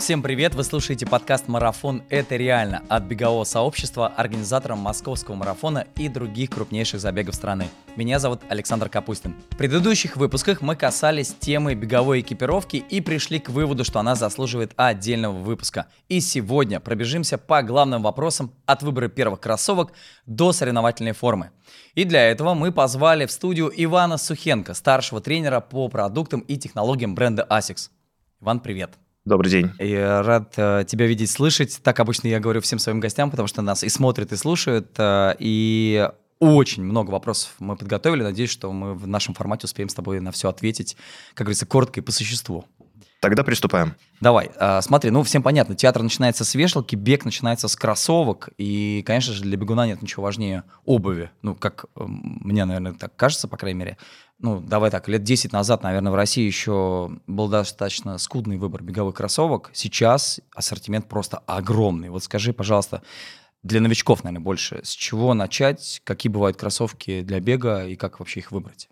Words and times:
Всем 0.00 0.22
привет! 0.22 0.54
Вы 0.54 0.64
слушаете 0.64 1.04
подкаст 1.04 1.46
«Марафон. 1.46 2.02
Это 2.08 2.34
реально» 2.36 2.82
от 2.88 3.02
бегового 3.02 3.44
сообщества, 3.44 4.06
организатором 4.08 4.78
московского 4.78 5.34
марафона 5.34 5.86
и 5.94 6.08
других 6.08 6.48
крупнейших 6.48 6.98
забегов 6.98 7.34
страны. 7.34 7.68
Меня 7.96 8.18
зовут 8.18 8.40
Александр 8.48 8.88
Капустин. 8.88 9.34
В 9.50 9.58
предыдущих 9.58 10.16
выпусках 10.16 10.62
мы 10.62 10.74
касались 10.74 11.34
темы 11.38 11.74
беговой 11.74 12.20
экипировки 12.20 12.76
и 12.78 13.02
пришли 13.02 13.40
к 13.40 13.50
выводу, 13.50 13.84
что 13.84 14.00
она 14.00 14.14
заслуживает 14.14 14.72
отдельного 14.76 15.36
выпуска. 15.36 15.86
И 16.08 16.20
сегодня 16.20 16.80
пробежимся 16.80 17.36
по 17.36 17.62
главным 17.62 18.02
вопросам 18.02 18.54
от 18.64 18.82
выбора 18.82 19.08
первых 19.08 19.40
кроссовок 19.40 19.92
до 20.24 20.52
соревновательной 20.52 21.12
формы. 21.12 21.50
И 21.94 22.04
для 22.04 22.24
этого 22.24 22.54
мы 22.54 22.72
позвали 22.72 23.26
в 23.26 23.30
студию 23.30 23.70
Ивана 23.76 24.16
Сухенко, 24.16 24.72
старшего 24.72 25.20
тренера 25.20 25.60
по 25.60 25.88
продуктам 25.88 26.40
и 26.40 26.56
технологиям 26.56 27.14
бренда 27.14 27.46
ASICS. 27.50 27.90
Иван, 28.40 28.60
привет! 28.60 28.92
Добрый 29.30 29.48
день. 29.48 29.70
Я 29.78 30.24
рад 30.24 30.54
э, 30.56 30.84
тебя 30.88 31.06
видеть, 31.06 31.30
слышать. 31.30 31.78
Так 31.84 32.00
обычно 32.00 32.26
я 32.26 32.40
говорю 32.40 32.60
всем 32.60 32.80
своим 32.80 32.98
гостям, 32.98 33.30
потому 33.30 33.46
что 33.46 33.62
нас 33.62 33.84
и 33.84 33.88
смотрят, 33.88 34.32
и 34.32 34.36
слушают. 34.36 34.88
Э, 34.98 35.36
и 35.38 36.10
очень 36.40 36.82
много 36.82 37.12
вопросов 37.12 37.54
мы 37.60 37.76
подготовили. 37.76 38.24
Надеюсь, 38.24 38.50
что 38.50 38.72
мы 38.72 38.92
в 38.92 39.06
нашем 39.06 39.34
формате 39.34 39.66
успеем 39.66 39.88
с 39.88 39.94
тобой 39.94 40.18
на 40.18 40.32
все 40.32 40.48
ответить, 40.48 40.96
как 41.34 41.44
говорится, 41.44 41.64
коротко 41.64 42.00
и 42.00 42.02
по 42.02 42.10
существу. 42.10 42.64
Тогда 43.20 43.44
приступаем. 43.44 43.94
Давай, 44.22 44.50
э, 44.58 44.80
смотри, 44.80 45.10
ну 45.10 45.22
всем 45.22 45.42
понятно, 45.42 45.74
театр 45.74 46.02
начинается 46.02 46.44
с 46.44 46.54
вешалки, 46.54 46.96
бег 46.96 47.26
начинается 47.26 47.68
с 47.68 47.76
кроссовок, 47.76 48.48
и, 48.56 49.02
конечно 49.06 49.34
же, 49.34 49.42
для 49.42 49.58
бегуна 49.58 49.86
нет 49.86 50.00
ничего 50.00 50.22
важнее 50.22 50.64
обуви. 50.86 51.30
Ну, 51.42 51.54
как 51.54 51.84
э, 51.96 52.02
мне, 52.04 52.64
наверное, 52.64 52.94
так 52.94 53.14
кажется, 53.16 53.46
по 53.46 53.58
крайней 53.58 53.78
мере 53.78 53.98
ну, 54.42 54.60
давай 54.60 54.90
так, 54.90 55.06
лет 55.08 55.22
10 55.22 55.52
назад, 55.52 55.82
наверное, 55.82 56.12
в 56.12 56.14
России 56.14 56.46
еще 56.46 57.10
был 57.26 57.48
достаточно 57.48 58.16
скудный 58.16 58.56
выбор 58.56 58.82
беговых 58.82 59.14
кроссовок. 59.14 59.70
Сейчас 59.74 60.40
ассортимент 60.54 61.08
просто 61.08 61.42
огромный. 61.46 62.08
Вот 62.08 62.24
скажи, 62.24 62.54
пожалуйста, 62.54 63.02
для 63.62 63.82
новичков, 63.82 64.24
наверное, 64.24 64.42
больше, 64.42 64.80
с 64.82 64.92
чего 64.92 65.34
начать, 65.34 66.00
какие 66.04 66.32
бывают 66.32 66.56
кроссовки 66.56 67.20
для 67.20 67.40
бега 67.40 67.84
и 67.84 67.96
как 67.96 68.18
вообще 68.18 68.40
их 68.40 68.50
выбрать? 68.50 68.88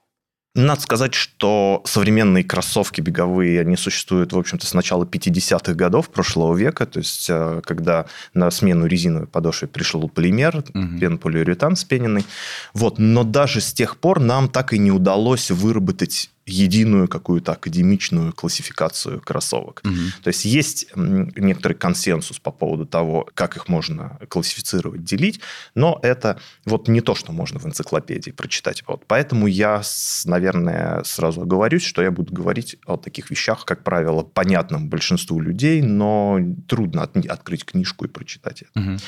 Надо 0.58 0.80
сказать, 0.80 1.14
что 1.14 1.82
современные 1.84 2.42
кроссовки 2.42 3.00
беговые, 3.00 3.60
они 3.60 3.76
существуют, 3.76 4.32
в 4.32 4.38
общем-то, 4.38 4.66
с 4.66 4.74
начала 4.74 5.04
50-х 5.04 5.74
годов 5.74 6.08
прошлого 6.10 6.56
века, 6.56 6.84
то 6.84 6.98
есть 6.98 7.28
э, 7.30 7.62
когда 7.64 8.06
на 8.34 8.50
смену 8.50 8.86
резиновой 8.86 9.28
подошве 9.28 9.68
пришел 9.68 10.08
полимер, 10.08 10.56
угу. 10.56 10.98
пенополиуретан 10.98 11.76
спененный. 11.76 12.24
Вот. 12.74 12.98
Но 12.98 13.22
даже 13.22 13.60
с 13.60 13.72
тех 13.72 13.98
пор 13.98 14.18
нам 14.18 14.48
так 14.48 14.72
и 14.72 14.78
не 14.78 14.90
удалось 14.90 15.52
выработать 15.52 16.30
единую 16.48 17.08
какую-то 17.08 17.52
академичную 17.52 18.32
классификацию 18.32 19.20
кроссовок. 19.20 19.82
Угу. 19.84 20.22
То 20.22 20.28
есть 20.28 20.44
есть 20.44 20.86
некоторый 20.94 21.74
консенсус 21.74 22.38
по 22.38 22.50
поводу 22.50 22.86
того, 22.86 23.28
как 23.34 23.56
их 23.56 23.68
можно 23.68 24.18
классифицировать, 24.28 25.04
делить, 25.04 25.40
но 25.74 25.98
это 26.02 26.40
вот 26.64 26.88
не 26.88 27.00
то, 27.00 27.14
что 27.14 27.32
можно 27.32 27.58
в 27.58 27.66
энциклопедии 27.66 28.30
прочитать. 28.30 28.82
Вот. 28.86 29.04
Поэтому 29.06 29.46
я, 29.46 29.82
наверное, 30.24 31.02
сразу 31.04 31.42
оговорюсь, 31.42 31.84
что 31.84 32.02
я 32.02 32.10
буду 32.10 32.32
говорить 32.32 32.76
о 32.86 32.96
таких 32.96 33.30
вещах, 33.30 33.64
как 33.64 33.84
правило, 33.84 34.22
понятным 34.22 34.88
большинству 34.88 35.40
людей, 35.40 35.82
но 35.82 36.38
трудно 36.66 37.02
от, 37.02 37.16
открыть 37.26 37.64
книжку 37.64 38.04
и 38.04 38.08
прочитать 38.08 38.62
это. 38.62 38.80
Угу. 38.80 38.98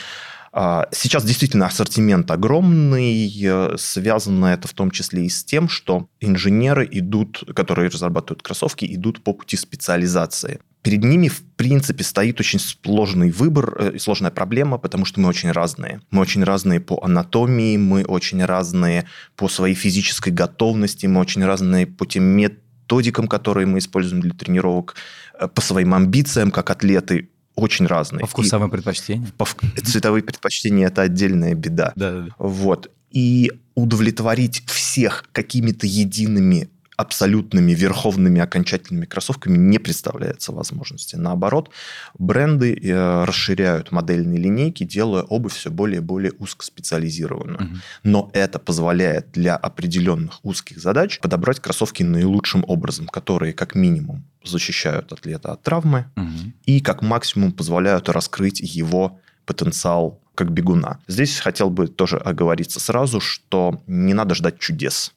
А, 0.52 0.88
сейчас 0.90 1.24
действительно 1.24 1.66
ассортимент 1.66 2.30
огромный. 2.30 3.32
Э, 3.42 3.76
связано 3.78 4.46
это 4.46 4.66
в 4.66 4.72
том 4.72 4.90
числе 4.90 5.26
и 5.26 5.28
с 5.28 5.44
тем, 5.44 5.68
что 5.68 6.08
инженеры 6.20 6.88
идут, 6.90 7.44
которые 7.54 7.88
разрабатывают 7.88 8.42
кроссовки, 8.42 8.84
идут 8.92 9.22
по 9.22 9.32
пути 9.32 9.56
специализации. 9.56 10.60
Перед 10.82 11.04
ними, 11.04 11.28
в 11.28 11.42
принципе, 11.56 12.02
стоит 12.02 12.40
очень 12.40 12.58
сложный 12.58 13.30
выбор 13.30 13.76
э, 13.78 13.92
и 13.94 13.98
сложная 13.98 14.32
проблема, 14.32 14.78
потому 14.78 15.04
что 15.04 15.20
мы 15.20 15.28
очень 15.28 15.52
разные. 15.52 16.00
Мы 16.10 16.22
очень 16.22 16.42
разные 16.42 16.80
по 16.80 16.98
анатомии, 17.02 17.76
мы 17.76 18.02
очень 18.04 18.44
разные 18.44 19.06
по 19.36 19.48
своей 19.48 19.74
физической 19.76 20.30
готовности, 20.30 21.06
мы 21.06 21.20
очень 21.20 21.44
разные 21.44 21.86
по 21.86 22.06
тем 22.06 22.24
методикам, 22.24 23.28
которые 23.28 23.66
мы 23.66 23.78
используем 23.78 24.20
для 24.20 24.32
тренировок, 24.32 24.96
э, 25.38 25.46
по 25.46 25.60
своим 25.60 25.94
амбициям 25.94 26.50
как 26.50 26.70
атлеты 26.70 27.28
очень 27.60 27.86
разные. 27.86 28.20
По 28.20 28.26
вкусовым 28.26 28.70
предпочтениям? 28.70 29.32
По 29.36 29.46
цветовые 29.84 30.22
предпочтения– 30.22 30.86
это 30.88 31.02
отдельная 31.02 31.54
беда. 31.54 31.92
Да, 31.96 32.12
да, 32.12 32.20
да. 32.22 32.34
Вот. 32.38 32.90
И 33.10 33.52
удовлетворить 33.74 34.62
всех 34.66 35.24
какими-то 35.32 35.86
едиными 35.86 36.68
абсолютными 37.00 37.72
верховными 37.72 38.42
окончательными 38.42 39.06
кроссовками 39.06 39.56
не 39.56 39.78
представляется 39.78 40.52
возможности. 40.52 41.16
Наоборот, 41.16 41.70
бренды 42.18 42.74
э, 42.74 43.24
расширяют 43.24 43.90
модельные 43.90 44.38
линейки, 44.38 44.84
делая 44.84 45.22
обувь 45.22 45.54
все 45.54 45.70
более 45.70 45.98
и 45.98 46.04
более 46.04 46.32
узкоспециализированную. 46.32 47.64
Угу. 47.64 47.76
Но 48.04 48.30
это 48.34 48.58
позволяет 48.58 49.32
для 49.32 49.56
определенных 49.56 50.44
узких 50.44 50.78
задач 50.78 51.18
подобрать 51.20 51.60
кроссовки 51.60 52.02
наилучшим 52.02 52.64
образом, 52.68 53.06
которые 53.06 53.54
как 53.54 53.74
минимум 53.74 54.24
защищают 54.44 55.10
атлета 55.12 55.52
от 55.52 55.62
травмы 55.62 56.04
угу. 56.16 56.52
и 56.66 56.80
как 56.80 57.00
максимум 57.00 57.52
позволяют 57.52 58.10
раскрыть 58.10 58.60
его 58.60 59.18
потенциал 59.46 60.20
как 60.34 60.52
бегуна. 60.52 60.98
Здесь 61.08 61.38
хотел 61.38 61.70
бы 61.70 61.88
тоже 61.88 62.18
оговориться 62.18 62.78
сразу, 62.78 63.20
что 63.20 63.82
не 63.86 64.12
надо 64.12 64.34
ждать 64.34 64.58
чудес 64.58 65.14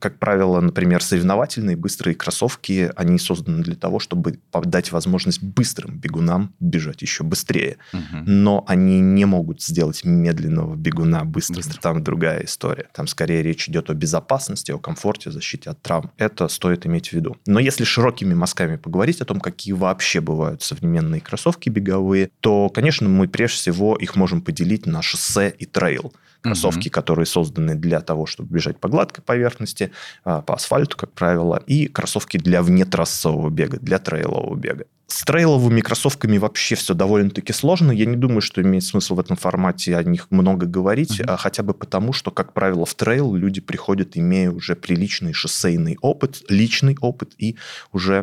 как 0.00 0.18
правило, 0.18 0.60
например, 0.60 1.02
соревновательные 1.02 1.76
быстрые 1.76 2.14
кроссовки, 2.14 2.90
они 2.96 3.18
созданы 3.18 3.62
для 3.62 3.76
того, 3.76 3.98
чтобы 3.98 4.40
дать 4.64 4.92
возможность 4.92 5.42
быстрым 5.42 5.98
бегунам 5.98 6.54
бежать 6.58 7.02
еще 7.02 7.22
быстрее. 7.22 7.76
Угу. 7.92 8.22
Но 8.24 8.64
они 8.66 9.00
не 9.00 9.26
могут 9.26 9.62
сделать 9.62 10.04
медленного 10.04 10.74
бегуна 10.74 11.24
быстрым. 11.24 11.58
Быстро. 11.58 11.80
Там 11.80 12.02
другая 12.02 12.44
история. 12.44 12.88
Там 12.94 13.06
скорее 13.06 13.42
речь 13.42 13.68
идет 13.68 13.90
о 13.90 13.94
безопасности, 13.94 14.72
о 14.72 14.78
комфорте, 14.78 15.30
защите 15.30 15.68
от 15.70 15.82
травм. 15.82 16.10
Это 16.16 16.48
стоит 16.48 16.86
иметь 16.86 17.08
в 17.08 17.12
виду. 17.12 17.36
Но 17.46 17.60
если 17.60 17.84
широкими 17.84 18.32
мазками 18.32 18.76
поговорить 18.76 19.20
о 19.20 19.26
том, 19.26 19.38
какие 19.38 19.74
вообще 19.74 20.20
бывают 20.20 20.62
современные 20.62 21.20
кроссовки 21.20 21.68
беговые, 21.68 22.30
то, 22.40 22.70
конечно, 22.70 23.08
мы 23.08 23.28
прежде 23.28 23.58
всего 23.58 23.96
их 23.96 24.16
можем 24.16 24.40
поделить 24.40 24.86
на 24.86 25.02
шоссе 25.02 25.54
и 25.58 25.66
трейл. 25.66 26.14
Кроссовки, 26.42 26.88
угу. 26.88 26.94
которые 26.94 27.26
созданы 27.26 27.74
для 27.74 28.00
того, 28.00 28.26
чтобы 28.26 28.54
бежать 28.54 28.78
по 28.78 28.88
гладкой 28.88 29.22
поверхности, 29.22 29.92
а, 30.24 30.40
по 30.40 30.54
асфальту, 30.54 30.96
как 30.96 31.12
правило, 31.12 31.62
и 31.66 31.86
кроссовки 31.86 32.38
для 32.38 32.62
внетрассового 32.62 33.50
бега, 33.50 33.78
для 33.78 33.98
трейлового 33.98 34.56
бега. 34.56 34.84
С 35.06 35.24
трейловыми 35.24 35.80
кроссовками 35.80 36.38
вообще 36.38 36.76
все 36.76 36.94
довольно-таки 36.94 37.52
сложно. 37.52 37.90
Я 37.90 38.06
не 38.06 38.16
думаю, 38.16 38.40
что 38.40 38.62
имеет 38.62 38.84
смысл 38.84 39.16
в 39.16 39.20
этом 39.20 39.36
формате 39.36 39.96
о 39.96 40.04
них 40.04 40.28
много 40.30 40.66
говорить, 40.66 41.20
mm-hmm. 41.20 41.36
хотя 41.36 41.64
бы 41.64 41.74
потому, 41.74 42.12
что, 42.12 42.30
как 42.30 42.52
правило, 42.52 42.86
в 42.86 42.94
трейл 42.94 43.34
люди 43.34 43.60
приходят, 43.60 44.16
имея 44.16 44.52
уже 44.52 44.76
приличный 44.76 45.32
шоссейный 45.32 45.98
опыт, 46.00 46.42
личный 46.48 46.96
опыт, 47.00 47.32
и 47.38 47.56
уже 47.92 48.22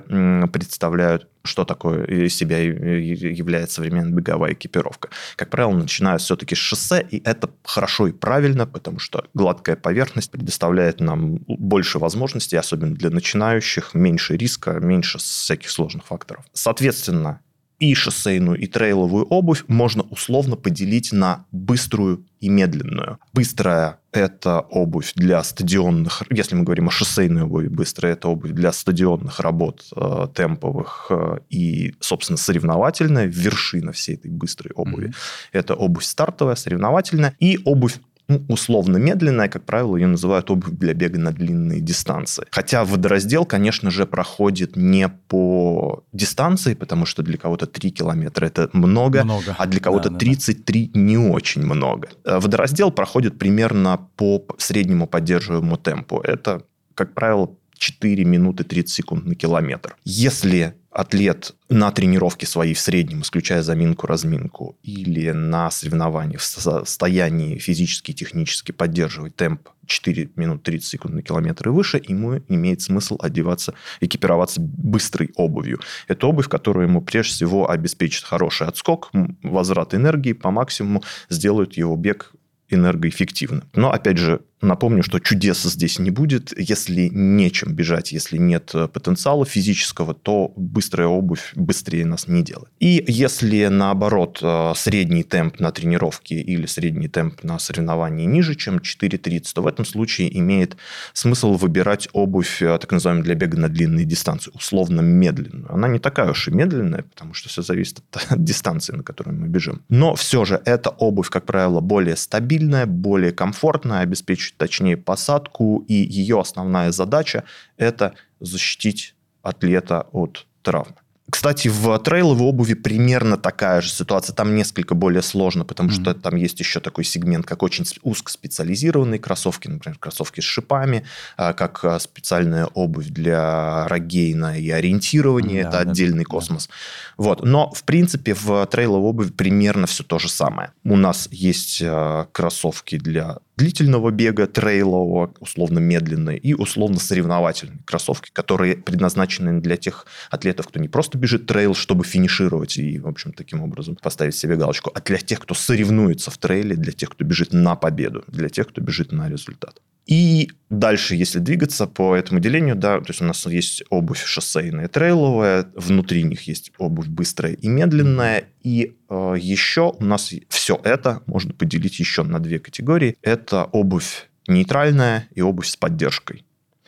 представляют 0.51 1.27
что 1.47 1.65
такое 1.65 2.05
из 2.05 2.35
себя 2.35 2.59
является 2.59 3.75
современная 3.75 4.13
беговая 4.13 4.53
экипировка. 4.53 5.09
Как 5.35 5.49
правило, 5.49 5.71
начинают 5.71 6.21
все-таки 6.21 6.55
с 6.55 6.59
шоссе, 6.59 7.05
и 7.09 7.21
это 7.23 7.49
хорошо 7.63 8.07
и 8.07 8.11
правильно, 8.11 8.67
потому 8.67 8.99
что 8.99 9.25
гладкая 9.33 9.75
поверхность 9.75 10.31
предоставляет 10.31 10.99
нам 10.99 11.37
больше 11.47 11.99
возможностей, 11.99 12.57
особенно 12.57 12.95
для 12.95 13.09
начинающих, 13.09 13.93
меньше 13.93 14.37
риска, 14.37 14.79
меньше 14.79 15.17
всяких 15.17 15.69
сложных 15.69 16.05
факторов. 16.05 16.45
Соответственно, 16.53 17.41
и 17.79 17.93
шоссейную, 17.93 18.57
и 18.57 18.65
трейловую 18.65 19.25
обувь 19.25 19.63
можно 19.67 20.03
условно 20.03 20.55
поделить 20.55 21.11
на 21.11 21.45
быструю 21.51 22.25
и 22.39 22.49
медленную. 22.49 23.19
Быстрая– 23.33 23.99
это 24.11 24.61
обувь 24.61 25.13
для 25.15 25.43
стадионных, 25.43 26.23
если 26.29 26.55
мы 26.55 26.63
говорим 26.63 26.87
о 26.87 26.91
шоссейной 26.91 27.43
обуви, 27.43 27.67
быстрая– 27.67 28.13
это 28.13 28.29
обувь 28.29 28.51
для 28.51 28.71
стадионных 28.71 29.39
работ, 29.39 29.85
э, 29.95 30.27
темповых 30.35 31.07
э, 31.09 31.39
и, 31.49 31.93
собственно, 31.99 32.37
соревновательная, 32.37 33.25
вершина 33.25 33.91
всей 33.91 34.15
этой 34.15 34.31
быстрой 34.31 34.71
обуви. 34.73 35.09
Mm-hmm. 35.09 35.49
Это 35.53 35.75
обувь 35.75 36.03
стартовая, 36.03 36.55
соревновательная, 36.55 37.35
и 37.39 37.59
обувь 37.63 37.99
ну, 38.27 38.43
условно 38.49 38.97
медленная, 38.97 39.47
как 39.47 39.63
правило, 39.63 39.95
ее 39.95 40.07
называют 40.07 40.51
обувь 40.51 40.71
для 40.71 40.93
бега 40.93 41.17
на 41.17 41.31
длинные 41.31 41.79
дистанции. 41.79 42.45
Хотя 42.51 42.83
водораздел, 42.83 43.45
конечно 43.45 43.89
же, 43.89 44.05
проходит 44.05 44.75
не 44.75 45.07
по 45.07 46.03
дистанции, 46.11 46.73
потому 46.73 47.05
что 47.05 47.23
для 47.23 47.37
кого-то 47.37 47.67
3 47.67 47.91
километра 47.91 48.45
это 48.45 48.69
много, 48.73 49.23
много. 49.23 49.55
а 49.57 49.65
для 49.65 49.79
кого-то 49.79 50.09
да, 50.09 50.17
33 50.17 50.91
да. 50.93 50.99
не 50.99 51.17
очень 51.17 51.63
много. 51.63 52.09
Э, 52.25 52.39
водораздел 52.39 52.91
проходит 52.91 53.39
примерно 53.39 54.09
по 54.17 54.45
среднему 54.57 55.07
поддерживаемому 55.07 55.77
темпу. 55.77 56.19
Это, 56.19 56.63
как 56.95 57.13
правило, 57.13 57.51
4 57.77 58.23
минуты 58.25 58.63
30 58.63 58.93
секунд 58.93 59.25
на 59.25 59.35
километр. 59.35 59.95
Если 60.03 60.75
атлет 60.97 61.53
на 61.69 61.91
тренировке 61.91 62.47
своей 62.47 62.73
в 62.73 62.79
среднем, 62.79 63.21
исключая 63.21 63.61
заминку-разминку, 63.61 64.79
или 64.81 65.29
на 65.29 65.69
соревнованиях 65.69 66.41
в 66.41 66.43
состоянии 66.43 67.59
физически 67.59 68.11
и 68.11 68.13
технически 68.15 68.71
поддерживать 68.71 69.35
темп 69.35 69.69
4 69.85 70.31
минут 70.35 70.63
30 70.63 70.87
секунд 70.87 71.13
на 71.13 71.21
километр 71.21 71.67
и 71.67 71.71
выше, 71.71 72.01
ему 72.07 72.41
имеет 72.47 72.81
смысл 72.81 73.17
одеваться, 73.21 73.75
экипироваться 74.01 74.59
быстрой 74.59 75.29
обувью. 75.35 75.79
Это 76.07 76.25
обувь, 76.25 76.47
которая 76.47 76.87
ему 76.87 77.01
прежде 77.01 77.33
всего 77.33 77.69
обеспечит 77.69 78.23
хороший 78.23 78.65
отскок, 78.65 79.11
возврат 79.43 79.93
энергии 79.93 80.33
по 80.33 80.49
максимуму, 80.49 81.03
сделает 81.29 81.77
его 81.77 81.95
бег 81.95 82.33
энергоэффективным. 82.69 83.63
Но, 83.73 83.91
опять 83.91 84.17
же, 84.17 84.41
Напомню, 84.61 85.03
что 85.03 85.19
чудес 85.19 85.61
здесь 85.63 85.99
не 85.99 86.09
будет. 86.09 86.51
Если 86.57 87.09
нечем 87.13 87.75
бежать, 87.75 88.11
если 88.11 88.37
нет 88.37 88.71
э, 88.73 88.87
потенциала 88.87 89.45
физического, 89.45 90.15
то 90.15 90.51
быстрая 90.55 91.07
обувь 91.07 91.51
быстрее 91.53 92.05
нас 92.05 92.27
не 92.27 92.41
делает. 92.41 92.71
И 92.79 93.03
если, 93.07 93.67
наоборот, 93.67 94.39
э, 94.41 94.73
средний 94.75 95.23
темп 95.23 95.59
на 95.59 95.71
тренировке 95.71 96.35
или 96.35 96.65
средний 96.65 97.07
темп 97.07 97.43
на 97.43 97.59
соревновании 97.59 98.25
ниже, 98.25 98.55
чем 98.55 98.77
4.30, 98.77 99.53
то 99.53 99.61
в 99.61 99.67
этом 99.67 99.85
случае 99.85 100.35
имеет 100.39 100.75
смысл 101.13 101.53
выбирать 101.53 102.09
обувь, 102.13 102.59
э, 102.63 102.79
так 102.79 102.91
называемую, 102.91 103.25
для 103.25 103.35
бега 103.35 103.59
на 103.59 103.69
длинные 103.69 104.05
дистанции, 104.05 104.51
условно 104.55 105.01
медленную. 105.01 105.71
Она 105.71 105.87
не 105.87 105.99
такая 105.99 106.31
уж 106.31 106.47
и 106.47 106.51
медленная, 106.51 107.03
потому 107.03 107.35
что 107.35 107.47
все 107.47 107.61
зависит 107.61 107.99
от, 107.99 108.25
от 108.31 108.43
дистанции, 108.43 108.93
на 108.93 109.03
которой 109.03 109.33
мы 109.33 109.47
бежим. 109.47 109.83
Но 109.87 110.15
все 110.15 110.45
же 110.45 110.59
эта 110.65 110.89
обувь, 110.89 111.29
как 111.29 111.45
правило, 111.45 111.79
более 111.79 112.15
стабильная, 112.15 112.87
более 112.87 113.31
комфортная, 113.31 113.99
обеспечивает 113.99 114.46
чуть 114.47 114.57
точнее 114.57 114.97
посадку, 114.97 115.83
и 115.87 115.93
ее 115.93 116.39
основная 116.39 116.91
задача– 116.91 117.43
это 117.77 118.13
защитить 118.39 119.15
атлета 119.41 120.07
от 120.11 120.45
травмы. 120.61 120.95
Кстати, 121.29 121.67
в 121.67 121.97
трейловой 121.99 122.47
обуви 122.47 122.73
примерно 122.73 123.35
такая 123.35 123.81
же 123.81 123.89
ситуация. 123.89 124.33
Там 124.33 124.55
несколько 124.55 124.95
более 124.95 125.21
сложно, 125.21 125.65
потому 125.65 125.89
mm-hmm. 125.89 126.01
что 126.01 126.13
там 126.13 126.37
есть 126.37 126.59
еще 126.61 126.79
такой 126.79 127.03
сегмент, 127.03 127.45
как 127.45 127.63
очень 127.63 127.83
узкоспециализированные 128.01 129.19
кроссовки, 129.19 129.67
например, 129.67 129.97
кроссовки 129.99 130.39
с 130.39 130.45
шипами, 130.45 131.03
а, 131.35 131.51
как 131.51 131.83
а, 131.83 131.99
специальная 131.99 132.67
обувь 132.67 133.07
для 133.07 133.87
рогейна 133.89 134.57
и 134.57 134.69
ориентирования. 134.69 135.63
Mm-hmm. 135.63 135.67
Это 135.67 135.83
да, 135.83 135.91
отдельный 135.91 136.23
да, 136.23 136.29
космос. 136.29 136.67
Да. 136.67 137.23
Вот. 137.25 137.43
Но, 137.43 137.71
в 137.71 137.83
принципе, 137.83 138.33
в 138.33 138.65
трейловой 138.67 139.09
обуви 139.09 139.31
примерно 139.31 139.85
все 139.85 140.05
то 140.05 140.19
же 140.19 140.29
самое. 140.29 140.71
У 140.85 140.95
нас 140.95 141.27
есть 141.31 141.81
а, 141.83 142.27
кроссовки 142.31 142.97
для 142.97 143.39
длительного 143.57 144.11
бега, 144.11 144.47
трейлового, 144.47 145.33
условно 145.39 145.79
медленные, 145.79 146.37
и 146.37 146.53
условно 146.53 146.99
соревновательные 146.99 147.79
кроссовки, 147.85 148.29
которые 148.31 148.77
предназначены 148.77 149.59
для 149.59 149.77
тех 149.77 150.05
атлетов, 150.29 150.67
кто 150.67 150.79
не 150.79 150.87
просто 150.87 151.17
бежит 151.17 151.47
трейл, 151.47 151.73
чтобы 151.73 152.05
финишировать 152.05 152.77
и, 152.77 152.99
в 152.99 153.07
общем, 153.07 153.33
таким 153.33 153.61
образом 153.61 153.97
поставить 154.01 154.35
себе 154.35 154.55
галочку, 154.55 154.91
а 154.93 155.01
для 155.01 155.17
тех, 155.17 155.39
кто 155.39 155.53
соревнуется 155.53 156.31
в 156.31 156.37
трейле, 156.37 156.75
для 156.75 156.91
тех, 156.91 157.09
кто 157.09 157.23
бежит 157.23 157.51
на 157.51 157.75
победу, 157.75 158.23
для 158.27 158.49
тех, 158.49 158.67
кто 158.67 158.81
бежит 158.81 159.11
на 159.11 159.29
результат. 159.29 159.81
И 160.07 160.51
дальше, 160.69 161.15
если 161.15 161.39
двигаться 161.39 161.85
по 161.85 162.15
этому 162.15 162.39
делению, 162.39 162.75
да, 162.75 162.99
то 162.99 163.09
есть 163.09 163.21
у 163.21 163.25
нас 163.25 163.45
есть 163.45 163.83
обувь 163.89 164.23
шоссейная, 164.23 164.87
трейловая, 164.87 165.69
внутри 165.75 166.23
них 166.23 166.47
есть 166.47 166.71
обувь 166.77 167.07
быстрая 167.07 167.53
и 167.53 167.67
медленная, 167.67 168.45
и 168.63 168.95
э, 169.09 169.35
еще 169.37 169.93
у 169.99 170.03
нас 170.03 170.33
все 170.47 170.79
это 170.83 171.21
можно 171.25 171.53
поделить 171.53 171.99
еще 171.99 172.23
на 172.23 172.39
две 172.39 172.59
категории. 172.59 173.17
Это 173.21 173.65
обувь 173.65 174.29
нейтральная 174.47 175.27
и 175.35 175.41
обувь 175.41 175.67
с 175.67 175.75
поддержкой. 175.75 176.46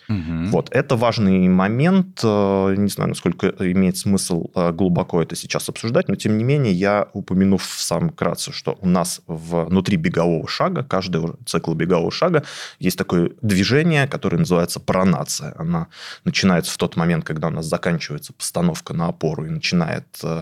Угу. 0.09 0.49
Вот, 0.49 0.69
это 0.71 0.95
важный 0.95 1.47
момент. 1.47 2.21
Э, 2.23 2.73
не 2.75 2.89
знаю, 2.89 3.09
насколько 3.09 3.53
имеет 3.59 3.95
смысл 3.95 4.47
э, 4.55 4.71
глубоко 4.71 5.21
это 5.21 5.35
сейчас 5.35 5.69
обсуждать, 5.69 6.07
но 6.07 6.15
тем 6.15 6.35
не 6.37 6.43
менее 6.43 6.73
я 6.73 7.07
упомяну 7.13 7.57
в 7.57 7.65
самом 7.65 8.09
кратце, 8.09 8.51
что 8.51 8.75
у 8.81 8.87
нас 8.87 9.21
внутри 9.27 9.97
бегового 9.97 10.47
шага, 10.47 10.83
каждого 10.83 11.37
цикла 11.45 11.75
бегового 11.75 12.11
шага 12.11 12.43
есть 12.79 12.97
такое 12.97 13.31
движение, 13.43 14.07
которое 14.07 14.37
называется 14.37 14.79
пронация. 14.79 15.53
Она 15.59 15.87
начинается 16.23 16.73
в 16.73 16.77
тот 16.77 16.95
момент, 16.95 17.23
когда 17.23 17.49
у 17.49 17.51
нас 17.51 17.67
заканчивается 17.67 18.33
постановка 18.33 18.95
на 18.95 19.09
опору 19.09 19.45
и 19.45 19.49
начинает 19.49 20.07
э, 20.23 20.41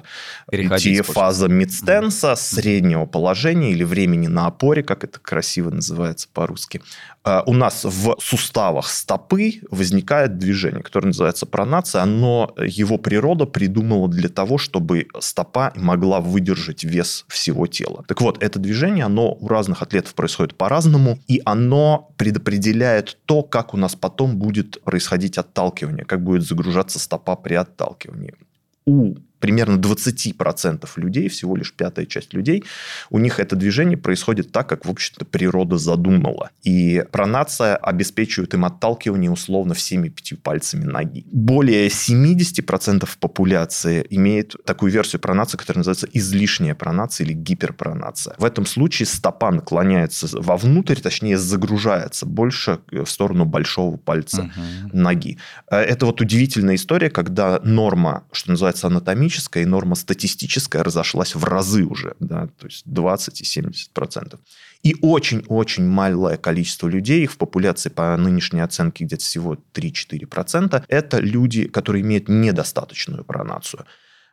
идти 0.50 1.02
фаза 1.02 1.50
мидстенса, 1.50 2.36
среднего 2.36 3.06
положения 3.06 3.72
или 3.72 3.84
времени 3.84 4.28
на 4.28 4.48
опоре, 4.48 4.82
как 4.82 5.04
это 5.04 5.20
красиво 5.20 5.72
называется 5.72 6.30
по-русски. 6.34 6.82
У 7.46 7.54
нас 7.54 7.84
в 7.84 8.16
суставах 8.20 8.88
стопы 8.90 9.62
возникает 9.70 10.38
движение, 10.38 10.82
которое 10.82 11.08
называется 11.08 11.46
пронация. 11.46 12.02
Оно, 12.02 12.54
его 12.58 12.98
природа 12.98 13.46
придумала 13.46 14.08
для 14.08 14.30
того, 14.30 14.58
чтобы 14.58 15.08
стопа 15.20 15.74
могла 15.76 16.22
выдержать 16.22 16.84
вес 16.84 17.26
всего 17.28 17.68
тела. 17.68 18.06
Так 18.08 18.22
вот, 18.22 18.42
это 18.42 18.60
движение, 18.60 19.06
оно 19.06 19.34
у 19.34 19.48
разных 19.48 19.82
атлетов 19.82 20.14
происходит 20.14 20.56
по-разному, 20.56 21.20
и 21.28 21.42
оно 21.46 22.12
предопределяет 22.18 23.18
то, 23.26 23.44
как 23.44 23.74
у 23.74 23.78
нас 23.78 23.96
потом 23.96 24.38
будет 24.38 24.82
происходить 24.84 25.38
отталкивание, 25.38 26.06
как 26.06 26.24
будет 26.24 26.44
загружаться 26.44 27.00
стопа 27.00 27.36
при 27.36 27.56
отталкивании. 27.56 28.34
У 28.86 29.16
примерно 29.40 29.78
20% 29.78 30.88
людей, 30.98 31.30
всего 31.30 31.56
лишь 31.56 31.74
пятая 31.74 32.06
часть 32.06 32.34
людей, 32.34 32.64
у 33.10 33.20
них 33.20 33.40
это 33.40 33.56
движение 33.56 33.98
происходит 33.98 34.52
так, 34.52 34.68
как, 34.68 34.86
в 34.86 34.90
общем-то, 34.90 35.26
природа 35.26 35.78
задумала. 35.78 36.52
И 36.64 37.04
пронация 37.12 37.76
обеспечивает 37.76 38.54
им 38.54 38.66
отталкивание 38.66 39.32
условно 39.32 39.74
всеми 39.74 40.10
пятью 40.10 40.38
пальцами 40.38 40.84
ноги. 40.84 41.26
Более 41.32 41.88
70% 41.88 43.08
популяции 43.20 44.06
имеет 44.10 44.56
такую 44.66 44.92
версию 44.92 45.22
пронации, 45.22 45.58
которая 45.58 45.80
называется 45.80 46.08
излишняя 46.14 46.76
пронация 46.76 47.26
или 47.26 47.34
гиперпронация. 47.34 48.36
В 48.38 48.46
этом 48.46 48.66
случае 48.66 49.06
стопа 49.06 49.52
наклоняется 49.52 50.28
вовнутрь, 50.40 50.96
точнее 50.96 51.38
загружается 51.38 52.26
больше 52.26 52.80
в 52.92 53.06
сторону 53.06 53.46
большого 53.46 53.98
пальца 53.98 54.44
угу. 54.44 54.98
ноги. 54.98 55.38
Э, 55.70 55.78
это 55.78 56.06
вот 56.06 56.22
удивительная 56.22 56.76
история, 56.76 57.10
когда 57.10 57.60
норма, 57.64 58.24
что 58.32 58.52
называется, 58.52 58.88
анатомия 58.88 59.27
экономическая 59.28 59.64
и 59.64 59.66
норма 59.66 59.96
статистическая 59.96 60.84
разошлась 60.84 61.36
в 61.36 61.44
разы 61.44 61.84
уже, 61.84 62.16
да, 62.20 62.48
то 62.48 62.68
есть 62.68 62.84
20 62.86 63.42
и 63.42 63.46
70 63.46 63.92
процентов. 63.92 64.40
И 64.84 64.96
очень-очень 65.02 65.86
малое 65.86 66.38
количество 66.38 66.88
людей, 66.88 67.24
их 67.24 67.32
в 67.32 67.38
популяции 67.38 67.90
по 67.90 68.16
нынешней 68.18 68.62
оценке 68.62 69.06
где-то 69.06 69.24
всего 69.24 69.58
3-4%, 69.74 70.84
это 70.88 71.20
люди, 71.20 71.68
которые 71.68 72.02
имеют 72.02 72.30
недостаточную 72.30 73.24
пронацию. 73.24 73.86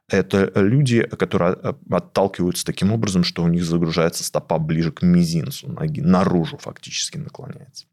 Это 0.09 0.53
люди, 0.55 1.03
которые 1.03 1.57
отталкиваются 1.91 2.65
таким 2.65 2.93
образом, 2.93 3.25
что 3.25 3.43
у 3.43 3.49
них 3.49 3.65
загружается 3.65 4.23
стопа 4.23 4.59
ближе 4.59 4.93
к 4.93 5.03
мизинцу 5.03 5.73
ноги, 5.73 6.03
наружу 6.03 6.59
фактически 6.59 7.17
наклоняется. 7.19 7.87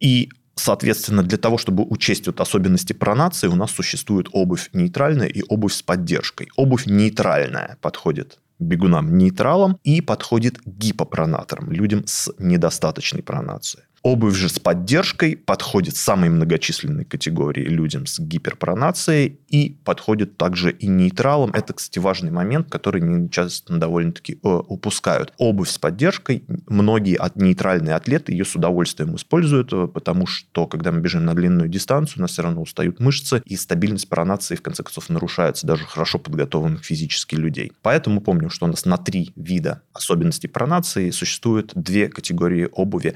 И 0.00 0.30
Соответственно, 0.62 1.24
для 1.24 1.38
того, 1.38 1.58
чтобы 1.58 1.82
учесть 1.82 2.28
вот 2.28 2.40
особенности 2.40 2.92
пронации, 2.92 3.48
у 3.48 3.56
нас 3.56 3.72
существует 3.72 4.28
обувь 4.30 4.70
нейтральная 4.72 5.26
и 5.26 5.42
обувь 5.48 5.72
с 5.72 5.82
поддержкой. 5.82 6.50
Обувь 6.54 6.86
нейтральная 6.86 7.78
подходит 7.80 8.38
бегунам 8.60 9.18
нейтралам 9.18 9.80
и 9.82 10.00
подходит 10.00 10.60
гипопронаторам, 10.64 11.72
людям 11.72 12.04
с 12.06 12.32
недостаточной 12.38 13.24
пронацией. 13.24 13.86
Обувь 14.02 14.34
же 14.34 14.48
с 14.48 14.58
поддержкой 14.58 15.36
подходит 15.36 15.94
самой 15.94 16.28
многочисленной 16.28 17.04
категории 17.04 17.62
людям 17.62 18.06
с 18.06 18.18
гиперпронацией 18.18 19.38
и 19.48 19.76
подходит 19.84 20.36
также 20.36 20.72
и 20.72 20.88
нейтралам. 20.88 21.52
Это, 21.52 21.72
кстати, 21.72 22.00
важный 22.00 22.32
момент, 22.32 22.68
который 22.68 23.00
не 23.00 23.30
часто 23.30 23.76
довольно-таки 23.76 24.40
э, 24.42 24.48
упускают. 24.48 25.32
Обувь 25.38 25.70
с 25.70 25.78
поддержкой, 25.78 26.42
многие 26.66 27.14
от 27.14 27.36
нейтральные 27.36 27.94
атлеты 27.94 28.32
ее 28.32 28.44
с 28.44 28.56
удовольствием 28.56 29.14
используют, 29.14 29.72
э, 29.72 29.86
потому 29.86 30.26
что, 30.26 30.66
когда 30.66 30.90
мы 30.90 30.98
бежим 30.98 31.24
на 31.24 31.34
длинную 31.34 31.68
дистанцию, 31.68 32.18
у 32.18 32.22
нас 32.22 32.32
все 32.32 32.42
равно 32.42 32.62
устают 32.62 32.98
мышцы, 32.98 33.40
и 33.44 33.54
стабильность 33.54 34.08
пронации, 34.08 34.56
в 34.56 34.62
конце 34.62 34.82
концов, 34.82 35.10
нарушается 35.10 35.64
даже 35.64 35.84
хорошо 35.84 36.18
подготовленных 36.18 36.84
физически 36.84 37.36
людей. 37.36 37.70
Поэтому 37.82 38.20
помню, 38.20 38.50
что 38.50 38.66
у 38.66 38.68
нас 38.68 38.84
на 38.84 38.96
три 38.96 39.32
вида 39.36 39.82
особенностей 39.92 40.48
пронации 40.48 41.10
существуют 41.10 41.70
две 41.76 42.08
категории 42.08 42.68
обуви 42.72 43.14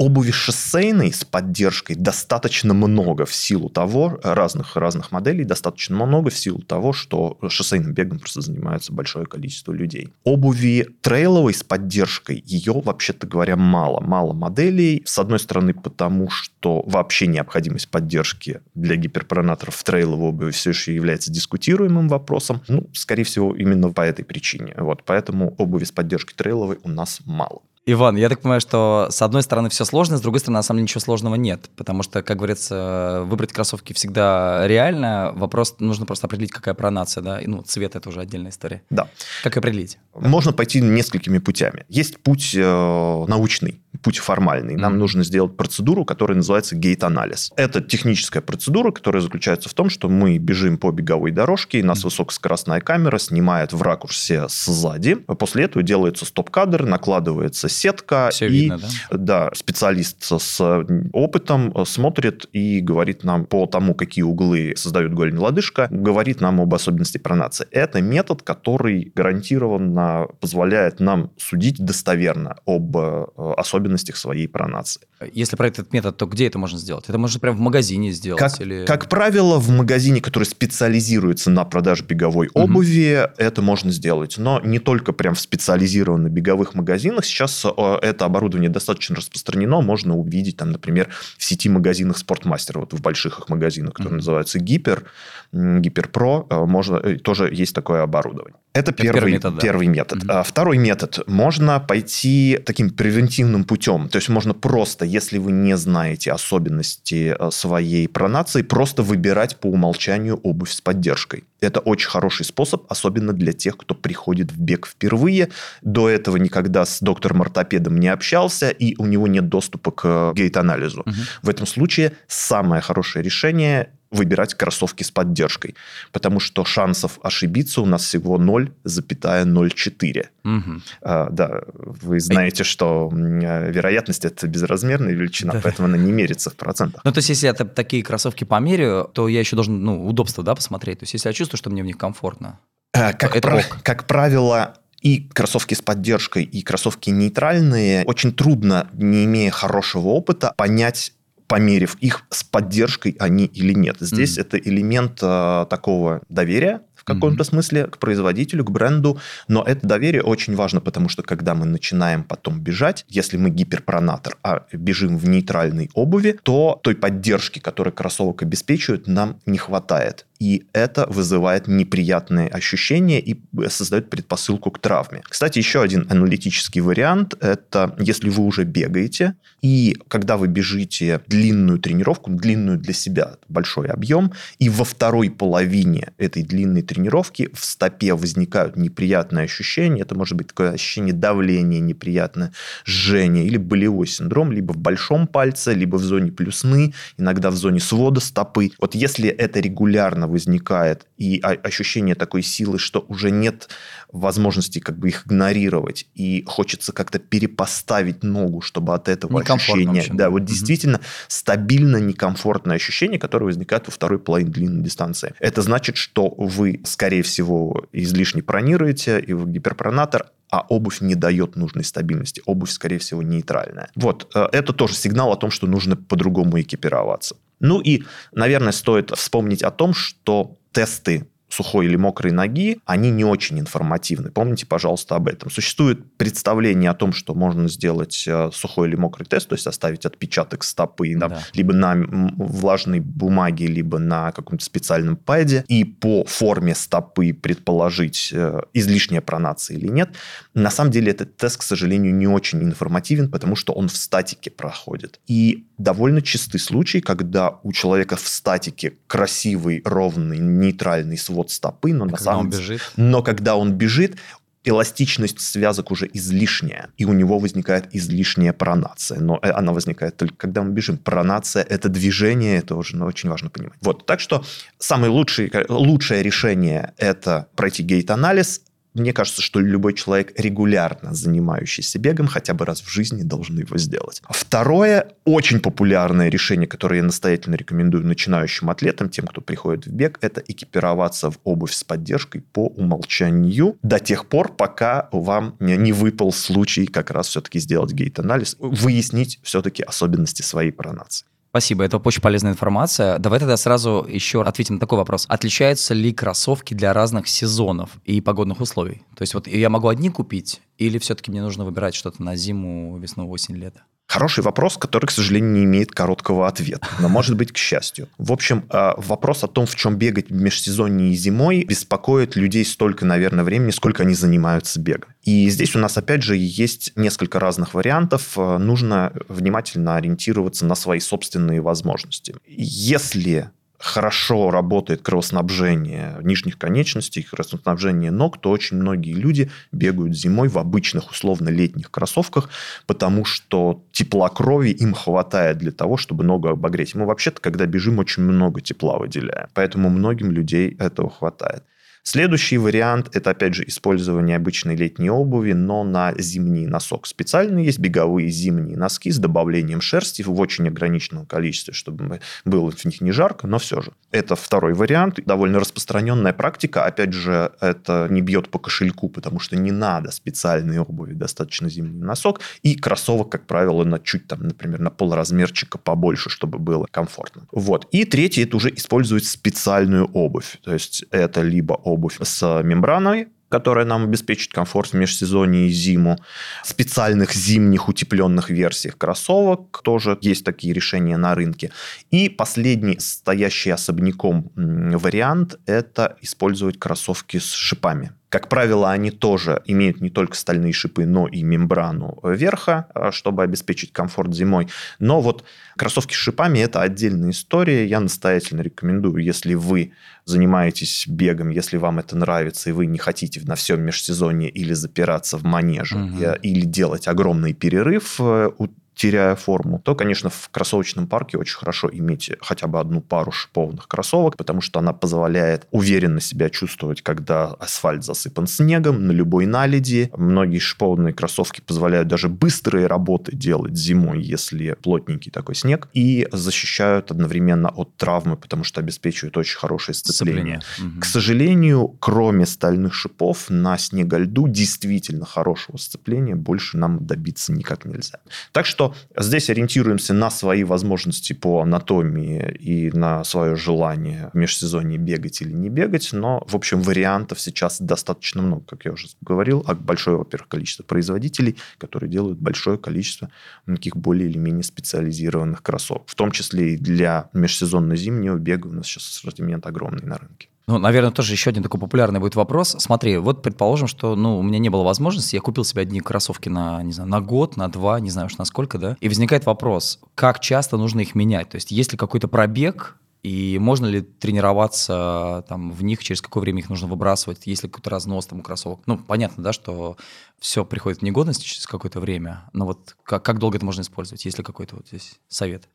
обуви 0.00 0.30
шоссейной 0.30 1.12
с 1.12 1.26
поддержкой 1.26 1.94
достаточно 1.94 2.72
много 2.72 3.26
в 3.26 3.34
силу 3.34 3.68
того, 3.68 4.18
разных, 4.22 4.74
разных 4.74 5.12
моделей 5.12 5.44
достаточно 5.44 5.94
много 5.94 6.30
в 6.30 6.38
силу 6.38 6.62
того, 6.62 6.94
что 6.94 7.36
шоссейным 7.50 7.92
бегом 7.92 8.18
просто 8.18 8.40
занимается 8.40 8.94
большое 8.94 9.26
количество 9.26 9.72
людей. 9.72 10.08
Обуви 10.24 10.88
трейловой 11.02 11.52
с 11.52 11.62
поддержкой, 11.62 12.42
ее, 12.46 12.80
вообще-то 12.82 13.26
говоря, 13.26 13.56
мало. 13.56 14.00
Мало 14.00 14.32
моделей. 14.32 15.02
С 15.04 15.18
одной 15.18 15.38
стороны, 15.38 15.74
потому 15.74 16.30
что 16.30 16.82
вообще 16.86 17.26
необходимость 17.26 17.90
поддержки 17.90 18.62
для 18.74 18.96
гиперпронаторов 18.96 19.74
в 19.74 19.84
трейловой 19.84 20.30
обуви 20.30 20.52
все 20.52 20.70
еще 20.70 20.94
является 20.94 21.30
дискутируемым 21.30 22.08
вопросом. 22.08 22.62
Ну, 22.68 22.88
скорее 22.94 23.24
всего, 23.24 23.54
именно 23.54 23.90
по 23.90 24.00
этой 24.00 24.24
причине. 24.24 24.72
Вот, 24.78 25.04
поэтому 25.04 25.54
обуви 25.58 25.84
с 25.84 25.92
поддержкой 25.92 26.34
трейловой 26.36 26.78
у 26.84 26.88
нас 26.88 27.20
мало. 27.26 27.60
Иван, 27.86 28.16
я 28.16 28.28
так 28.28 28.40
понимаю, 28.40 28.60
что 28.60 29.08
с 29.10 29.22
одной 29.22 29.42
стороны 29.42 29.70
все 29.70 29.86
сложно, 29.86 30.18
с 30.18 30.20
другой 30.20 30.40
стороны, 30.40 30.58
на 30.58 30.62
самом 30.62 30.78
деле 30.78 30.84
ничего 30.84 31.00
сложного 31.00 31.34
нет, 31.34 31.70
потому 31.76 32.02
что, 32.02 32.22
как 32.22 32.36
говорится, 32.36 33.22
выбрать 33.24 33.52
кроссовки 33.52 33.94
всегда 33.94 34.66
реально. 34.66 35.32
Вопрос, 35.34 35.76
нужно 35.78 36.04
просто 36.04 36.26
определить, 36.26 36.52
какая 36.52 36.74
пронация, 36.74 37.22
да, 37.22 37.40
и, 37.40 37.46
ну, 37.46 37.62
цвет 37.62 37.96
это 37.96 38.10
уже 38.10 38.20
отдельная 38.20 38.50
история. 38.50 38.82
Да. 38.90 39.08
Как 39.42 39.56
определить? 39.56 39.98
Можно 40.14 40.52
пойти 40.52 40.82
несколькими 40.82 41.38
путями. 41.38 41.86
Есть 41.88 42.18
путь 42.20 42.54
э, 42.54 43.24
научный, 43.26 43.80
путь 44.02 44.18
формальный. 44.18 44.76
Нам 44.76 44.92
mm-hmm. 44.92 44.96
нужно 44.98 45.24
сделать 45.24 45.56
процедуру, 45.56 46.04
которая 46.04 46.36
называется 46.36 46.76
гейт-анализ. 46.76 47.52
Это 47.56 47.80
техническая 47.80 48.42
процедура, 48.42 48.90
которая 48.90 49.22
заключается 49.22 49.70
в 49.70 49.74
том, 49.74 49.88
что 49.88 50.10
мы 50.10 50.36
бежим 50.36 50.76
по 50.76 50.90
беговой 50.90 51.30
дорожке, 51.30 51.78
и 51.78 51.82
нас 51.82 52.00
mm-hmm. 52.00 52.04
высокоскоростная 52.04 52.80
камера 52.80 53.16
снимает 53.18 53.72
в 53.72 53.80
ракурсе 53.80 54.48
сзади. 54.48 55.14
После 55.14 55.64
этого 55.64 55.82
делается 55.82 56.26
стоп-кадр, 56.26 56.84
накладывается 56.84 57.70
сетка. 57.80 58.28
Все 58.30 58.46
и, 58.46 58.50
видно, 58.50 58.78
да? 58.78 59.16
Да, 59.16 59.50
специалист 59.54 60.22
с 60.22 60.84
опытом 61.12 61.74
смотрит 61.86 62.46
и 62.52 62.80
говорит 62.80 63.24
нам 63.24 63.46
по 63.46 63.66
тому, 63.66 63.94
какие 63.94 64.22
углы 64.22 64.74
создают 64.76 65.12
голень 65.12 65.36
лодыжка, 65.36 65.88
говорит 65.90 66.40
нам 66.40 66.60
об 66.60 66.74
особенности 66.74 67.18
пронации. 67.18 67.66
Это 67.70 68.00
метод, 68.00 68.42
который 68.42 69.12
гарантированно 69.14 70.28
позволяет 70.40 71.00
нам 71.00 71.30
судить 71.36 71.78
достоверно 71.84 72.56
об 72.66 72.96
э, 72.96 73.26
особенностях 73.56 74.16
своей 74.16 74.48
пронации. 74.48 75.02
Если 75.32 75.56
про 75.56 75.68
этот 75.68 75.92
метод, 75.92 76.16
то 76.16 76.26
где 76.26 76.46
это 76.46 76.58
можно 76.58 76.78
сделать? 76.78 77.04
Это 77.08 77.18
можно 77.18 77.40
прямо 77.40 77.56
в 77.56 77.60
магазине 77.60 78.12
сделать? 78.12 78.40
Как, 78.40 78.60
или... 78.60 78.84
как 78.86 79.08
правило, 79.08 79.58
в 79.58 79.70
магазине, 79.70 80.20
который 80.20 80.44
специализируется 80.44 81.50
на 81.50 81.64
продаже 81.64 82.04
беговой 82.04 82.48
угу. 82.48 82.64
обуви, 82.64 83.28
это 83.36 83.62
можно 83.62 83.90
сделать. 83.90 84.36
Но 84.38 84.60
не 84.60 84.78
только 84.78 85.12
прям 85.12 85.34
в 85.34 85.40
специализированных 85.40 86.32
беговых 86.32 86.74
магазинах. 86.74 87.24
Сейчас 87.24 87.59
это 87.68 88.24
оборудование 88.24 88.70
достаточно 88.70 89.16
распространено. 89.16 89.80
Можно 89.80 90.16
увидеть, 90.16 90.56
там, 90.56 90.72
например, 90.72 91.08
в 91.38 91.44
сети 91.44 91.68
магазинах 91.68 92.18
Спортмастер, 92.18 92.78
вот 92.78 92.92
в 92.92 93.00
больших 93.00 93.38
их 93.38 93.48
магазинах, 93.48 93.94
которые 93.94 94.12
угу. 94.12 94.16
называются 94.16 94.58
Гипер, 94.58 95.04
Гиперпро, 95.52 96.46
э, 96.48 96.64
можно, 96.64 96.96
э, 96.96 97.16
тоже 97.16 97.50
есть 97.52 97.74
такое 97.74 98.02
оборудование. 98.02 98.56
Это, 98.72 98.92
это 98.92 99.02
первый, 99.02 99.18
первый 99.18 99.32
метод. 99.32 99.54
Да. 99.54 99.60
Первый 99.60 99.86
метод. 99.88 100.24
Угу. 100.24 100.42
Второй 100.44 100.78
метод. 100.78 101.20
Можно 101.26 101.80
пойти 101.80 102.58
таким 102.64 102.90
превентивным 102.90 103.64
путем. 103.64 104.08
То 104.08 104.16
есть 104.16 104.28
можно 104.28 104.54
просто, 104.54 105.04
если 105.04 105.38
вы 105.38 105.50
не 105.50 105.76
знаете 105.76 106.30
особенности 106.32 107.34
э, 107.36 107.50
своей 107.50 108.06
пронации, 108.06 108.62
просто 108.62 109.02
выбирать 109.02 109.56
по 109.56 109.66
умолчанию 109.66 110.36
обувь 110.36 110.70
с 110.70 110.80
поддержкой. 110.80 111.44
Это 111.60 111.80
очень 111.80 112.08
хороший 112.08 112.46
способ, 112.46 112.84
особенно 112.88 113.32
для 113.32 113.52
тех, 113.52 113.76
кто 113.76 113.94
приходит 113.94 114.52
в 114.52 114.60
бег 114.60 114.86
впервые. 114.86 115.50
До 115.82 116.08
этого 116.08 116.36
никогда 116.36 116.86
с 116.86 117.00
доктором-ортопедом 117.00 117.98
не 117.98 118.08
общался, 118.08 118.70
и 118.70 118.94
у 118.98 119.06
него 119.06 119.26
нет 119.26 119.48
доступа 119.48 119.90
к 119.90 120.32
гейт-анализу. 120.34 121.00
Угу. 121.00 121.14
В 121.42 121.48
этом 121.48 121.66
случае 121.66 122.12
самое 122.28 122.80
хорошее 122.80 123.24
решение 123.24 123.90
выбирать 124.10 124.54
кроссовки 124.54 125.02
с 125.02 125.10
поддержкой, 125.10 125.76
потому 126.12 126.40
что 126.40 126.64
шансов 126.64 127.18
ошибиться 127.22 127.80
у 127.80 127.86
нас 127.86 128.04
всего 128.04 128.38
0,04. 128.38 130.26
Угу. 130.42 130.80
А, 131.02 131.30
да, 131.30 131.62
вы 131.74 132.20
знаете, 132.20 132.64
что 132.64 133.08
вероятность 133.12 134.24
это 134.24 134.48
безразмерная 134.48 135.12
величина, 135.12 135.52
да. 135.52 135.60
поэтому 135.62 135.86
она 135.86 135.96
не 135.96 136.12
мерится 136.12 136.50
в 136.50 136.56
процентах. 136.56 137.02
Ну, 137.04 137.12
то 137.12 137.18
есть, 137.18 137.28
если 137.28 137.46
я 137.46 137.54
такие 137.54 138.02
кроссовки 138.02 138.44
померяю, 138.44 139.08
то 139.12 139.28
я 139.28 139.40
еще 139.40 139.56
должен, 139.56 139.82
ну, 139.82 140.06
удобство, 140.06 140.42
да, 140.42 140.54
посмотреть. 140.54 141.00
То 141.00 141.04
есть, 141.04 141.14
если 141.14 141.28
я 141.28 141.32
чувствую, 141.32 141.58
что 141.58 141.70
мне 141.70 141.82
в 141.82 141.86
них 141.86 141.98
комфортно. 141.98 142.58
А, 142.92 143.12
как, 143.12 143.36
это 143.36 143.48
про- 143.48 143.62
как 143.82 144.06
правило, 144.06 144.74
и 145.00 145.28
кроссовки 145.32 145.74
с 145.74 145.80
поддержкой, 145.80 146.44
и 146.44 146.62
кроссовки 146.62 147.10
нейтральные, 147.10 148.04
очень 148.04 148.32
трудно, 148.32 148.88
не 148.92 149.24
имея 149.24 149.50
хорошего 149.50 150.08
опыта, 150.08 150.52
понять, 150.56 151.12
померив 151.50 151.96
их 151.96 152.22
с 152.30 152.44
поддержкой 152.44 153.16
они 153.18 153.44
или 153.44 153.72
нет. 153.72 153.96
Здесь 153.98 154.38
mm. 154.38 154.40
это 154.40 154.56
элемент 154.56 155.18
а, 155.20 155.64
такого 155.64 156.22
доверия, 156.28 156.82
в 156.94 157.02
каком-то 157.02 157.42
mm-hmm. 157.42 157.46
смысле 157.46 157.86
к 157.88 157.98
производителю, 157.98 158.64
к 158.64 158.70
бренду, 158.70 159.18
но 159.48 159.64
это 159.64 159.84
доверие 159.84 160.22
очень 160.22 160.54
важно, 160.54 160.80
потому 160.80 161.08
что 161.08 161.24
когда 161.24 161.56
мы 161.56 161.66
начинаем 161.66 162.22
потом 162.22 162.60
бежать, 162.60 163.04
если 163.08 163.36
мы 163.36 163.50
гиперпронатор, 163.50 164.36
а 164.44 164.66
бежим 164.72 165.18
в 165.18 165.28
нейтральной 165.28 165.90
обуви, 165.94 166.38
то 166.40 166.78
той 166.84 166.94
поддержки, 166.94 167.58
которую 167.58 167.94
кроссовок 167.94 168.42
обеспечивает, 168.42 169.08
нам 169.08 169.40
не 169.44 169.58
хватает 169.58 170.26
и 170.40 170.64
это 170.72 171.06
вызывает 171.06 171.68
неприятные 171.68 172.48
ощущения 172.48 173.20
и 173.20 173.38
создает 173.68 174.08
предпосылку 174.08 174.70
к 174.70 174.78
травме. 174.78 175.22
Кстати, 175.28 175.58
еще 175.58 175.82
один 175.82 176.06
аналитический 176.08 176.80
вариант– 176.80 177.34
это 177.40 177.94
если 177.98 178.30
вы 178.30 178.44
уже 178.44 178.64
бегаете, 178.64 179.34
и 179.60 179.98
когда 180.08 180.38
вы 180.38 180.48
бежите 180.48 181.20
длинную 181.26 181.78
тренировку, 181.78 182.30
длинную 182.30 182.78
для 182.78 182.94
себя 182.94 183.36
большой 183.48 183.88
объем, 183.88 184.32
и 184.58 184.70
во 184.70 184.84
второй 184.84 185.30
половине 185.30 186.12
этой 186.16 186.42
длинной 186.42 186.82
тренировки 186.82 187.50
в 187.52 187.62
стопе 187.62 188.14
возникают 188.14 188.76
неприятные 188.76 189.44
ощущения, 189.44 190.00
это 190.02 190.14
может 190.14 190.36
быть 190.38 190.48
такое 190.48 190.70
ощущение 190.70 191.12
давления 191.12 191.80
неприятное, 191.80 192.52
жжение 192.86 193.44
или 193.44 193.58
болевой 193.58 194.06
синдром, 194.06 194.52
либо 194.52 194.72
в 194.72 194.78
большом 194.78 195.26
пальце, 195.26 195.74
либо 195.74 195.96
в 195.96 196.02
зоне 196.02 196.32
плюсны, 196.32 196.94
иногда 197.18 197.50
в 197.50 197.56
зоне 197.56 197.80
свода 197.80 198.20
стопы. 198.20 198.70
Вот 198.78 198.94
если 198.94 199.28
это 199.28 199.60
регулярно 199.60 200.29
возникает, 200.30 201.06
и 201.18 201.40
ощущение 201.40 202.14
такой 202.14 202.42
силы, 202.42 202.78
что 202.78 203.04
уже 203.08 203.30
нет 203.30 203.68
возможности 204.10 204.78
как 204.78 204.98
бы 204.98 205.08
их 205.08 205.26
игнорировать, 205.26 206.06
и 206.14 206.44
хочется 206.46 206.92
как-то 206.92 207.18
перепоставить 207.18 208.22
ногу, 208.22 208.60
чтобы 208.60 208.94
от 208.94 209.08
этого 209.08 209.40
ощущения... 209.40 210.06
Да, 210.10 210.30
вот 210.30 210.42
угу. 210.42 210.48
действительно 210.48 211.00
стабильно 211.28 211.98
некомфортное 211.98 212.76
ощущение, 212.76 213.18
которое 213.18 213.46
возникает 213.46 213.86
во 213.86 213.92
второй 213.92 214.18
половине 214.18 214.50
длинной 214.50 214.82
дистанции. 214.82 215.34
Это 215.38 215.62
значит, 215.62 215.96
что 215.96 216.28
вы, 216.36 216.80
скорее 216.84 217.22
всего, 217.22 217.86
излишне 217.92 218.42
пронируете, 218.42 219.20
и 219.20 219.32
вы 219.32 219.50
гиперпронатор, 219.50 220.26
а 220.50 220.66
обувь 220.68 221.00
не 221.00 221.14
дает 221.14 221.56
нужной 221.56 221.84
стабильности. 221.84 222.42
Обувь, 222.44 222.70
скорее 222.70 222.98
всего, 222.98 223.22
нейтральная. 223.22 223.88
Вот, 223.94 224.30
э, 224.34 224.48
это 224.52 224.72
тоже 224.72 224.94
сигнал 224.94 225.32
о 225.32 225.36
том, 225.36 225.50
что 225.50 225.66
нужно 225.66 225.96
по-другому 225.96 226.60
экипироваться. 226.60 227.36
Ну 227.60 227.80
и, 227.80 228.02
наверное, 228.32 228.72
стоит 228.72 229.10
вспомнить 229.10 229.62
о 229.62 229.70
том, 229.70 229.94
что 229.94 230.58
тесты 230.72 231.29
сухой 231.50 231.86
или 231.86 231.96
мокрой 231.96 232.32
ноги, 232.32 232.78
они 232.86 233.10
не 233.10 233.24
очень 233.24 233.58
информативны. 233.58 234.30
Помните, 234.30 234.66
пожалуйста, 234.66 235.16
об 235.16 235.28
этом. 235.28 235.50
Существует 235.50 236.16
представление 236.16 236.90
о 236.90 236.94
том, 236.94 237.12
что 237.12 237.34
можно 237.34 237.68
сделать 237.68 238.24
э, 238.26 238.50
сухой 238.52 238.88
или 238.88 238.96
мокрый 238.96 239.26
тест, 239.26 239.48
то 239.48 239.54
есть 239.54 239.66
оставить 239.66 240.06
отпечаток 240.06 240.64
стопы 240.64 241.14
да. 241.16 241.42
либо 241.54 241.72
на 241.72 241.94
влажной 242.36 243.00
бумаге, 243.00 243.66
либо 243.66 243.98
на 243.98 244.32
каком-то 244.32 244.64
специальном 244.64 245.16
пэде, 245.16 245.64
и 245.68 245.84
по 245.84 246.24
форме 246.24 246.74
стопы 246.74 247.32
предположить, 247.32 248.30
э, 248.32 248.60
излишняя 248.72 249.20
пронация 249.20 249.76
или 249.76 249.88
нет. 249.88 250.10
На 250.54 250.70
самом 250.70 250.90
деле 250.90 251.10
этот 251.12 251.36
тест, 251.36 251.58
к 251.58 251.62
сожалению, 251.62 252.14
не 252.14 252.26
очень 252.26 252.62
информативен, 252.62 253.30
потому 253.30 253.56
что 253.56 253.72
он 253.72 253.88
в 253.88 253.96
статике 253.96 254.50
проходит. 254.50 255.20
И 255.26 255.66
довольно 255.78 256.22
чистый 256.22 256.58
случай, 256.58 257.00
когда 257.00 257.58
у 257.62 257.72
человека 257.72 258.16
в 258.16 258.28
статике 258.28 258.94
красивый, 259.06 259.82
ровный, 259.84 260.38
нейтральный 260.38 261.18
свод 261.40 261.50
стопы, 261.50 261.92
но 261.92 262.04
а 262.04 262.08
на 262.08 262.16
самом 262.16 262.50
деле... 262.50 262.78
Но 262.96 263.22
когда 263.22 263.56
он 263.56 263.72
бежит, 263.72 264.16
эластичность 264.62 265.40
связок 265.40 265.90
уже 265.90 266.08
излишняя, 266.12 266.88
и 266.98 267.06
у 267.06 267.14
него 267.14 267.38
возникает 267.38 267.94
излишняя 267.94 268.52
пронация. 268.52 269.18
Но 269.18 269.38
э, 269.42 269.50
она 269.50 269.72
возникает 269.72 270.18
только 270.18 270.36
когда 270.36 270.62
мы 270.62 270.72
бежим. 270.72 270.98
Пронация– 270.98 271.62
это 271.68 271.88
движение, 271.88 272.58
это 272.58 272.76
уже 272.76 272.96
ну, 272.96 273.06
очень 273.06 273.30
важно 273.30 273.48
понимать. 273.48 273.78
Вот, 273.80 274.04
так 274.04 274.20
что 274.20 274.44
самое 274.78 275.10
лучшее, 275.10 275.50
лучшее 275.68 276.22
решение– 276.22 276.92
это 276.98 277.46
пройти 277.56 277.82
гейт-анализ, 277.82 278.60
мне 278.94 279.12
кажется, 279.12 279.42
что 279.42 279.60
любой 279.60 279.94
человек, 279.94 280.32
регулярно 280.36 281.14
занимающийся 281.14 281.98
бегом, 281.98 282.26
хотя 282.26 282.54
бы 282.54 282.64
раз 282.64 282.80
в 282.80 282.88
жизни 282.88 283.22
должен 283.22 283.58
его 283.58 283.78
сделать. 283.78 284.22
Второе, 284.28 285.08
очень 285.24 285.60
популярное 285.60 286.28
решение, 286.28 286.66
которое 286.66 286.96
я 286.96 287.04
настоятельно 287.04 287.54
рекомендую 287.54 288.06
начинающим 288.06 288.70
атлетам, 288.70 289.08
тем, 289.08 289.26
кто 289.26 289.40
приходит 289.40 289.86
в 289.86 289.92
бег, 289.92 290.18
это 290.20 290.42
экипироваться 290.46 291.30
в 291.30 291.38
обувь 291.44 291.72
с 291.72 291.84
поддержкой 291.84 292.40
по 292.40 292.66
умолчанию 292.66 293.76
до 293.82 293.98
тех 293.98 294.26
пор, 294.26 294.52
пока 294.52 295.08
вам 295.12 295.56
не 295.60 295.92
выпал 295.92 296.32
случай 296.32 296.86
как 296.86 297.10
раз 297.10 297.28
все-таки 297.28 297.58
сделать 297.58 297.92
гейт-анализ, 297.92 298.56
выяснить 298.58 299.38
все-таки 299.42 299.82
особенности 299.82 300.42
своей 300.42 300.72
пронации. 300.72 301.26
Спасибо, 301.50 301.82
это 301.82 301.96
очень 301.96 302.22
полезная 302.22 302.52
информация. 302.52 303.18
Давай 303.18 303.40
тогда 303.40 303.56
сразу 303.56 304.06
еще 304.08 304.42
ответим 304.42 304.74
на 304.74 304.80
такой 304.80 304.98
вопрос. 304.98 305.26
Отличаются 305.28 305.94
ли 305.94 306.12
кроссовки 306.12 306.74
для 306.74 306.92
разных 306.92 307.26
сезонов 307.26 307.90
и 308.04 308.20
погодных 308.20 308.60
условий? 308.60 309.02
То 309.16 309.22
есть 309.22 309.34
вот 309.34 309.48
я 309.48 309.68
могу 309.68 309.88
одни 309.88 310.10
купить 310.10 310.60
или 310.78 310.98
все-таки 310.98 311.32
мне 311.32 311.42
нужно 311.42 311.64
выбирать 311.64 311.96
что-то 311.96 312.22
на 312.22 312.36
зиму, 312.36 312.96
весну, 312.98 313.28
осень, 313.28 313.56
лето? 313.56 313.82
Хороший 314.10 314.42
вопрос, 314.42 314.76
который, 314.76 315.06
к 315.06 315.12
сожалению, 315.12 315.52
не 315.52 315.62
имеет 315.62 315.92
короткого 315.92 316.48
ответа, 316.48 316.84
но 316.98 317.08
может 317.08 317.36
быть 317.36 317.52
к 317.52 317.56
счастью. 317.56 318.08
В 318.18 318.32
общем, 318.32 318.64
э, 318.68 318.94
вопрос 318.96 319.44
о 319.44 319.46
том, 319.46 319.66
в 319.66 319.76
чем 319.76 319.98
бегать 319.98 320.30
в 320.30 320.34
межсезонье 320.34 321.12
и 321.12 321.14
зимой, 321.14 321.62
беспокоит 321.62 322.34
людей 322.34 322.64
столько, 322.64 323.04
наверное, 323.04 323.44
времени, 323.44 323.70
сколько 323.70 324.02
они 324.02 324.14
занимаются 324.14 324.80
бегом. 324.80 325.10
И 325.22 325.48
здесь 325.48 325.76
у 325.76 325.78
нас, 325.78 325.96
опять 325.96 326.24
же, 326.24 326.36
есть 326.36 326.92
несколько 326.96 327.38
разных 327.38 327.72
вариантов. 327.72 328.36
Э, 328.36 328.58
нужно 328.58 329.12
внимательно 329.28 329.94
ориентироваться 329.94 330.66
на 330.66 330.74
свои 330.74 330.98
собственные 330.98 331.60
возможности. 331.60 332.34
Если 332.48 333.50
хорошо 333.80 334.50
работает 334.50 335.00
кровоснабжение 335.02 336.18
нижних 336.22 336.58
конечностей, 336.58 337.22
кровоснабжение 337.22 338.10
ног, 338.10 338.38
то 338.38 338.50
очень 338.50 338.76
многие 338.76 339.14
люди 339.14 339.50
бегают 339.72 340.14
зимой 340.14 340.48
в 340.48 340.58
обычных 340.58 341.10
условно-летних 341.10 341.90
кроссовках, 341.90 342.50
потому 342.86 343.24
что 343.24 343.82
тепла 343.90 344.28
крови 344.28 344.70
им 344.70 344.92
хватает 344.92 345.58
для 345.58 345.72
того, 345.72 345.96
чтобы 345.96 346.24
ногу 346.24 346.48
обогреть. 346.48 346.94
Мы 346.94 347.06
вообще-то, 347.06 347.40
когда 347.40 347.66
бежим, 347.66 347.98
очень 347.98 348.22
много 348.22 348.60
тепла 348.60 348.98
выделяем. 348.98 349.48
Поэтому 349.54 349.88
многим 349.88 350.30
людей 350.30 350.76
этого 350.78 351.10
хватает. 351.10 351.64
Следующий 352.02 352.58
вариант– 352.58 353.10
это, 353.14 353.30
опять 353.30 353.54
же, 353.54 353.66
использование 353.66 354.36
обычной 354.36 354.74
летней 354.74 355.10
обуви, 355.10 355.52
но 355.52 355.84
на 355.84 356.14
зимний 356.18 356.66
носок. 356.66 357.06
Специально 357.06 357.58
есть 357.58 357.78
беговые 357.78 358.28
зимние 358.30 358.76
носки 358.76 359.10
с 359.10 359.18
добавлением 359.18 359.80
шерсти 359.80 360.22
в 360.22 360.40
очень 360.40 360.68
ограниченном 360.68 361.26
количестве, 361.26 361.74
чтобы 361.74 362.20
было 362.44 362.70
в 362.70 362.84
них 362.84 363.00
не 363.00 363.12
жарко, 363.12 363.46
но 363.46 363.58
все 363.58 363.82
же. 363.82 363.92
Это 364.10 364.34
второй 364.34 364.74
вариант. 364.74 365.20
Довольно 365.24 365.60
распространенная 365.60 366.32
практика. 366.32 366.84
Опять 366.84 367.12
же, 367.12 367.52
это 367.60 368.08
не 368.10 368.22
бьет 368.22 368.48
по 368.48 368.58
кошельку, 368.58 369.08
потому 369.08 369.38
что 369.38 369.56
не 369.56 369.70
надо 369.70 370.10
специальной 370.10 370.78
обуви, 370.78 371.12
достаточно 371.12 371.68
зимний 371.68 372.02
носок. 372.02 372.40
И 372.62 372.74
кроссовок, 372.76 373.30
как 373.30 373.46
правило, 373.46 373.84
на 373.84 373.98
чуть 373.98 374.26
там, 374.26 374.42
например, 374.42 374.80
на 374.80 374.90
полразмерчика 374.90 375.78
побольше, 375.78 376.30
чтобы 376.30 376.58
было 376.58 376.86
комфортно. 376.90 377.42
Вот. 377.52 377.86
И 377.92 378.04
третий– 378.04 378.42
это 378.44 378.56
уже 378.56 378.74
использовать 378.74 379.26
специальную 379.26 380.06
обувь. 380.06 380.58
То 380.62 380.72
есть 380.72 381.04
это 381.10 381.42
либо 381.42 381.74
с 382.22 382.62
мембраной, 382.62 383.28
которая 383.48 383.84
нам 383.84 384.04
обеспечит 384.04 384.52
комфорт 384.52 384.90
в 384.90 384.94
межсезонье 384.94 385.66
и 385.66 385.70
зиму. 385.70 386.16
Специальных 386.62 387.34
зимних 387.34 387.88
утепленных 387.88 388.48
версиях 388.48 388.96
кроссовок 388.96 389.82
тоже 389.82 390.16
есть 390.22 390.44
такие 390.44 390.72
решения 390.72 391.16
на 391.16 391.34
рынке. 391.34 391.70
И 392.10 392.28
последний 392.28 392.98
стоящий 393.00 393.70
особняком 393.70 394.50
вариант– 394.54 395.58
это 395.66 396.16
использовать 396.22 396.78
кроссовки 396.78 397.38
с 397.38 397.52
шипами. 397.52 398.12
Как 398.30 398.48
правило, 398.48 398.92
они 398.92 399.10
тоже 399.10 399.60
имеют 399.66 400.00
не 400.00 400.08
только 400.08 400.36
стальные 400.36 400.72
шипы, 400.72 401.04
но 401.04 401.26
и 401.26 401.42
мембрану 401.42 402.20
верха, 402.22 402.86
э, 402.94 403.10
чтобы 403.10 403.42
обеспечить 403.42 403.92
комфорт 403.92 404.32
зимой. 404.32 404.68
Но 405.00 405.20
вот 405.20 405.44
кроссовки 405.76 406.14
с 406.14 406.16
шипами– 406.16 406.58
это 406.60 406.80
отдельная 406.80 407.30
история. 407.30 407.84
Я 407.86 407.98
настоятельно 407.98 408.60
рекомендую, 408.60 409.24
если 409.24 409.54
вы 409.54 409.92
занимаетесь 410.26 411.08
бегом, 411.08 411.50
если 411.50 411.76
вам 411.76 411.98
это 411.98 412.16
нравится, 412.16 412.70
и 412.70 412.72
вы 412.72 412.86
не 412.86 412.98
хотите 412.98 413.40
на 413.44 413.56
всем 413.56 413.82
межсезонье 413.82 414.48
или 414.48 414.74
запираться 414.74 415.36
в 415.36 415.42
манеже, 415.42 415.98
угу. 415.98 416.16
или 416.40 416.60
делать 416.60 417.08
огромный 417.08 417.52
перерыв, 417.52 418.20
э, 418.20 418.50
теряя 419.00 419.34
форму, 419.34 419.80
то, 419.82 419.94
конечно, 419.94 420.28
в 420.28 420.50
кроссовочном 420.50 421.06
парке 421.06 421.38
очень 421.38 421.56
хорошо 421.56 421.88
иметь 421.90 422.30
хотя 422.42 422.66
бы 422.66 422.78
одну 422.78 423.00
пару 423.00 423.32
шипованных 423.32 423.88
кроссовок, 423.88 424.36
потому 424.36 424.60
что 424.60 424.78
она 424.78 424.92
позволяет 424.92 425.66
уверенно 425.70 426.20
себя 426.20 426.50
чувствовать, 426.50 427.00
когда 427.00 427.46
асфальт 427.46 428.04
засыпан 428.04 428.46
снегом, 428.46 429.06
на 429.06 429.12
любой 429.12 429.46
наледи. 429.46 430.10
Многие 430.14 430.58
шипованные 430.58 431.14
кроссовки 431.14 431.62
позволяют 431.62 432.08
даже 432.08 432.28
быстрые 432.28 432.88
работы 432.88 433.34
делать 433.34 433.74
зимой, 433.74 434.20
если 434.20 434.76
плотненький 434.82 435.32
такой 435.32 435.54
снег, 435.54 435.88
и 435.94 436.28
защищают 436.30 437.10
одновременно 437.10 437.70
от 437.70 437.96
травмы, 437.96 438.36
потому 438.36 438.64
что 438.64 438.80
обеспечивают 438.80 439.34
очень 439.38 439.56
хорошее 439.56 439.94
сцепление. 439.94 440.60
сцепление. 440.60 440.96
Угу. 440.96 441.00
К 441.00 441.04
сожалению, 441.06 441.96
кроме 442.00 442.44
стальных 442.44 442.92
шипов, 442.92 443.48
на 443.48 443.78
снега-льду 443.78 444.46
действительно 444.46 445.24
хорошего 445.24 445.78
сцепления 445.78 446.34
больше 446.34 446.76
нам 446.76 447.06
добиться 447.06 447.50
никак 447.54 447.86
нельзя. 447.86 448.18
Так 448.52 448.66
что 448.66 448.89
здесь 449.16 449.50
ориентируемся 449.50 450.14
на 450.14 450.30
свои 450.30 450.64
возможности 450.64 451.32
по 451.32 451.60
анатомии 451.62 452.52
и 452.58 452.90
на 452.90 453.24
свое 453.24 453.56
желание 453.56 454.30
в 454.32 454.36
межсезонье 454.36 454.98
бегать 454.98 455.42
или 455.42 455.52
не 455.52 455.68
бегать, 455.68 456.10
но, 456.12 456.44
в 456.46 456.56
общем, 456.56 456.82
вариантов 456.82 457.40
сейчас 457.40 457.80
достаточно 457.80 458.42
много, 458.42 458.64
как 458.64 458.84
я 458.84 458.92
уже 458.92 459.08
говорил, 459.20 459.64
а 459.66 459.74
большое, 459.74 460.16
во-первых, 460.16 460.48
количество 460.48 460.82
производителей, 460.82 461.56
которые 461.78 462.10
делают 462.10 462.38
большое 462.38 462.78
количество 462.78 463.30
таких 463.66 463.96
более 463.96 464.28
или 464.28 464.38
менее 464.38 464.64
специализированных 464.64 465.62
кроссовок, 465.62 466.04
в 466.06 466.14
том 466.14 466.30
числе 466.30 466.74
и 466.74 466.76
для 466.76 467.30
межсезонно-зимнего 467.32 468.36
бега 468.38 468.68
у 468.68 468.72
нас 468.72 468.86
сейчас 468.86 469.08
ассортимент 469.08 469.66
огромный 469.66 470.04
на 470.04 470.18
рынке. 470.18 470.48
Ну, 470.70 470.78
наверное, 470.78 471.10
тоже 471.10 471.32
еще 471.32 471.50
один 471.50 471.64
такой 471.64 471.80
популярный 471.80 472.20
будет 472.20 472.36
вопрос. 472.36 472.76
Смотри, 472.78 473.16
вот 473.16 473.42
предположим, 473.42 473.88
что 473.88 474.14
ну, 474.14 474.38
у 474.38 474.42
меня 474.42 474.60
не 474.60 474.68
было 474.68 474.84
возможности, 474.84 475.34
я 475.34 475.40
купил 475.40 475.64
себе 475.64 475.82
одни 475.82 475.98
кроссовки 476.00 476.48
на, 476.48 476.80
не 476.84 476.92
знаю, 476.92 477.10
на 477.10 477.20
год, 477.20 477.56
на 477.56 477.66
два, 477.66 477.98
не 477.98 478.10
знаю 478.10 478.26
уж 478.26 478.38
на 478.38 478.44
сколько, 478.44 478.78
да, 478.78 478.96
и 479.00 479.08
возникает 479.08 479.46
вопрос, 479.46 479.98
как 480.14 480.38
часто 480.38 480.76
нужно 480.76 481.00
их 481.00 481.16
менять? 481.16 481.48
То 481.48 481.56
есть 481.56 481.72
есть 481.72 481.90
ли 481.90 481.98
какой-то 481.98 482.28
пробег, 482.28 482.96
и 483.24 483.58
можно 483.60 483.86
ли 483.86 484.00
тренироваться 484.00 485.44
там 485.48 485.72
в 485.72 485.82
них, 485.82 486.04
через 486.04 486.22
какое 486.22 486.42
время 486.42 486.60
их 486.60 486.70
нужно 486.70 486.86
выбрасывать, 486.86 487.48
есть 487.48 487.64
ли 487.64 487.68
какой-то 487.68 487.90
разнос 487.90 488.26
там 488.26 488.38
у 488.38 488.42
кроссовок? 488.44 488.78
Ну, 488.86 488.96
понятно, 488.96 489.42
да, 489.42 489.52
что 489.52 489.96
все 490.38 490.64
приходит 490.64 491.00
в 491.00 491.02
негодность 491.02 491.42
через 491.42 491.66
какое-то 491.66 491.98
время, 491.98 492.44
но 492.52 492.66
вот 492.66 492.94
как, 493.02 493.24
как 493.24 493.40
долго 493.40 493.56
это 493.56 493.66
можно 493.66 493.80
использовать? 493.82 494.24
Есть 494.24 494.38
ли 494.38 494.44
какой-то 494.44 494.76
вот 494.76 494.86
здесь 494.86 495.18
совет? 495.26 495.68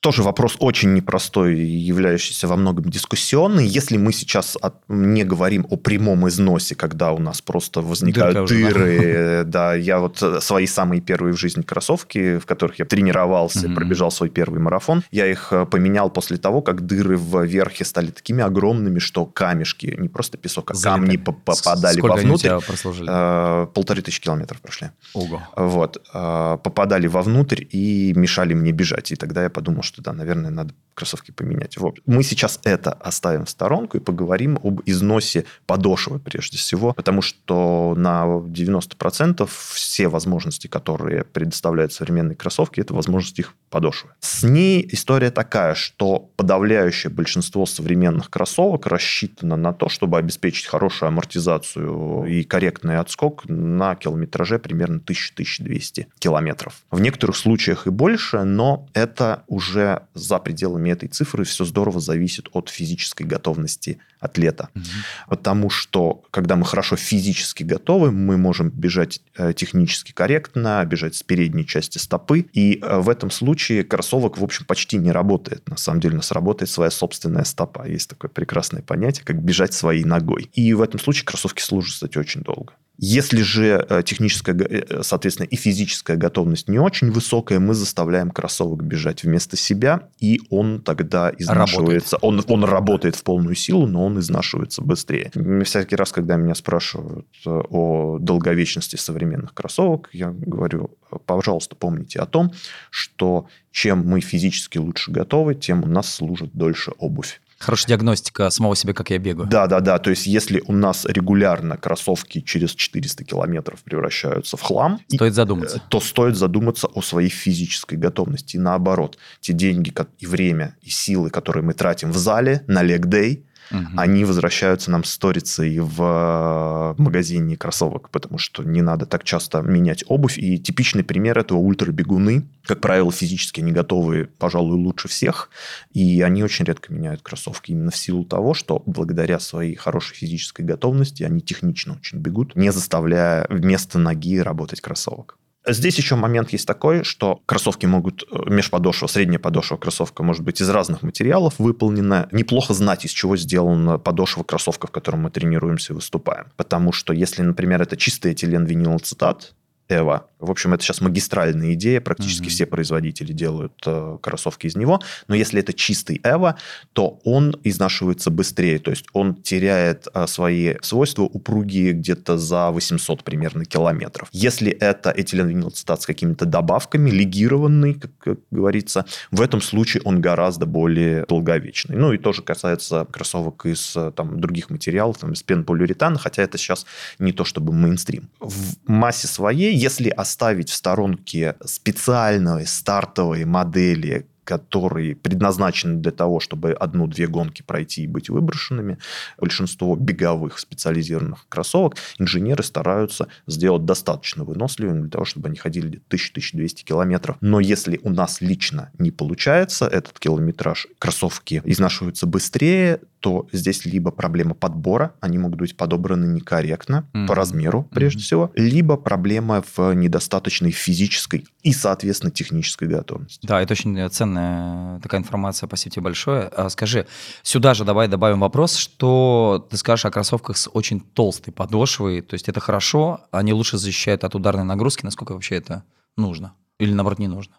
Тоже 0.00 0.22
вопрос 0.22 0.56
очень 0.60 0.94
непростой, 0.94 1.58
являющийся 1.58 2.48
во 2.48 2.56
многом 2.56 2.88
дискуссионный. 2.88 3.66
Если 3.66 3.98
мы 3.98 4.14
сейчас 4.14 4.56
от, 4.62 4.76
не 4.88 5.24
говорим 5.24 5.66
о 5.68 5.76
прямом 5.76 6.26
износе, 6.26 6.74
когда 6.74 7.12
у 7.12 7.18
нас 7.18 7.42
просто 7.42 7.82
возникают 7.82 8.48
Дырка 8.48 8.54
дыры, 8.54 9.44
да? 9.46 9.74
я 9.74 9.98
вот 9.98 10.22
э, 10.22 10.40
свои 10.40 10.66
самые 10.66 11.02
первые 11.02 11.34
в 11.34 11.38
жизни 11.38 11.60
кроссовки, 11.60 12.38
в 12.38 12.46
которых 12.46 12.78
я 12.78 12.86
тренировался, 12.86 13.66
mm-hmm. 13.66 13.74
пробежал 13.74 14.10
свой 14.10 14.30
первый 14.30 14.58
марафон, 14.58 15.02
я 15.10 15.26
их 15.26 15.52
э, 15.52 15.66
поменял 15.66 16.08
после 16.08 16.38
того, 16.38 16.62
как 16.62 16.86
дыры 16.86 17.18
в 17.18 17.44
верхе 17.44 17.84
стали 17.84 18.10
такими 18.10 18.42
огромными, 18.42 19.00
что 19.00 19.26
камешки, 19.26 19.94
не 19.98 20.08
просто 20.08 20.38
песок, 20.38 20.70
а 20.70 20.82
камни 20.82 21.18
попадали 21.18 21.98
Сколько 21.98 22.16
вовнутрь. 22.16 22.46
Они 22.48 22.56
у 22.56 22.60
тебя 22.60 22.60
прослужили? 22.60 23.08
Э, 23.10 23.66
полторы 23.66 24.00
тысячи 24.00 24.22
километров 24.22 24.62
прошли. 24.62 24.92
Ого. 25.12 25.42
Вот. 25.56 26.02
Попадали 26.10 27.06
вовнутрь 27.06 27.64
и 27.70 28.14
мешали 28.16 28.54
мне 28.54 28.72
бежать. 28.72 29.12
И 29.12 29.16
тогда 29.16 29.42
я 29.42 29.50
подумал, 29.50 29.82
что 29.90 30.02
да, 30.02 30.12
наверное, 30.12 30.50
надо 30.50 30.72
кроссовки 30.94 31.30
поменять. 31.30 31.78
Вот. 31.78 31.98
Мы 32.04 32.22
сейчас 32.22 32.60
это 32.64 32.92
оставим 32.92 33.46
в 33.46 33.50
сторонку 33.50 33.96
и 33.96 34.00
поговорим 34.00 34.58
об 34.62 34.82
износе 34.84 35.46
подошвы 35.66 36.18
прежде 36.18 36.58
всего, 36.58 36.92
потому 36.92 37.22
что 37.22 37.94
на 37.96 38.24
90% 38.26 39.48
все 39.72 40.08
возможности, 40.08 40.66
которые 40.66 41.24
предоставляют 41.24 41.92
современные 41.94 42.36
кроссовки, 42.36 42.80
это 42.80 42.92
возможность 42.92 43.38
их 43.38 43.54
подошвы. 43.70 44.10
С 44.20 44.42
ней 44.42 44.86
история 44.92 45.30
такая, 45.30 45.74
что 45.74 46.30
подавляющее 46.36 47.10
большинство 47.10 47.64
современных 47.64 48.28
кроссовок 48.28 48.86
рассчитано 48.86 49.56
на 49.56 49.72
то, 49.72 49.88
чтобы 49.88 50.18
обеспечить 50.18 50.66
хорошую 50.66 51.08
амортизацию 51.08 52.26
и 52.26 52.42
корректный 52.42 52.98
отскок 52.98 53.48
на 53.48 53.94
километраже 53.94 54.58
примерно 54.58 54.98
1000-1200 54.98 56.08
километров. 56.18 56.82
В 56.90 57.00
некоторых 57.00 57.36
случаях 57.36 57.86
и 57.86 57.90
больше, 57.90 58.42
но 58.42 58.86
это 58.92 59.44
уже 59.46 59.79
за 60.14 60.38
пределами 60.38 60.90
этой 60.90 61.08
цифры 61.08 61.44
все 61.44 61.64
здорово 61.64 62.00
зависит 62.00 62.48
от 62.52 62.68
физической 62.68 63.24
готовности 63.24 63.98
атлета. 64.20 64.68
Угу. 64.74 64.84
Потому 65.28 65.70
что, 65.70 66.22
когда 66.30 66.56
мы 66.56 66.64
хорошо 66.64 66.96
физически 66.96 67.62
готовы, 67.62 68.12
мы 68.12 68.36
можем 68.36 68.70
бежать 68.70 69.20
э, 69.36 69.52
технически 69.54 70.12
корректно, 70.12 70.84
бежать 70.84 71.14
с 71.16 71.22
передней 71.22 71.66
части 71.66 71.98
стопы. 71.98 72.46
И 72.52 72.78
э, 72.80 72.98
в 73.00 73.08
этом 73.08 73.30
случае 73.30 73.84
кроссовок, 73.84 74.38
в 74.38 74.44
общем, 74.44 74.64
почти 74.66 74.98
не 74.98 75.12
работает. 75.12 75.68
На 75.68 75.76
самом 75.76 76.00
деле 76.00 76.14
у 76.14 76.16
нас 76.18 76.32
работает 76.32 76.70
своя 76.70 76.90
собственная 76.90 77.44
стопа. 77.44 77.86
Есть 77.86 78.10
такое 78.10 78.30
прекрасное 78.30 78.82
понятие, 78.82 79.24
как 79.24 79.42
бежать 79.42 79.72
своей 79.72 80.04
ногой. 80.04 80.50
И 80.54 80.74
в 80.74 80.82
этом 80.82 81.00
случае 81.00 81.24
кроссовки 81.24 81.62
служат, 81.62 81.94
кстати, 81.94 82.18
очень 82.18 82.42
долго. 82.42 82.74
Если 83.02 83.40
же 83.40 83.86
э, 83.88 84.02
техническая, 84.04 84.54
э, 84.54 85.02
соответственно, 85.02 85.46
и 85.46 85.56
физическая 85.56 86.18
готовность 86.18 86.68
не 86.68 86.78
очень 86.78 87.10
высокая, 87.10 87.58
мы 87.58 87.72
заставляем 87.72 88.30
кроссовок 88.30 88.84
бежать 88.84 89.24
вместо 89.24 89.56
себя, 89.56 90.10
и 90.20 90.38
он 90.50 90.82
тогда 90.82 91.32
изнашивается. 91.38 92.18
Он, 92.18 92.44
он 92.46 92.64
работает 92.64 93.16
в 93.16 93.22
полную 93.22 93.54
силу, 93.54 93.86
но 93.86 94.04
он 94.04 94.18
изнашивается 94.18 94.82
быстрее. 94.82 95.32
Всякий 95.64 95.96
раз, 95.96 96.12
когда 96.12 96.36
меня 96.36 96.54
спрашивают 96.54 97.26
э, 97.46 97.50
о 97.50 98.18
долговечности 98.20 98.96
современных 98.96 99.54
кроссовок, 99.54 100.10
я 100.12 100.30
говорю, 100.30 100.90
пожалуйста, 101.24 101.76
помните 101.76 102.18
о 102.18 102.26
том, 102.26 102.52
что 102.90 103.46
чем 103.72 104.06
мы 104.06 104.20
физически 104.20 104.76
лучше 104.76 105.10
готовы, 105.10 105.54
тем 105.54 105.84
у 105.84 105.86
нас 105.86 106.14
служит 106.14 106.50
дольше 106.52 106.92
обувь. 106.98 107.40
Хорошая 107.60 107.88
диагностика 107.88 108.48
самого 108.48 108.74
себя, 108.74 108.94
как 108.94 109.10
я 109.10 109.18
бегаю. 109.18 109.46
Да, 109.46 109.66
да, 109.66 109.80
да. 109.80 109.98
То 109.98 110.08
есть, 110.08 110.26
если 110.26 110.62
у 110.66 110.72
нас 110.72 111.04
регулярно 111.04 111.76
кроссовки 111.76 112.40
через 112.40 112.74
400 112.74 113.22
километров 113.24 113.82
превращаются 113.82 114.56
в 114.56 114.62
хлам, 114.62 114.98
стоит 115.08 115.34
задуматься. 115.34 115.76
Э, 115.76 115.80
то 115.90 116.00
стоит 116.00 116.36
задуматься 116.36 116.86
о 116.86 117.02
своей 117.02 117.28
физической 117.28 117.96
готовности. 117.96 118.56
И 118.56 118.58
наоборот, 118.58 119.18
те 119.40 119.52
деньги 119.52 119.92
и 120.18 120.26
время, 120.26 120.74
и 120.80 120.88
силы, 120.88 121.28
которые 121.28 121.62
мы 121.62 121.74
тратим 121.74 122.12
в 122.12 122.16
зале 122.16 122.64
на 122.66 122.82
лег-дей, 122.82 123.44
угу. 123.70 123.86
они 123.96 124.24
возвращаются 124.24 124.90
нам 124.90 125.04
сторицей 125.04 125.78
в 125.78 126.02
э, 126.02 127.02
магазине 127.02 127.56
кроссовок, 127.56 128.10
потому 128.10 128.38
что 128.38 128.62
не 128.62 128.82
надо 128.82 129.06
так 129.06 129.24
часто 129.24 129.60
менять 129.62 130.04
обувь. 130.08 130.38
И 130.38 130.58
типичный 130.58 131.04
пример 131.04 131.38
этого 131.38 131.58
ультрабегуны. 131.58 132.46
Как 132.64 132.80
правило, 132.80 133.10
физически 133.10 133.60
они 133.60 133.72
готовы, 133.72 134.28
пожалуй, 134.38 134.76
лучше 134.76 135.08
всех, 135.08 135.50
и 135.92 136.20
они 136.20 136.44
очень 136.44 136.64
редко 136.64 136.92
меняют 136.92 137.22
кроссовки 137.22 137.72
именно 137.72 137.90
в 137.90 137.96
силу 137.96 138.24
того, 138.24 138.54
что 138.54 138.82
благодаря 138.86 139.40
своей 139.40 139.74
хорошей 139.74 140.14
физической 140.14 140.62
готовности 140.62 141.22
они 141.22 141.40
технично 141.40 141.94
очень 141.94 142.18
бегут, 142.18 142.56
не 142.56 142.70
заставляя 142.70 143.46
вместо 143.48 143.98
ноги 143.98 144.38
работать 144.38 144.80
кроссовок. 144.80 145.39
Здесь 145.72 145.98
еще 145.98 146.16
момент 146.16 146.50
есть 146.50 146.66
такой, 146.66 147.04
что 147.04 147.42
кроссовки 147.46 147.86
могут, 147.86 148.24
э, 148.30 148.50
межподошва, 148.50 149.06
средняя 149.06 149.38
подошва 149.38 149.76
кроссовка 149.76 150.22
может 150.22 150.42
быть 150.42 150.60
из 150.60 150.68
разных 150.68 151.02
материалов 151.02 151.54
выполнена. 151.58 152.28
Неплохо 152.32 152.74
знать, 152.74 153.04
из 153.04 153.10
чего 153.10 153.36
сделана 153.36 153.98
подошва 153.98 154.42
кроссовка, 154.42 154.86
в 154.86 154.90
котором 154.90 155.20
мы 155.20 155.30
тренируемся 155.30 155.92
и 155.92 155.96
выступаем. 155.96 156.46
Потому 156.56 156.92
что 156.92 157.12
если, 157.12 157.42
например, 157.42 157.82
это 157.82 157.96
чистый 157.96 158.32
этилен 158.32 158.64
винилоцетат, 158.64 159.54
Эва. 159.90 160.26
В 160.38 160.50
общем, 160.50 160.72
это 160.72 160.82
сейчас 160.82 161.00
магистральная 161.00 161.74
идея, 161.74 162.00
практически 162.00 162.46
mm-hmm. 162.46 162.50
все 162.50 162.66
производители 162.66 163.32
делают 163.32 163.74
э, 163.84 164.18
кроссовки 164.22 164.66
из 164.66 164.76
него. 164.76 165.00
Но 165.28 165.34
если 165.34 165.60
это 165.60 165.72
чистый 165.72 166.20
Эва, 166.24 166.56
то 166.92 167.20
он 167.24 167.56
изнашивается 167.62 168.30
быстрее, 168.30 168.78
то 168.78 168.90
есть 168.90 169.06
он 169.12 169.34
теряет 169.34 170.06
э, 170.14 170.26
свои 170.26 170.76
свойства 170.80 171.24
упругие 171.24 171.92
где-то 171.92 172.38
за 172.38 172.70
800 172.70 173.22
примерно 173.24 173.64
километров. 173.64 174.28
Если 174.32 174.70
это 174.70 175.10
этиленвинилцетат 175.14 176.02
с 176.02 176.06
какими-то 176.06 176.46
добавками, 176.46 177.10
легированный, 177.10 177.94
как, 177.94 178.10
как 178.18 178.38
говорится, 178.50 179.04
в 179.30 179.40
этом 179.42 179.60
случае 179.60 180.02
он 180.04 180.20
гораздо 180.20 180.66
более 180.66 181.26
долговечный. 181.26 181.96
Ну 181.96 182.12
и 182.12 182.18
тоже 182.18 182.42
касается 182.42 183.06
кроссовок 183.10 183.66
из 183.66 183.94
э, 183.96 184.12
там, 184.16 184.40
других 184.40 184.70
материалов, 184.70 185.18
там, 185.18 185.32
из 185.32 185.42
пенополиуретана, 185.42 186.18
хотя 186.18 186.42
это 186.42 186.56
сейчас 186.56 186.86
не 187.18 187.32
то 187.32 187.44
чтобы 187.44 187.72
мейнстрим. 187.72 188.30
В 188.40 188.76
массе 188.86 189.28
своей 189.28 189.79
если 189.80 190.10
оставить 190.10 190.68
в 190.68 190.74
сторонке 190.74 191.56
специальные 191.64 192.66
стартовые 192.66 193.46
модели, 193.46 194.26
которые 194.44 195.14
предназначены 195.14 196.00
для 196.00 196.10
того, 196.10 196.40
чтобы 196.40 196.72
одну-две 196.72 197.28
гонки 197.28 197.62
пройти 197.62 198.02
и 198.02 198.08
быть 198.08 198.28
выброшенными. 198.28 198.98
Большинство 199.38 199.94
беговых 199.94 200.58
специализированных 200.58 201.46
кроссовок 201.48 201.94
инженеры 202.18 202.64
стараются 202.64 203.28
сделать 203.46 203.84
достаточно 203.84 204.42
выносливыми 204.42 205.02
для 205.02 205.10
того, 205.10 205.24
чтобы 205.24 205.48
они 205.48 205.56
ходили 205.56 206.02
1000-1200 206.10 206.82
километров. 206.82 207.36
Но 207.40 207.60
если 207.60 208.00
у 208.02 208.10
нас 208.10 208.40
лично 208.40 208.90
не 208.98 209.12
получается 209.12 209.86
этот 209.86 210.18
километраж, 210.18 210.88
кроссовки 210.98 211.62
изнашиваются 211.64 212.26
быстрее, 212.26 213.00
то 213.20 213.46
здесь 213.52 213.84
либо 213.84 214.10
проблема 214.10 214.54
подбора, 214.54 215.14
они 215.20 215.38
могут 215.38 215.58
быть 215.58 215.76
подобраны 215.76 216.26
некорректно 216.26 217.06
mm-hmm. 217.12 217.26
по 217.26 217.34
размеру, 217.34 217.88
прежде 217.92 218.20
mm-hmm. 218.20 218.22
всего, 218.22 218.50
либо 218.54 218.96
проблема 218.96 219.62
в 219.76 219.92
недостаточной 219.94 220.70
физической 220.70 221.46
и, 221.62 221.72
соответственно, 221.72 222.30
технической 222.32 222.88
готовности. 222.88 223.46
Да, 223.46 223.60
это 223.60 223.72
очень 223.72 224.08
ценная 224.10 225.00
такая 225.00 225.20
информация, 225.20 225.66
спасибо 225.66 225.94
тебе 225.94 226.02
большое. 226.04 226.42
А 226.44 226.70
скажи, 226.70 227.06
сюда 227.42 227.74
же 227.74 227.84
давай 227.84 228.08
добавим 228.08 228.40
вопрос, 228.40 228.76
что 228.76 229.66
ты 229.70 229.76
скажешь 229.76 230.06
о 230.06 230.10
кроссовках 230.10 230.56
с 230.56 230.68
очень 230.72 231.00
толстой 231.00 231.52
подошвой, 231.52 232.22
то 232.22 232.34
есть 232.34 232.48
это 232.48 232.60
хорошо, 232.60 233.20
они 233.30 233.52
лучше 233.52 233.78
защищают 233.78 234.24
от 234.24 234.34
ударной 234.34 234.64
нагрузки, 234.64 235.04
насколько 235.04 235.32
вообще 235.32 235.56
это 235.56 235.84
нужно? 236.16 236.54
Или, 236.78 236.94
наоборот, 236.94 237.18
не 237.18 237.28
нужно? 237.28 237.54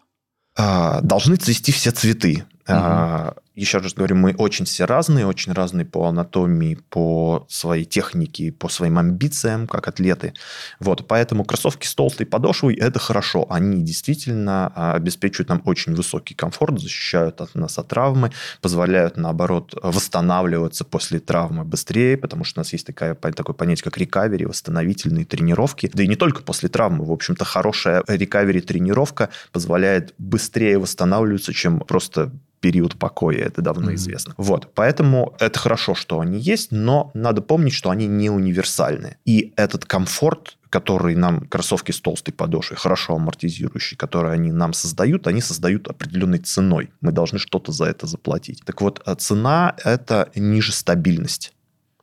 А, 0.56 1.00
должны 1.00 1.36
цвести 1.36 1.72
все 1.72 1.92
цветы. 1.92 2.44
Угу. 2.68 3.34
Еще 3.54 3.78
раз 3.78 3.92
говорю, 3.92 4.16
мы 4.16 4.34
очень 4.38 4.64
все 4.64 4.86
разные, 4.86 5.26
очень 5.26 5.52
разные 5.52 5.84
по 5.84 6.06
анатомии, 6.06 6.78
по 6.88 7.44
своей 7.50 7.84
технике, 7.84 8.50
по 8.50 8.70
своим 8.70 8.96
амбициям, 8.96 9.66
как 9.66 9.88
атлеты. 9.88 10.32
Вот, 10.80 11.06
поэтому 11.06 11.44
кроссовки 11.44 11.86
с 11.86 11.94
толстой 11.94 12.24
подошвой– 12.24 12.74
это 12.76 12.98
хорошо. 12.98 13.46
Они 13.50 13.82
действительно 13.82 14.72
а, 14.74 14.94
обеспечивают 14.94 15.50
нам 15.50 15.60
очень 15.66 15.94
высокий 15.94 16.34
комфорт, 16.34 16.80
защищают 16.80 17.42
от 17.42 17.54
нас 17.54 17.78
от 17.78 17.88
травмы, 17.88 18.32
позволяют, 18.62 19.18
наоборот, 19.18 19.74
восстанавливаться 19.82 20.86
после 20.86 21.20
травмы 21.20 21.64
быстрее, 21.64 22.16
потому 22.16 22.44
что 22.44 22.60
у 22.60 22.62
нас 22.62 22.72
есть 22.72 22.86
такая, 22.86 23.14
такое 23.14 23.54
понятие, 23.54 23.84
как 23.84 23.98
рекавери, 23.98 24.46
восстановительные 24.46 25.26
тренировки. 25.26 25.90
Да 25.92 26.02
и 26.02 26.08
не 26.08 26.16
только 26.16 26.42
после 26.42 26.70
травмы. 26.70 27.04
В 27.04 27.12
общем-то, 27.12 27.44
хорошая 27.44 28.02
рекавери-тренировка 28.08 29.28
позволяет 29.52 30.14
быстрее 30.16 30.78
восстанавливаться, 30.78 31.52
чем 31.52 31.80
просто 31.80 32.32
период 32.62 32.96
покоя, 32.96 33.41
это 33.44 33.62
давно 33.62 33.90
mm-hmm. 33.90 33.94
известно. 33.94 34.34
Вот, 34.36 34.72
поэтому 34.74 35.34
это 35.38 35.58
хорошо, 35.58 35.94
что 35.94 36.20
они 36.20 36.38
есть, 36.38 36.72
но 36.72 37.10
надо 37.14 37.42
помнить, 37.42 37.72
что 37.72 37.90
они 37.90 38.06
не 38.06 38.30
универсальны. 38.30 39.16
И 39.24 39.52
этот 39.56 39.84
комфорт, 39.84 40.56
который 40.70 41.14
нам 41.14 41.46
кроссовки 41.46 41.92
с 41.92 42.00
толстой 42.00 42.32
подошвой, 42.34 42.76
хорошо 42.78 43.14
амортизирующие, 43.14 43.98
которые 43.98 44.34
они 44.34 44.52
нам 44.52 44.72
создают, 44.72 45.26
они 45.26 45.40
создают 45.40 45.88
определенной 45.88 46.38
ценой. 46.38 46.90
Мы 47.00 47.12
должны 47.12 47.38
что-то 47.38 47.72
за 47.72 47.86
это 47.86 48.06
заплатить. 48.06 48.62
Так 48.64 48.80
вот, 48.80 49.02
а 49.04 49.14
цена– 49.14 49.74
это 49.84 50.30
ниже 50.34 50.72
стабильность 50.72 51.52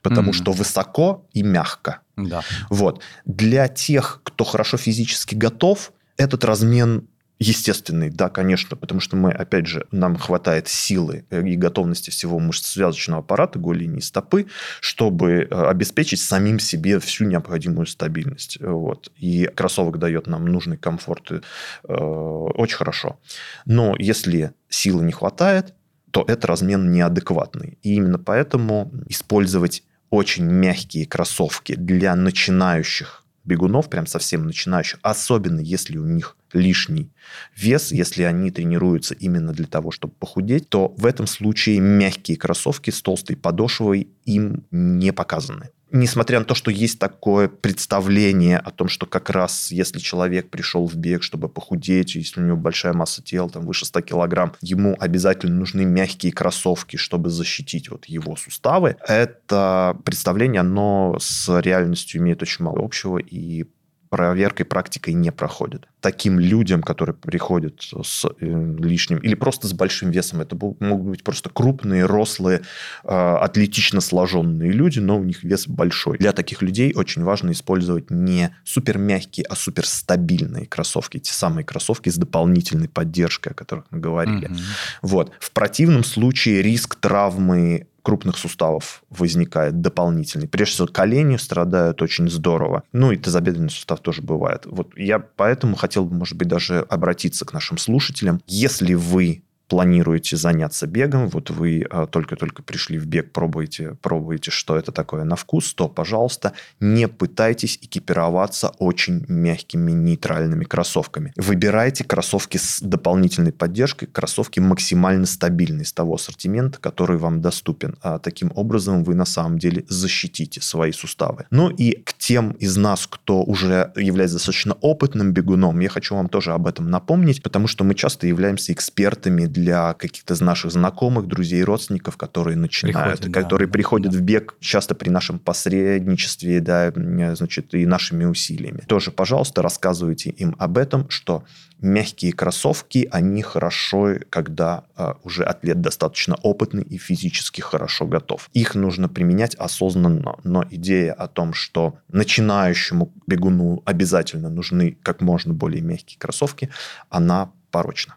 потому 0.02 0.32
mm-hmm. 0.32 0.36
что 0.36 0.52
высоко 0.54 1.28
и 1.34 1.44
мягко. 1.44 2.00
Да. 2.16 2.42
Вот. 2.70 3.02
Для 3.26 3.68
тех, 3.68 4.22
кто 4.24 4.44
хорошо 4.44 4.78
физически 4.78 5.36
готов, 5.36 5.92
этот 6.18 6.46
размен 6.46 7.08
естественный, 7.40 8.10
да, 8.10 8.30
конечно, 8.30 8.76
потому 8.76 9.00
что 9.00 9.16
мы, 9.16 9.32
опять 9.32 9.66
же, 9.66 9.88
нам 9.92 10.18
хватает 10.18 10.68
силы 10.68 11.26
и 11.32 11.56
готовности 11.56 12.10
всего 12.10 12.38
мышцесвязочного 12.38 13.22
аппарата, 13.22 13.58
голени 13.58 14.00
и 14.00 14.02
стопы, 14.02 14.48
чтобы 14.82 15.32
э, 15.32 15.46
обеспечить 15.50 16.22
самим 16.22 16.60
себе 16.60 17.00
всю 17.00 17.26
необходимую 17.26 17.86
стабильность. 17.86 18.60
Вот. 18.60 19.12
И 19.16 19.50
кроссовок 19.56 20.00
дает 20.00 20.28
нам 20.28 20.46
нужный 20.46 20.78
комфорт 20.78 21.32
э, 21.32 21.94
очень 21.94 22.78
хорошо. 22.78 23.20
Но 23.66 23.96
если 23.98 24.52
силы 24.68 25.06
не 25.06 25.14
хватает, 25.14 25.74
то 26.12 26.26
это 26.28 26.48
размен 26.48 26.92
неадекватный. 26.92 27.78
И 27.84 27.96
именно 27.96 28.20
поэтому 28.20 28.92
использовать 29.08 29.84
очень 30.10 30.46
мягкие 30.46 31.06
кроссовки 31.06 31.76
для 31.76 32.16
начинающих 32.16 33.19
бегунов, 33.44 33.90
прям 33.90 34.06
совсем 34.06 34.46
начинающих, 34.46 35.00
особенно 35.02 35.60
если 35.60 35.98
у 35.98 36.06
них 36.06 36.38
лишний 36.54 37.12
вес, 37.56 37.92
если 37.92 38.24
они 38.24 38.52
тренируются 38.52 39.14
именно 39.14 39.54
для 39.54 39.68
того, 39.68 39.92
чтобы 39.92 40.14
похудеть, 40.20 40.70
то 40.70 40.94
в 40.98 41.06
этом 41.06 41.28
случае 41.28 41.80
мягкие 41.80 42.38
кроссовки 42.38 42.92
с 42.92 43.02
толстой 43.02 43.36
подошвой 43.36 44.10
им 44.26 44.66
не 44.72 45.14
показаны 45.14 45.70
несмотря 45.92 46.40
на 46.40 46.46
то, 46.46 46.56
что 46.56 46.72
есть 46.72 47.00
такое 47.00 47.48
представление 47.48 48.58
о 48.58 48.72
том, 48.72 48.88
что 48.88 49.06
как 49.06 49.30
раз 49.30 49.72
если 49.72 50.00
человек 50.00 50.50
пришел 50.50 50.88
в 50.88 50.96
бег, 50.96 51.24
чтобы 51.24 51.50
похудеть, 51.50 52.16
если 52.16 52.42
у 52.42 52.46
него 52.46 52.58
большая 52.58 52.94
масса 52.94 53.24
тела, 53.24 53.50
там 53.50 53.66
выше 53.66 53.86
100 53.86 54.02
килограмм, 54.02 54.54
ему 54.62 54.96
обязательно 55.00 55.56
нужны 55.56 55.86
мягкие 55.86 56.32
кроссовки, 56.32 56.96
чтобы 56.98 57.30
защитить 57.30 57.90
вот 57.90 58.06
его 58.06 58.36
суставы. 58.36 58.98
Это 59.08 59.98
представление, 60.06 60.62
оно 60.62 61.18
с 61.20 61.60
реальностью 61.62 62.22
имеет 62.22 62.42
очень 62.42 62.66
мало 62.66 62.84
общего, 62.84 63.18
и 63.18 63.66
проверкой, 64.10 64.66
практикой 64.66 65.14
не 65.14 65.32
проходит. 65.32 65.88
Таким 66.02 66.40
людям, 66.40 66.82
которые 66.82 67.16
приходят 67.16 67.82
с 67.82 68.26
э, 68.26 68.76
лишним 68.80 69.20
или 69.20 69.36
просто 69.36 69.68
с 69.68 69.74
большим 69.74 70.12
весом, 70.12 70.42
это 70.42 70.56
могут 70.56 71.08
быть 71.08 71.24
просто 71.24 71.50
крупные, 71.50 72.06
рослые, 72.06 72.62
а, 73.04 73.38
атлетично 73.40 74.02
сложенные 74.02 74.72
люди, 74.72 75.00
но 75.00 75.18
у 75.18 75.24
них 75.24 75.44
вес 75.44 75.68
большой. 75.68 76.18
Для 76.18 76.32
таких 76.32 76.62
людей 76.62 76.94
очень 76.96 77.24
важно 77.24 77.52
использовать 77.52 78.12
не 78.12 78.56
супер 78.64 78.98
мягкие, 78.98 79.46
а 79.50 79.56
супер 79.56 79.86
стабильные 79.86 80.66
кроссовки, 80.66 81.20
те 81.20 81.34
самые 81.34 81.66
кроссовки 81.66 82.10
с 82.10 82.16
дополнительной 82.16 82.88
поддержкой, 82.88 83.50
о 83.50 83.56
которых 83.56 83.86
мы 83.90 84.00
говорили. 84.00 84.50
Mm-hmm. 84.50 84.60
Вот. 85.02 85.32
В 85.40 85.52
противном 85.52 86.04
случае 86.04 86.62
риск 86.62 86.96
травмы 86.96 87.88
крупных 88.10 88.38
суставов 88.38 89.04
возникает 89.10 89.82
дополнительный. 89.82 90.48
Прежде 90.48 90.74
всего, 90.74 90.88
колени 90.88 91.38
страдают 91.38 92.02
очень 92.02 92.30
здорово. 92.30 92.84
Ну 92.92 93.12
и 93.12 93.18
тазобедренный 93.18 93.70
сустав 93.70 94.00
тоже 94.00 94.22
бывает. 94.22 94.66
Вот 94.66 94.98
я 94.98 95.20
поэтому 95.20 95.76
хотел 95.76 95.89
бы, 96.06 96.16
может 96.16 96.38
быть, 96.38 96.48
даже 96.48 96.80
обратиться 96.90 97.46
к 97.46 97.54
нашим 97.54 97.78
слушателям. 97.78 98.42
Если 98.48 98.94
вы 98.94 99.44
планируете 99.70 100.36
заняться 100.36 100.88
бегом, 100.88 101.30
вот 101.30 101.52
вы 101.52 101.86
а, 101.90 102.08
только-только 102.08 102.64
пришли 102.64 102.98
в 102.98 103.06
бег, 103.06 103.32
пробуете, 103.32 103.96
пробуете, 104.02 104.52
что 104.52 104.76
это 104.76 104.92
такое 104.92 105.24
на 105.24 105.36
вкус, 105.36 105.74
то, 105.74 105.88
пожалуйста, 105.88 106.54
не 106.80 107.08
пытайтесь 107.08 107.78
экипироваться 107.82 108.70
очень 108.80 109.24
мягкими 109.28 109.92
нейтральными 109.92 110.66
кроссовками. 110.66 111.34
Выбирайте 111.38 112.04
кроссовки 112.04 112.58
с 112.58 112.82
дополнительной 112.82 113.54
поддержкой, 113.54 114.08
кроссовки 114.08 114.60
максимально 114.60 115.28
стабильные 115.28 115.84
из 115.84 115.94
того 115.94 116.16
ассортимента, 116.16 116.80
который 116.80 117.18
вам 117.18 117.42
доступен. 117.42 117.96
А 118.02 118.18
таким 118.18 118.52
образом 118.56 119.04
вы 119.04 119.14
на 119.14 119.26
самом 119.26 119.60
деле 119.60 119.86
защитите 119.88 120.62
свои 120.62 120.92
суставы. 120.92 121.46
Ну 121.52 121.70
и 121.70 121.92
к 121.92 122.14
тем 122.14 122.52
из 122.54 122.76
нас, 122.76 123.06
кто 123.06 123.44
уже 123.44 123.94
является 123.96 124.38
достаточно 124.38 124.74
опытным 124.82 125.32
бегуном, 125.32 125.80
я 125.80 125.90
хочу 125.90 126.16
вам 126.16 126.28
тоже 126.28 126.54
об 126.54 126.66
этом 126.66 126.90
напомнить, 126.90 127.44
потому 127.44 127.68
что 127.68 127.84
мы 127.84 127.94
часто 127.94 128.26
являемся 128.26 128.74
экспертами 128.74 129.46
для 129.46 129.59
каких-то 129.98 130.42
наших 130.44 130.72
знакомых, 130.72 131.28
друзей, 131.28 131.64
родственников, 131.64 132.18
которые 132.18 132.58
начинают, 132.58 133.20
приходят, 133.20 133.34
которые 133.34 133.68
да, 133.68 133.72
приходят 133.72 134.12
да. 134.12 134.18
в 134.18 134.22
бег 134.22 134.56
часто 134.60 134.96
при 134.96 135.10
нашем 135.10 135.40
посредничестве, 135.40 136.60
да, 136.62 136.92
значит, 137.36 137.74
и 137.74 137.86
нашими 137.86 138.26
усилиями. 138.26 138.84
Тоже, 138.88 139.12
пожалуйста, 139.12 139.62
рассказывайте 139.62 140.30
им 140.30 140.56
об 140.60 140.78
этом, 140.78 141.10
что 141.10 141.44
мягкие 141.82 142.34
кроссовки, 142.34 143.08
они 143.12 143.42
хорошо, 143.42 144.16
когда 144.30 144.84
э, 144.98 145.14
уже 145.24 145.44
атлет 145.44 145.82
достаточно 145.82 146.36
опытный 146.36 146.84
и 146.84 146.98
физически 146.98 147.62
хорошо 147.62 148.06
готов. 148.06 148.50
Их 148.54 148.76
нужно 148.76 149.08
применять 149.08 149.56
осознанно, 149.56 150.36
но 150.44 150.66
идея 150.70 151.14
о 151.14 151.28
том, 151.28 151.54
что 151.54 151.98
начинающему 152.10 153.14
бегуну 153.28 153.82
обязательно 153.86 154.50
нужны 154.50 154.98
как 155.04 155.22
можно 155.22 155.54
более 155.54 155.82
мягкие 155.82 156.20
кроссовки, 156.20 156.70
она 157.10 157.52
порочна. 157.72 158.16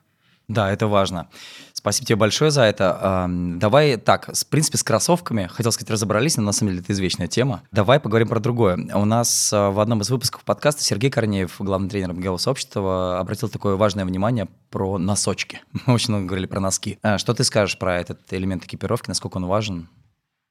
Да, 0.53 0.71
это 0.71 0.87
важно. 0.87 1.29
Спасибо 1.73 2.07
тебе 2.07 2.17
большое 2.17 2.51
за 2.51 2.63
это. 2.63 3.29
Давай 3.57 3.97
так, 3.97 4.31
в 4.33 4.47
принципе, 4.47 4.79
с 4.79 4.85
кроссовками, 4.85 5.49
хотел 5.51 5.73
сказать, 5.73 5.91
разобрались, 5.91 6.37
но 6.37 6.45
на 6.45 6.53
самом 6.53 6.73
деле 6.73 6.83
это 6.83 6.93
извечная 6.93 7.27
тема. 7.27 7.63
Давай 7.73 7.99
поговорим 7.99 8.29
про 8.29 8.39
другое. 8.39 8.77
У 8.95 9.05
нас 9.05 9.53
а, 9.53 9.71
в 9.71 9.81
одном 9.81 10.01
из 10.03 10.11
выпусков 10.11 10.45
подкаста 10.45 10.85
Сергей 10.85 11.11
Корнеев, 11.11 11.57
главный 11.59 11.89
тренер 11.89 12.13
бегового 12.13 12.39
сообщества, 12.39 13.19
обратил 13.19 13.49
такое 13.49 13.75
важное 13.75 14.05
внимание 14.05 14.47
про 14.71 14.99
носочки. 14.99 15.61
Мы 15.87 15.95
очень 15.95 16.11
много 16.11 16.27
говорили 16.27 16.47
про 16.47 16.61
носки. 16.61 16.99
А, 17.03 17.19
что 17.19 17.35
ты 17.35 17.43
скажешь 17.43 17.79
про 17.79 17.99
этот 17.99 18.21
элемент 18.33 18.65
экипировки, 18.65 19.09
насколько 19.09 19.39
он 19.39 19.47
важен? 19.47 19.89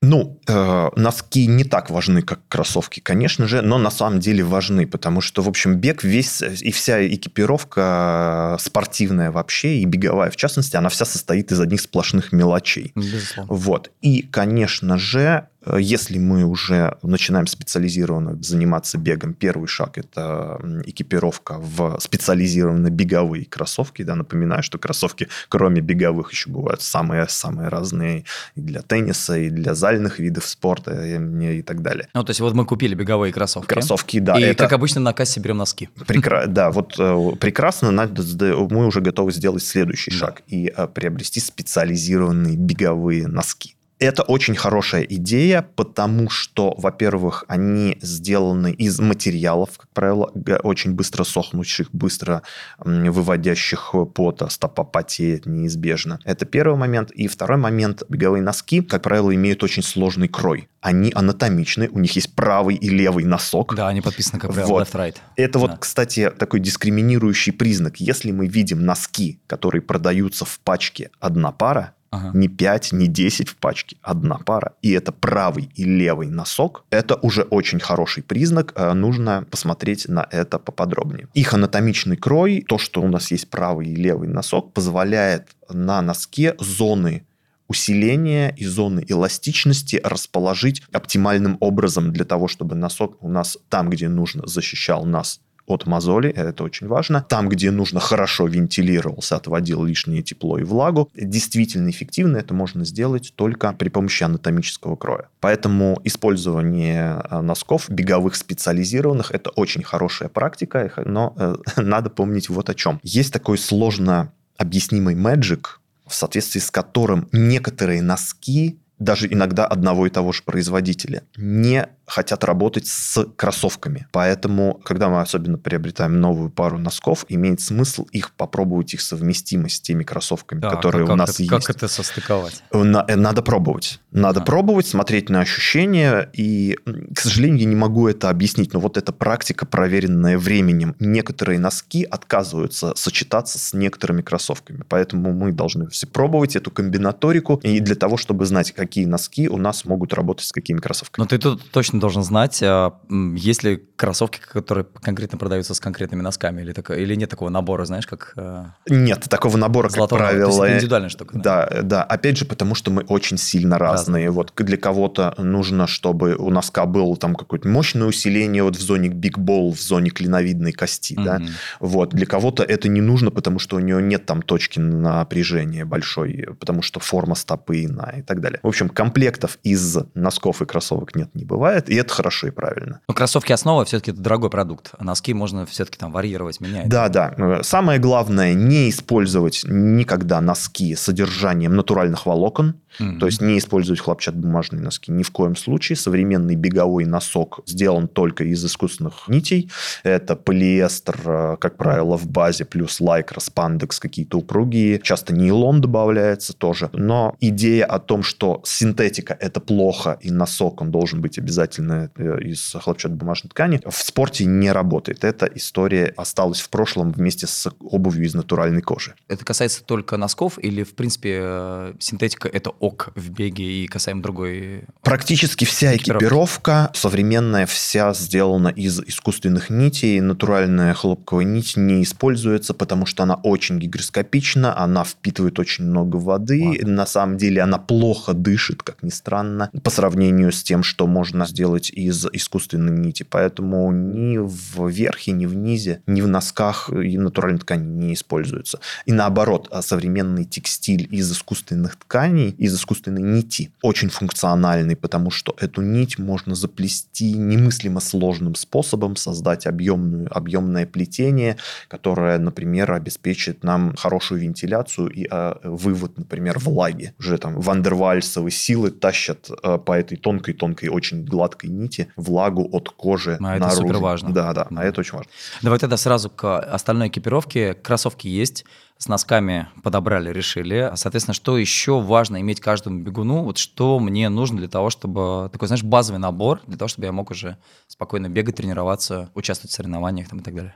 Ну, 0.03 0.39
э, 0.47 0.89
носки 0.95 1.45
не 1.45 1.63
так 1.63 1.91
важны, 1.91 2.23
как 2.23 2.39
кроссовки, 2.47 2.99
конечно 2.99 3.47
же, 3.47 3.61
но 3.61 3.77
на 3.77 3.91
самом 3.91 4.19
деле 4.19 4.43
важны, 4.43 4.87
потому 4.87 5.21
что, 5.21 5.43
в 5.43 5.47
общем, 5.47 5.75
бег 5.75 6.03
весь 6.03 6.41
и 6.41 6.71
вся 6.71 7.05
экипировка 7.07 8.57
спортивная 8.59 9.31
вообще, 9.31 9.77
и 9.77 9.85
беговая 9.85 10.31
в 10.31 10.35
частности, 10.35 10.75
она 10.75 10.89
вся 10.89 11.05
состоит 11.05 11.51
из 11.51 11.59
одних 11.59 11.81
сплошных 11.81 12.31
мелочей. 12.31 12.91
Безусловно. 12.95 13.53
Вот. 13.53 13.91
И, 14.01 14.23
конечно 14.23 14.97
же, 14.97 15.47
Э, 15.50 15.50
если 15.77 16.17
мы 16.17 16.43
уже 16.43 16.97
начинаем 17.03 17.47
специализированно 17.47 18.41
заниматься 18.41 18.97
бегом, 18.97 19.33
первый 19.33 19.67
шаг– 19.67 19.97
это 19.99 20.59
экипировка 20.85 21.57
в 21.59 21.99
специализированные 21.99 22.91
беговые 22.91 23.45
кроссовки. 23.45 24.03
Да, 24.03 24.15
напоминаю, 24.15 24.63
что 24.63 24.77
кроссовки, 24.77 25.27
кроме 25.49 25.81
беговых, 25.81 26.31
еще 26.31 26.49
бывают 26.49 26.81
самые-самые 26.81 27.69
разные 27.69 28.25
и 28.55 28.61
для 28.61 28.81
тенниса, 28.81 29.37
и 29.37 29.49
для 29.49 29.75
зальных 29.75 30.19
видов 30.19 30.47
спорта, 30.47 31.05
и, 31.05 31.59
и 31.59 31.61
так 31.61 31.81
далее. 31.81 32.07
Ну, 32.13 32.23
то 32.23 32.31
есть 32.31 32.39
вот 32.39 32.53
мы 32.53 32.65
купили 32.65 32.95
беговые 32.95 33.31
кроссовки. 33.31 33.67
Кроссовки, 33.67 34.19
да. 34.19 34.39
И, 34.39 34.43
это... 34.43 34.63
как 34.63 34.73
обычно, 34.73 35.01
на 35.01 35.13
кассе 35.13 35.39
берем 35.39 35.57
носки. 35.57 35.89
Прекра... 36.07 36.47
Да, 36.51 36.71
вот 36.71 36.95
э, 36.99 37.31
прекрасно. 37.39 37.91
Мы 37.91 38.85
уже 38.85 38.99
готовы 38.99 39.31
сделать 39.31 39.63
следующий 39.63 40.11
шаг 40.11 40.41
и 40.47 40.73
э, 40.75 40.87
приобрести 40.87 41.39
специализированные 41.39 42.57
беговые 42.57 43.27
носки. 43.27 43.75
Это 44.01 44.23
очень 44.23 44.55
хорошая 44.55 45.03
идея, 45.03 45.63
потому 45.75 46.27
что, 46.31 46.73
во-первых, 46.75 47.45
они 47.47 47.99
сделаны 48.01 48.71
из 48.71 48.99
материалов, 48.99 49.77
как 49.77 49.89
правило, 49.89 50.31
очень 50.63 50.93
быстро 50.93 51.23
сохнущих, 51.23 51.91
быстро 51.93 52.41
выводящих 52.79 53.93
пота, 54.15 54.49
стопа 54.49 54.83
потеет 54.83 55.45
неизбежно. 55.45 56.19
Это 56.23 56.47
первый 56.47 56.77
момент. 56.77 57.11
И 57.11 57.27
второй 57.27 57.59
момент, 57.59 58.01
беговые 58.09 58.41
носки, 58.41 58.81
как 58.81 59.03
правило, 59.03 59.35
имеют 59.35 59.63
очень 59.63 59.83
сложный 59.83 60.27
крой. 60.27 60.67
Они 60.81 61.11
анатомичны, 61.13 61.87
у 61.91 61.99
них 61.99 62.15
есть 62.15 62.33
правый 62.33 62.77
и 62.77 62.89
левый 62.89 63.23
носок. 63.23 63.75
Да, 63.75 63.87
они 63.87 64.01
подписаны 64.01 64.39
как 64.39 64.51
правило 64.51 64.79
вот. 64.79 64.87
left-right. 64.87 65.17
Это 65.35 65.53
да. 65.53 65.59
вот, 65.59 65.71
кстати, 65.77 66.31
такой 66.31 66.59
дискриминирующий 66.59 67.53
признак. 67.53 67.97
Если 67.97 68.31
мы 68.31 68.47
видим 68.47 68.83
носки, 68.83 69.39
которые 69.45 69.83
продаются 69.83 70.43
в 70.43 70.59
пачке 70.61 71.11
одна 71.19 71.51
пара, 71.51 71.93
Ага. 72.11 72.31
Не 72.37 72.49
5, 72.49 72.91
не 72.91 73.07
10 73.07 73.47
в 73.49 73.55
пачке, 73.55 73.95
одна 74.01 74.37
пара. 74.37 74.73
И 74.81 74.91
это 74.91 75.13
правый 75.13 75.71
и 75.75 75.85
левый 75.85 76.27
носок. 76.27 76.83
Это 76.89 77.15
уже 77.15 77.43
очень 77.43 77.79
хороший 77.79 78.21
признак. 78.21 78.73
Э, 78.75 78.93
нужно 78.93 79.45
посмотреть 79.49 80.09
на 80.09 80.27
это 80.29 80.59
поподробнее. 80.59 81.29
Их 81.33 81.53
анатомичный 81.53 82.17
крой, 82.17 82.65
то, 82.67 82.77
что 82.77 83.01
у 83.01 83.07
нас 83.07 83.31
есть 83.31 83.49
правый 83.49 83.87
и 83.87 83.95
левый 83.95 84.27
носок, 84.27 84.73
позволяет 84.73 85.55
на 85.69 86.01
носке 86.01 86.55
зоны 86.59 87.25
усиления 87.71 88.53
и 88.57 88.65
зоны 88.65 89.05
эластичности 89.07 90.01
расположить 90.03 90.83
оптимальным 90.91 91.55
образом 91.61 92.11
для 92.11 92.25
того, 92.25 92.49
чтобы 92.49 92.75
носок 92.75 93.23
у 93.23 93.29
нас 93.29 93.57
там, 93.69 93.89
где 93.89 94.09
нужно, 94.09 94.45
защищал 94.45 95.05
нас 95.05 95.39
от 95.71 95.85
мозоли, 95.85 96.29
это 96.29 96.63
очень 96.63 96.87
важно. 96.87 97.25
Там, 97.27 97.49
где 97.49 97.71
нужно, 97.71 97.99
хорошо 97.99 98.47
вентилировался, 98.47 99.35
отводил 99.35 99.83
лишнее 99.83 100.21
тепло 100.21 100.57
и 100.57 100.63
влагу. 100.63 101.09
Действительно 101.15 101.89
эффективно 101.89 102.37
это 102.37 102.53
можно 102.53 102.85
сделать 102.85 103.33
только 103.35 103.73
при 103.73 103.89
помощи 103.89 104.23
анатомического 104.23 104.95
кроя. 104.95 105.29
Поэтому 105.39 105.99
использование 106.03 107.21
э, 107.29 107.41
носков 107.41 107.89
беговых 107.89 108.35
специализированных– 108.35 109.31
это 109.33 109.49
очень 109.51 109.83
хорошая 109.83 110.29
практика, 110.29 110.91
но 111.05 111.33
э, 111.37 111.55
надо 111.81 112.09
помнить 112.09 112.49
вот 112.49 112.69
о 112.69 112.73
чем. 112.73 112.99
Есть 113.03 113.33
такой 113.33 113.57
сложно 113.57 114.31
объяснимый 114.57 115.15
magic, 115.15 115.65
в 116.05 116.13
соответствии 116.13 116.59
с 116.59 116.69
которым 116.71 117.27
некоторые 117.31 118.01
носки 118.01 118.77
даже 119.01 119.27
иногда 119.27 119.65
одного 119.65 120.05
и 120.05 120.11
того 120.11 120.31
же 120.31 120.43
производителя, 120.43 121.23
не 121.35 121.87
хотят 122.11 122.43
работать 122.43 122.87
с 122.87 123.25
кроссовками. 123.37 124.07
Поэтому, 124.11 124.81
когда 124.83 125.09
мы 125.09 125.21
особенно 125.21 125.57
приобретаем 125.57 126.19
новую 126.19 126.49
пару 126.49 126.77
носков, 126.77 127.25
имеет 127.29 127.61
смысл 127.61 128.03
их 128.11 128.31
попробовать, 128.31 128.93
их 128.93 129.01
совместимость 129.01 129.77
с 129.77 129.81
теми 129.81 130.03
кроссовками, 130.03 130.59
да, 130.59 130.71
которые 130.71 131.05
как, 131.05 131.13
у 131.13 131.15
нас 131.15 131.29
это, 131.35 131.43
есть. 131.43 131.49
Как 131.49 131.69
это 131.75 131.87
состыковать? 131.87 132.63
На, 132.73 133.05
э, 133.07 133.15
надо 133.15 133.41
пробовать. 133.41 134.01
Надо 134.11 134.41
а. 134.41 134.43
пробовать, 134.43 134.87
смотреть 134.87 135.29
на 135.29 135.39
ощущения. 135.39 136.29
И, 136.33 136.77
к 137.15 137.19
сожалению, 137.21 137.59
я 137.59 137.65
не 137.65 137.75
могу 137.75 138.09
это 138.09 138.29
объяснить, 138.29 138.73
но 138.73 138.81
вот 138.81 138.97
эта 138.97 139.13
практика, 139.13 139.65
проверенная 139.65 140.37
временем. 140.37 140.95
Некоторые 140.99 141.59
носки 141.59 142.03
отказываются 142.03 142.93
сочетаться 142.95 143.57
с 143.57 143.73
некоторыми 143.73 144.21
кроссовками. 144.21 144.83
Поэтому 144.89 145.31
мы 145.31 145.53
должны 145.53 145.87
все 145.87 146.07
пробовать 146.07 146.57
эту 146.57 146.71
комбинаторику. 146.71 147.61
И 147.63 147.79
для 147.79 147.95
того, 147.95 148.17
чтобы 148.17 148.45
знать, 148.45 148.73
какие 148.73 149.05
носки 149.05 149.47
у 149.47 149.57
нас 149.57 149.85
могут 149.85 150.13
работать 150.13 150.47
с 150.47 150.51
какими 150.51 150.79
кроссовками. 150.79 151.23
Но 151.23 151.27
ты 151.27 151.37
тут 151.37 151.71
точно 151.71 152.00
должен 152.01 152.23
знать, 152.23 152.61
а, 152.61 152.99
есть 153.35 153.63
ли 153.63 153.81
кроссовки, 153.95 154.39
которые 154.39 154.85
конкретно 155.01 155.37
продаются 155.37 155.73
с 155.73 155.79
конкретными 155.79 156.21
носками, 156.21 156.61
или, 156.61 156.73
так, 156.73 156.89
или 156.89 157.15
нет 157.15 157.29
такого 157.29 157.49
набора, 157.49 157.85
знаешь, 157.85 158.07
как... 158.07 158.33
А, 158.35 158.73
нет, 158.89 159.21
такого 159.29 159.57
набора, 159.57 159.89
как 159.89 160.09
правило... 160.09 160.51
То 160.51 160.65
это 160.65 160.75
индивидуальная 160.75 161.09
штука. 161.09 161.37
Да? 161.37 161.69
да, 161.69 161.81
да. 161.83 162.03
Опять 162.03 162.37
же, 162.37 162.45
потому 162.45 162.75
что 162.75 162.91
мы 162.91 163.03
очень 163.03 163.37
сильно 163.37 163.77
разные. 163.77 164.25
разные. 164.25 164.31
Вот 164.31 164.53
для 164.57 164.77
кого-то 164.77 165.35
нужно, 165.37 165.87
чтобы 165.87 166.35
у 166.35 166.49
носка 166.49 166.85
было 166.85 167.15
там 167.15 167.35
какое-то 167.35 167.67
мощное 167.67 168.07
усиление 168.07 168.63
вот 168.63 168.75
в 168.75 168.81
зоне 168.81 169.09
big 169.09 169.37
ball, 169.37 169.71
в 169.71 169.79
зоне 169.79 170.09
клиновидной 170.09 170.71
кости, 170.73 171.13
mm-hmm. 171.13 171.23
да. 171.23 171.41
Вот. 171.79 172.09
Для 172.09 172.25
кого-то 172.25 172.63
это 172.63 172.89
не 172.89 173.01
нужно, 173.01 173.29
потому 173.29 173.59
что 173.59 173.75
у 173.75 173.79
него 173.79 173.99
нет 173.99 174.25
там 174.25 174.41
точки 174.41 174.79
напряжения 174.79 175.85
большой, 175.85 176.47
потому 176.59 176.81
что 176.81 176.99
форма 176.99 177.35
стопы 177.35 177.85
иная 177.85 178.19
и 178.19 178.21
так 178.23 178.41
далее. 178.41 178.59
В 178.63 178.67
общем, 178.67 178.89
комплектов 178.89 179.59
из 179.61 179.97
носков 180.15 180.61
и 180.63 180.65
кроссовок 180.65 181.15
нет, 181.15 181.29
не 181.35 181.45
бывает, 181.45 181.89
и 181.91 181.95
это 181.95 182.13
хорошо 182.13 182.47
и 182.47 182.51
правильно. 182.51 183.01
Но 183.09 183.13
кроссовки 183.13 183.51
основа 183.51 183.83
все-таки 183.83 184.11
это 184.11 184.21
дорогой 184.21 184.49
продукт, 184.49 184.91
а 184.97 185.03
носки 185.03 185.33
можно 185.33 185.65
все-таки 185.65 185.97
там 185.97 186.13
варьировать, 186.13 186.61
менять. 186.61 186.87
Да, 186.87 187.09
да. 187.09 187.63
Самое 187.63 187.99
главное 187.99 188.53
не 188.53 188.89
использовать 188.89 189.65
никогда 189.67 190.39
носки 190.39 190.95
с 190.95 191.01
содержанием 191.01 191.75
натуральных 191.75 192.25
волокон, 192.25 192.75
mm-hmm. 192.99 193.19
то 193.19 193.25
есть 193.25 193.41
не 193.41 193.57
использовать 193.57 193.99
хлопчатобумажные 193.99 194.81
носки 194.81 195.11
ни 195.11 195.23
в 195.23 195.31
коем 195.31 195.55
случае. 195.55 195.95
Современный 195.95 196.55
беговой 196.55 197.05
носок 197.05 197.59
сделан 197.65 198.07
только 198.07 198.43
из 198.43 198.65
искусственных 198.65 199.27
нитей. 199.27 199.69
Это 200.03 200.35
полиэстер, 200.35 201.21
э, 201.25 201.57
как 201.59 201.77
правило, 201.77 202.17
в 202.17 202.27
базе, 202.27 202.65
плюс 202.65 202.99
лайкра, 202.99 203.39
спандекс, 203.39 203.99
какие-то 203.99 204.37
упругие. 204.37 204.99
Часто 204.99 205.33
нейлон 205.33 205.81
добавляется 205.81 206.53
тоже. 206.53 206.89
Но 206.93 207.35
идея 207.39 207.85
о 207.85 207.99
том, 207.99 208.23
что 208.23 208.61
синтетика– 208.63 209.37
это 209.39 209.59
плохо, 209.59 210.17
и 210.21 210.31
носок, 210.31 210.81
он 210.81 210.91
должен 210.91 211.21
быть 211.21 211.37
обязательно 211.37 212.11
э, 212.15 212.39
из 212.41 212.73
хлопчатобумажной 212.73 213.49
ткани, 213.49 213.81
в 213.85 213.97
спорте 213.97 214.45
не 214.45 214.71
работает. 214.71 215.23
Эта 215.23 215.45
история 215.45 216.13
осталась 216.17 216.61
в 216.61 216.69
прошлом 216.69 217.11
вместе 217.11 217.47
с 217.47 217.71
обувью 217.79 218.25
из 218.25 218.33
натуральной 218.33 218.81
кожи. 218.81 219.15
Это 219.27 219.45
касается 219.45 219.83
только 219.83 220.17
носков 220.17 220.57
или, 220.59 220.83
в 220.83 220.93
принципе, 220.95 221.39
э, 221.41 221.93
синтетика– 221.99 222.47
это 222.53 222.71
ок 222.81 223.11
в 223.15 223.29
беге 223.29 223.83
и 223.83 223.87
касаемо 223.87 224.21
другой? 224.21 224.83
Практически 225.03 225.65
вся 225.65 225.95
экипировка 225.95 226.89
современная, 226.93 227.65
вся 227.65 228.13
сделана 228.13 228.69
из 228.69 228.99
искусственных 228.99 229.69
нитей. 229.69 230.19
Натуральная 230.19 230.93
хлопковая 230.93 231.45
нить 231.45 231.77
не 231.77 232.03
используется, 232.03 232.73
потому 232.73 233.05
что 233.05 233.23
она 233.23 233.35
очень 233.35 233.79
гигроскопична, 233.79 234.77
она 234.77 235.03
впитывает 235.03 235.59
очень 235.59 235.85
много 235.85 236.17
воды. 236.17 236.63
Ладно. 236.79 236.91
На 236.91 237.05
самом 237.05 237.37
деле 237.37 237.61
она 237.61 237.77
плохо 237.77 238.33
дышит, 238.33 238.83
как 238.83 239.03
ни 239.03 239.09
странно, 239.09 239.69
по 239.83 239.91
сравнению 239.91 240.51
с 240.51 240.63
тем, 240.63 240.83
что 240.83 241.07
можно 241.07 241.45
сделать 241.45 241.91
из 241.91 242.25
искусственной 242.33 242.97
нити. 242.97 243.23
Поэтому 243.23 243.91
ни 243.91 244.37
в 244.37 244.87
верхе, 244.89 245.31
ни 245.31 245.45
в 245.45 245.55
низе, 245.55 246.01
ни 246.07 246.21
в 246.21 246.27
носках 246.27 246.89
и 246.89 247.17
натуральной 247.17 247.59
ткани 247.59 247.85
не 247.85 248.13
используется. 248.15 248.79
И 249.05 249.11
наоборот, 249.11 249.67
а 249.71 249.81
современный 249.81 250.45
текстиль 250.45 251.07
из 251.11 251.31
искусственных 251.31 251.95
тканей, 251.95 252.55
из 252.57 252.70
искусственной 252.73 253.21
нити, 253.21 253.71
очень 253.81 254.09
функциональный, 254.09 254.95
потому 254.95 255.31
что 255.31 255.55
эту 255.59 255.81
нить 255.81 256.19
можно 256.19 256.55
заплести 256.55 257.33
немыслимо 257.33 257.99
сложным 257.99 258.55
способом, 258.55 259.15
создать 259.15 259.67
объемную, 259.67 260.27
объемное 260.35 260.85
плетение, 260.85 261.57
которое, 261.87 262.37
например, 262.37 262.91
обеспечит 262.91 263.63
нам 263.63 263.95
хорошую 263.95 264.41
вентиляцию 264.41 265.09
и 265.09 265.27
э, 265.29 265.53
вывод, 265.63 266.17
например, 266.17 266.59
влаги. 266.59 267.13
Уже 267.19 267.37
там 267.37 267.59
вандервальсовые 267.59 268.51
силы 268.51 268.91
тащат 268.91 269.49
э, 269.63 269.77
по 269.77 269.93
этой 269.93 270.17
тонкой-тонкой, 270.17 270.89
очень 270.89 271.25
гладкой 271.25 271.69
нити 271.69 272.07
влагу 272.15 272.67
от 272.71 272.89
кожи 272.89 273.37
а 273.39 273.43
наружу. 273.43 273.65
это 273.65 273.75
супер 273.75 273.97
важно. 273.97 274.33
Да, 274.33 274.53
да, 274.53 274.67
а 274.75 274.83
это 274.83 275.01
очень 275.01 275.17
важно. 275.17 275.31
Давай 275.61 275.79
тогда 275.79 275.97
сразу 275.97 276.29
к 276.29 276.59
остальной 276.59 277.07
экипировке. 277.07 277.73
Кроссовки 277.73 278.27
есть, 278.27 278.65
с 279.01 279.07
носками 279.07 279.67
подобрали, 279.81 280.31
решили. 280.31 280.91
Соответственно, 280.93 281.33
что 281.33 281.57
еще 281.57 281.99
важно 281.99 282.39
иметь 282.39 282.61
каждому 282.61 283.01
бегуну? 283.01 283.41
Вот 283.43 283.57
что 283.57 283.99
мне 283.99 284.29
нужно 284.29 284.59
для 284.59 284.67
того, 284.67 284.91
чтобы... 284.91 285.49
Такой, 285.51 285.67
знаешь, 285.67 285.83
базовый 285.83 286.19
набор, 286.19 286.61
для 286.67 286.77
того, 286.77 286.87
чтобы 286.87 287.07
я 287.07 287.11
мог 287.11 287.31
уже 287.31 287.57
спокойно 287.87 288.29
бегать, 288.29 288.57
тренироваться, 288.57 289.31
участвовать 289.33 289.71
в 289.71 289.75
соревнованиях 289.75 290.29
там, 290.29 290.41
и 290.41 290.43
так 290.43 290.53
далее. 290.53 290.75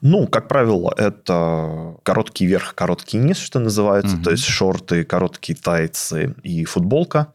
Ну, 0.00 0.28
как 0.28 0.46
правило, 0.46 0.94
это 0.96 1.96
короткий 2.04 2.46
верх, 2.46 2.76
короткий 2.76 3.16
низ, 3.16 3.38
что 3.38 3.58
называется. 3.58 4.18
Угу. 4.18 4.22
То 4.22 4.30
есть 4.30 4.44
шорты, 4.44 5.02
короткие 5.02 5.58
тайцы 5.58 6.36
и 6.44 6.64
футболка. 6.64 7.32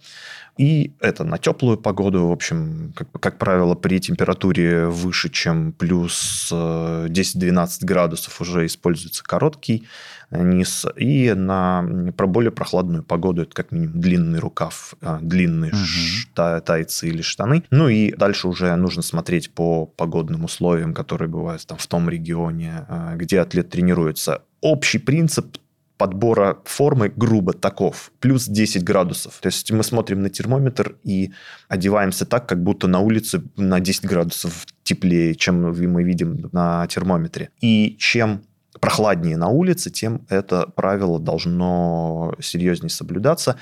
И 0.59 0.91
это 0.99 1.23
на 1.23 1.37
теплую 1.37 1.77
погоду, 1.77 2.27
в 2.27 2.33
общем, 2.33 2.91
как, 2.93 3.07
как 3.21 3.37
правило, 3.37 3.75
при 3.75 3.97
температуре 4.01 4.87
выше, 4.87 5.29
чем 5.29 5.71
плюс 5.71 6.51
10-12 6.51 7.07
э, 7.07 7.85
градусов 7.85 8.41
уже 8.41 8.65
используется 8.65 9.23
короткий 9.23 9.87
низ. 10.31 10.85
И 10.97 11.31
на 11.31 12.11
про 12.17 12.27
более 12.27 12.51
прохладную 12.51 13.03
погоду 13.03 13.43
это 13.43 13.53
как 13.53 13.71
минимум 13.71 14.01
длинный 14.01 14.39
рукав, 14.39 14.95
а, 15.01 15.19
длинные 15.21 15.71
угу. 15.71 16.61
тайцы 16.65 17.07
или 17.07 17.21
штаны. 17.21 17.63
Ну 17.71 17.87
и 17.87 18.11
дальше 18.11 18.49
уже 18.49 18.75
нужно 18.75 19.01
смотреть 19.01 19.51
по 19.51 19.85
погодным 19.85 20.43
условиям, 20.43 20.93
которые 20.93 21.29
бывают 21.29 21.65
там 21.65 21.77
в 21.77 21.87
том 21.87 22.09
регионе, 22.09 22.85
где 23.15 23.39
атлет 23.39 23.69
тренируется. 23.69 24.41
Общий 24.59 24.99
принцип 24.99 25.57
подбора 25.99 26.59
формы 26.63 27.11
грубо 27.13 27.51
таков. 27.51 28.11
Плюс 28.21 28.47
10 28.47 28.83
градусов. 28.85 29.39
То 29.41 29.47
есть 29.47 29.69
мы 29.69 29.83
смотрим 29.83 30.21
на 30.21 30.29
термометр 30.29 30.95
и 31.03 31.33
одеваемся 31.67 32.25
так, 32.25 32.47
как 32.47 32.63
будто 32.63 32.87
на 32.87 33.01
улице 33.01 33.43
на 33.57 33.81
10 33.81 34.05
градусов 34.05 34.65
теплее, 34.83 35.35
чем 35.35 35.61
мы 35.61 36.03
видим 36.03 36.49
на 36.53 36.87
термометре. 36.87 37.49
И 37.59 37.97
чем 37.99 38.43
прохладнее 38.79 39.35
на 39.35 39.49
улице, 39.49 39.91
тем 39.91 40.25
это 40.29 40.67
правило 40.67 41.19
должно 41.19 42.33
серьезнее 42.39 42.89
соблюдаться. 42.89 43.57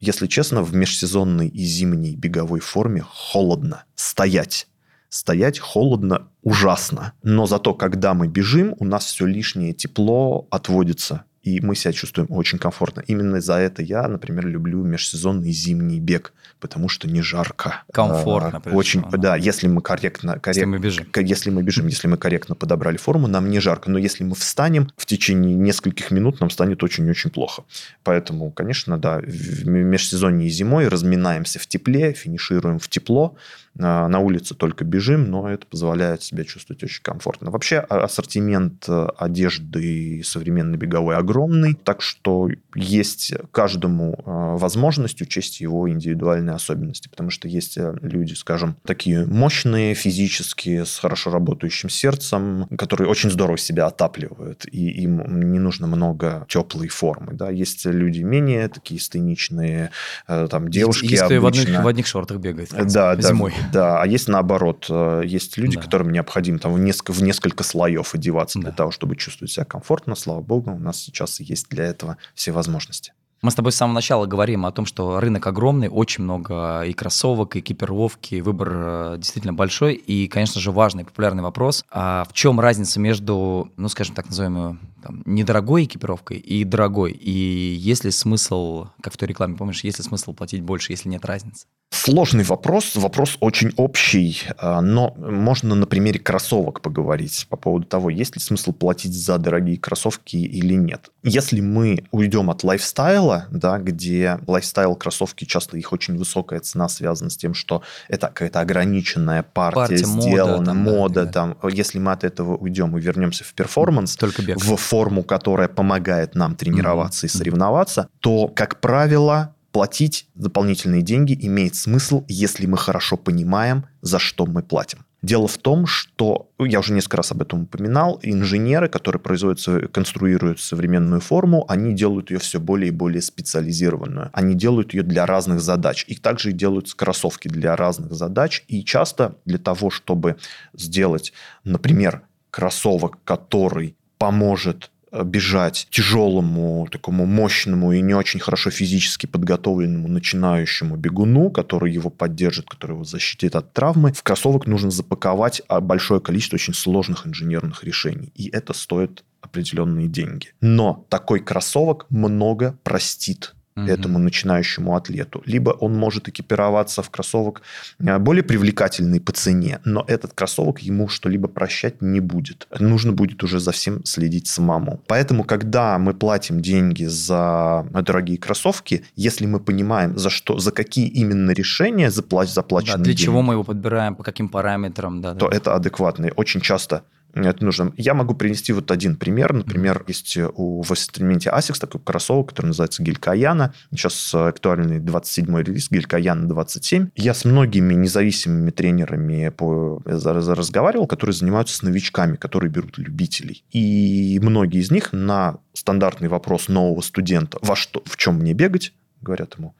Если 0.00 0.28
честно, 0.28 0.62
в 0.62 0.74
межсезонной 0.74 1.48
и 1.48 1.62
зимней 1.62 2.16
беговой 2.16 2.60
форме 2.60 3.04
холодно 3.06 3.84
стоять 3.94 4.66
стоять 5.08 5.58
холодно 5.58 6.28
ужасно. 6.42 7.12
Но 7.22 7.46
зато, 7.46 7.74
когда 7.74 8.12
мы 8.12 8.26
бежим, 8.26 8.74
у 8.78 8.84
нас 8.84 9.04
все 9.06 9.24
лишнее 9.24 9.72
тепло 9.72 10.46
отводится 10.50 11.24
и 11.46 11.60
мы 11.60 11.76
себя 11.76 11.92
чувствуем 11.92 12.26
очень 12.30 12.58
комфортно. 12.58 13.04
Именно 13.06 13.40
за 13.40 13.54
это 13.54 13.80
я, 13.80 14.08
например, 14.08 14.48
люблю 14.48 14.82
межсезонный 14.82 15.52
зимний 15.52 16.00
бег, 16.00 16.32
потому 16.58 16.88
что 16.88 17.08
не 17.08 17.22
жарко. 17.22 17.84
Комфортно. 17.92 18.60
А, 18.64 18.70
очень, 18.70 19.02
всего, 19.02 19.16
да, 19.16 19.36
если 19.36 19.68
мы 19.68 19.80
корректно, 19.80 20.40
коррект, 20.40 20.56
если 20.56 20.64
мы 20.64 20.78
бежим, 20.78 21.06
если 21.14 21.50
мы 21.50 21.62
бежим, 21.62 21.86
если 21.86 22.08
мы 22.08 22.16
корректно 22.16 22.56
подобрали 22.56 22.96
форму, 22.96 23.28
нам 23.28 23.48
не 23.48 23.60
жарко. 23.60 23.88
Но 23.92 23.98
если 23.98 24.24
мы 24.24 24.34
встанем 24.34 24.90
в 24.96 25.06
течение 25.06 25.54
нескольких 25.54 26.10
минут, 26.10 26.40
нам 26.40 26.50
станет 26.50 26.82
очень-очень 26.82 27.30
плохо. 27.30 27.62
Поэтому, 28.02 28.50
конечно, 28.50 28.98
да, 28.98 29.20
в 29.20 29.68
межсезонье 29.68 30.48
и 30.48 30.50
зимой 30.50 30.88
разминаемся 30.88 31.60
в 31.60 31.68
тепле, 31.68 32.12
финишируем 32.12 32.80
в 32.80 32.88
тепло, 32.88 33.36
на 33.78 34.18
улице 34.18 34.54
только 34.54 34.84
бежим, 34.84 35.30
но 35.30 35.48
это 35.48 35.66
позволяет 35.66 36.22
себя 36.22 36.44
чувствовать 36.44 36.82
очень 36.82 37.02
комфортно. 37.02 37.50
Вообще 37.50 37.78
а, 37.78 38.04
ассортимент 38.04 38.84
э, 38.88 39.08
одежды 39.18 40.22
современной 40.24 40.78
беговой 40.78 41.16
огромный, 41.16 41.74
так 41.74 42.02
что 42.02 42.48
есть 42.74 43.34
каждому 43.52 44.14
э, 44.14 44.56
возможность 44.58 45.20
учесть 45.20 45.60
его 45.60 45.90
индивидуальные 45.90 46.54
особенности, 46.54 47.08
потому 47.08 47.30
что 47.30 47.48
есть 47.48 47.76
э, 47.76 47.94
люди, 48.02 48.34
скажем, 48.34 48.76
такие 48.84 49.26
мощные 49.26 49.94
физически, 49.94 50.84
с 50.84 50.98
хорошо 50.98 51.30
работающим 51.30 51.90
сердцем, 51.90 52.66
которые 52.76 53.08
очень 53.08 53.30
здорово 53.30 53.58
себя 53.58 53.86
отапливают, 53.86 54.64
и 54.70 54.88
им 55.02 55.50
не 55.50 55.58
нужно 55.58 55.86
много 55.86 56.46
теплой 56.48 56.88
формы. 56.88 57.34
Да? 57.34 57.50
Есть 57.50 57.84
люди 57.84 58.22
менее 58.22 58.68
такие 58.68 59.00
стеничные, 59.00 59.90
там 60.26 60.68
девушки 60.68 61.04
есть, 61.04 61.12
есть 61.12 61.22
обычно... 61.24 61.40
в 61.40 61.46
одних, 61.46 61.84
в 61.84 61.88
одних 61.88 62.06
шортах 62.06 62.38
бегает. 62.38 62.70
Да, 62.70 63.20
зимой. 63.20 63.52
Да, 63.52 63.65
да, 63.72 64.02
а 64.02 64.06
есть 64.06 64.28
наоборот. 64.28 64.86
Э, 64.88 65.22
есть 65.24 65.56
люди, 65.56 65.76
да. 65.76 65.82
которым 65.82 66.10
необходимо 66.10 66.58
там 66.58 66.72
в 66.72 66.78
несколько, 66.78 67.12
в 67.12 67.22
несколько 67.22 67.64
слоев 67.64 68.14
одеваться 68.14 68.58
да. 68.58 68.64
для 68.64 68.72
того, 68.72 68.90
чтобы 68.90 69.16
чувствовать 69.16 69.52
себя 69.52 69.64
комфортно. 69.64 70.14
Слава 70.14 70.40
богу, 70.40 70.72
у 70.72 70.78
нас 70.78 71.00
сейчас 71.00 71.40
есть 71.40 71.68
для 71.68 71.84
этого 71.84 72.16
все 72.34 72.52
возможности. 72.52 73.12
Мы 73.42 73.50
с 73.50 73.54
тобой 73.54 73.70
с 73.70 73.76
самого 73.76 73.94
начала 73.94 74.24
говорим 74.26 74.64
о 74.64 74.72
том, 74.72 74.86
что 74.86 75.20
рынок 75.20 75.46
огромный, 75.46 75.88
очень 75.88 76.24
много 76.24 76.82
и 76.82 76.92
кроссовок, 76.94 77.56
и 77.56 77.60
экипировки, 77.60 78.40
выбор 78.40 78.72
э, 78.72 79.14
действительно 79.18 79.52
большой. 79.52 79.94
И, 79.94 80.26
конечно 80.26 80.60
же, 80.60 80.72
важный 80.72 81.04
популярный 81.04 81.42
вопрос. 81.42 81.84
А 81.90 82.24
в 82.24 82.32
чем 82.32 82.58
разница 82.60 82.98
между, 82.98 83.70
ну, 83.76 83.88
скажем 83.88 84.14
так 84.14 84.26
называемую, 84.26 84.78
там, 85.02 85.22
недорогой 85.26 85.84
экипировкой 85.84 86.38
и 86.38 86.64
дорогой? 86.64 87.12
И 87.12 87.30
есть 87.30 88.04
ли 88.04 88.10
смысл, 88.10 88.86
как 89.02 89.12
в 89.12 89.16
той 89.18 89.28
рекламе, 89.28 89.56
помнишь, 89.56 89.84
есть 89.84 89.98
ли 89.98 90.04
смысл 90.04 90.32
платить 90.32 90.62
больше, 90.62 90.92
если 90.92 91.10
нет 91.10 91.24
разницы? 91.26 91.66
Сложный 91.90 92.44
вопрос, 92.44 92.96
вопрос 92.96 93.36
очень 93.40 93.72
общий, 93.76 94.42
а, 94.58 94.80
но 94.80 95.14
можно 95.16 95.74
на 95.74 95.86
примере 95.86 96.18
кроссовок 96.18 96.80
поговорить 96.80 97.46
по 97.48 97.56
поводу 97.56 97.86
того, 97.86 98.10
есть 98.10 98.34
ли 98.34 98.40
смысл 98.40 98.72
платить 98.72 99.14
за 99.14 99.38
дорогие 99.38 99.78
кроссовки 99.78 100.36
или 100.36 100.74
нет. 100.74 101.10
Если 101.22 101.60
мы 101.60 102.04
уйдем 102.10 102.50
от 102.50 102.64
лайфстайла, 102.64 103.25
да, 103.50 103.78
где 103.78 104.38
lifestyle 104.46 104.96
кроссовки 104.96 105.44
часто 105.44 105.76
их 105.76 105.92
очень 105.92 106.16
высокая 106.16 106.60
цена 106.60 106.88
связана 106.88 107.30
с 107.30 107.36
тем, 107.36 107.54
что 107.54 107.82
это 108.08 108.28
какая-то 108.28 108.60
ограниченная 108.60 109.42
партия, 109.42 109.80
партия 109.80 109.96
сделана, 110.04 110.74
мода, 110.74 110.90
мода 110.90 111.24
да, 111.24 111.32
там. 111.32 111.58
Если 111.70 111.98
мы 111.98 112.12
от 112.12 112.24
этого 112.24 112.56
уйдем 112.56 112.96
и 112.96 113.00
вернемся 113.00 113.44
в 113.44 113.52
performance, 113.54 114.16
Только 114.16 114.42
бег. 114.42 114.58
в 114.58 114.76
форму, 114.76 115.22
которая 115.22 115.68
помогает 115.68 116.34
нам 116.34 116.54
тренироваться 116.56 117.26
mm-hmm. 117.26 117.34
и 117.34 117.38
соревноваться, 117.38 118.08
то, 118.20 118.48
как 118.48 118.80
правило, 118.80 119.54
платить 119.72 120.28
дополнительные 120.34 121.02
деньги 121.02 121.38
имеет 121.42 121.74
смысл, 121.74 122.24
если 122.28 122.66
мы 122.66 122.78
хорошо 122.78 123.16
понимаем, 123.16 123.86
за 124.00 124.18
что 124.18 124.46
мы 124.46 124.62
платим. 124.62 125.00
Дело 125.26 125.48
в 125.48 125.58
том, 125.58 125.86
что, 125.86 126.52
ну, 126.56 126.66
я 126.66 126.78
уже 126.78 126.92
несколько 126.92 127.16
раз 127.16 127.32
об 127.32 127.42
этом 127.42 127.62
упоминал, 127.62 128.20
инженеры, 128.22 128.88
которые 128.88 129.20
производят, 129.20 129.90
конструируют 129.90 130.60
современную 130.60 131.20
форму, 131.20 131.64
они 131.68 131.94
делают 131.94 132.30
ее 132.30 132.38
все 132.38 132.60
более 132.60 132.90
и 132.90 132.92
более 132.92 133.20
специализированную. 133.20 134.30
Они 134.32 134.54
делают 134.54 134.94
ее 134.94 135.02
для 135.02 135.26
разных 135.26 135.60
задач. 135.60 136.04
И 136.06 136.14
также 136.14 136.52
делают 136.52 136.94
кроссовки 136.94 137.48
для 137.48 137.74
разных 137.74 138.12
задач. 138.12 138.62
И 138.68 138.84
часто 138.84 139.34
для 139.44 139.58
того, 139.58 139.90
чтобы 139.90 140.36
сделать, 140.74 141.32
например, 141.64 142.22
кроссовок, 142.50 143.18
который 143.24 143.96
поможет 144.18 144.92
бежать 145.24 145.86
тяжелому, 145.90 146.88
такому 146.90 147.26
мощному 147.26 147.92
и 147.92 148.00
не 148.00 148.14
очень 148.14 148.40
хорошо 148.40 148.70
физически 148.70 149.26
подготовленному 149.26 150.08
начинающему 150.08 150.96
бегуну, 150.96 151.50
который 151.50 151.92
его 151.92 152.10
поддержит, 152.10 152.68
который 152.68 152.92
его 152.92 153.04
защитит 153.04 153.56
от 153.56 153.72
травмы, 153.72 154.12
в 154.12 154.22
кроссовок 154.22 154.66
нужно 154.66 154.90
запаковать 154.90 155.62
а, 155.68 155.80
большое 155.80 156.20
количество 156.20 156.56
очень 156.56 156.74
сложных 156.74 157.26
инженерных 157.26 157.84
решений. 157.84 158.32
И 158.34 158.48
это 158.48 158.72
стоит 158.72 159.24
определенные 159.40 160.08
деньги. 160.08 160.48
Но 160.60 161.06
такой 161.08 161.40
кроссовок 161.40 162.06
много 162.10 162.78
простит 162.82 163.55
угу. 163.76 163.86
этому 163.86 164.18
начинающему 164.18 164.96
атлету. 164.96 165.42
Либо 165.46 165.70
он 165.70 165.94
может 165.94 166.28
экипироваться 166.28 167.02
в 167.02 167.10
кроссовок 167.10 167.62
э, 167.98 168.18
более 168.18 168.42
привлекательный 168.42 169.20
по 169.20 169.32
цене, 169.32 169.80
но 169.84 170.04
этот 170.08 170.32
кроссовок 170.32 170.80
ему 170.80 171.08
что-либо 171.08 171.48
прощать 171.48 172.02
не 172.02 172.20
будет. 172.20 172.66
Нужно 172.78 173.12
будет 173.12 173.42
уже 173.44 173.60
за 173.60 173.72
всем 173.72 174.04
следить 174.04 174.46
самому. 174.46 175.00
Поэтому, 175.06 175.44
когда 175.44 175.98
мы 175.98 176.14
платим 176.14 176.60
деньги 176.60 177.04
за 177.04 177.86
дорогие 177.92 178.38
кроссовки, 178.38 179.04
если 179.14 179.46
мы 179.46 179.60
понимаем, 179.60 180.18
за 180.18 180.30
что, 180.30 180.58
за 180.58 180.72
какие 180.72 181.08
именно 181.08 181.50
решения 181.50 182.10
заплачены 182.10 182.98
да, 182.98 183.04
для 183.04 183.04
деньги, 183.12 183.22
чего 183.22 183.42
мы 183.42 183.54
его 183.54 183.64
подбираем, 183.64 184.14
по 184.14 184.22
каким 184.22 184.48
параметрам, 184.48 185.20
да, 185.20 185.34
то 185.34 185.48
да. 185.48 185.56
это 185.56 185.74
адекватные. 185.74 186.32
Очень 186.32 186.60
часто 186.60 187.02
это 187.44 187.64
нужно. 187.64 187.92
Я 187.96 188.14
могу 188.14 188.34
принести 188.34 188.72
вот 188.72 188.90
один 188.90 189.16
пример. 189.16 189.52
Например, 189.52 190.04
есть 190.08 190.36
у, 190.36 190.82
в 190.82 190.90
ассортименте 190.90 191.50
ASICS 191.50 191.80
такой 191.80 192.00
кроссовок, 192.00 192.50
который 192.50 192.66
называется 192.68 193.02
Гелькаяна. 193.02 193.74
Сейчас 193.90 194.34
актуальный 194.34 194.98
27-й 194.98 195.62
релиз 195.62 195.90
Гелькаяна 195.90 196.48
27. 196.48 197.10
Я 197.14 197.34
с 197.34 197.44
многими 197.44 197.94
независимыми 197.94 198.70
тренерами 198.70 199.50
по, 199.50 200.02
разговаривал, 200.04 201.06
которые 201.06 201.34
занимаются 201.34 201.76
с 201.76 201.82
новичками, 201.82 202.36
которые 202.36 202.70
берут 202.70 202.98
любителей. 202.98 203.64
И 203.70 204.38
многие 204.42 204.80
из 204.80 204.90
них 204.90 205.12
на 205.12 205.58
стандартный 205.74 206.28
вопрос 206.28 206.68
нового 206.68 207.00
студента, 207.00 207.58
во 207.60 207.76
что, 207.76 208.02
в 208.06 208.16
чем 208.16 208.36
мне 208.36 208.54
бегать, 208.54 208.92
говорят 209.20 209.56
ему, 209.58 209.74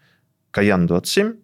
Каян 0.50 0.86
27, 0.86 1.34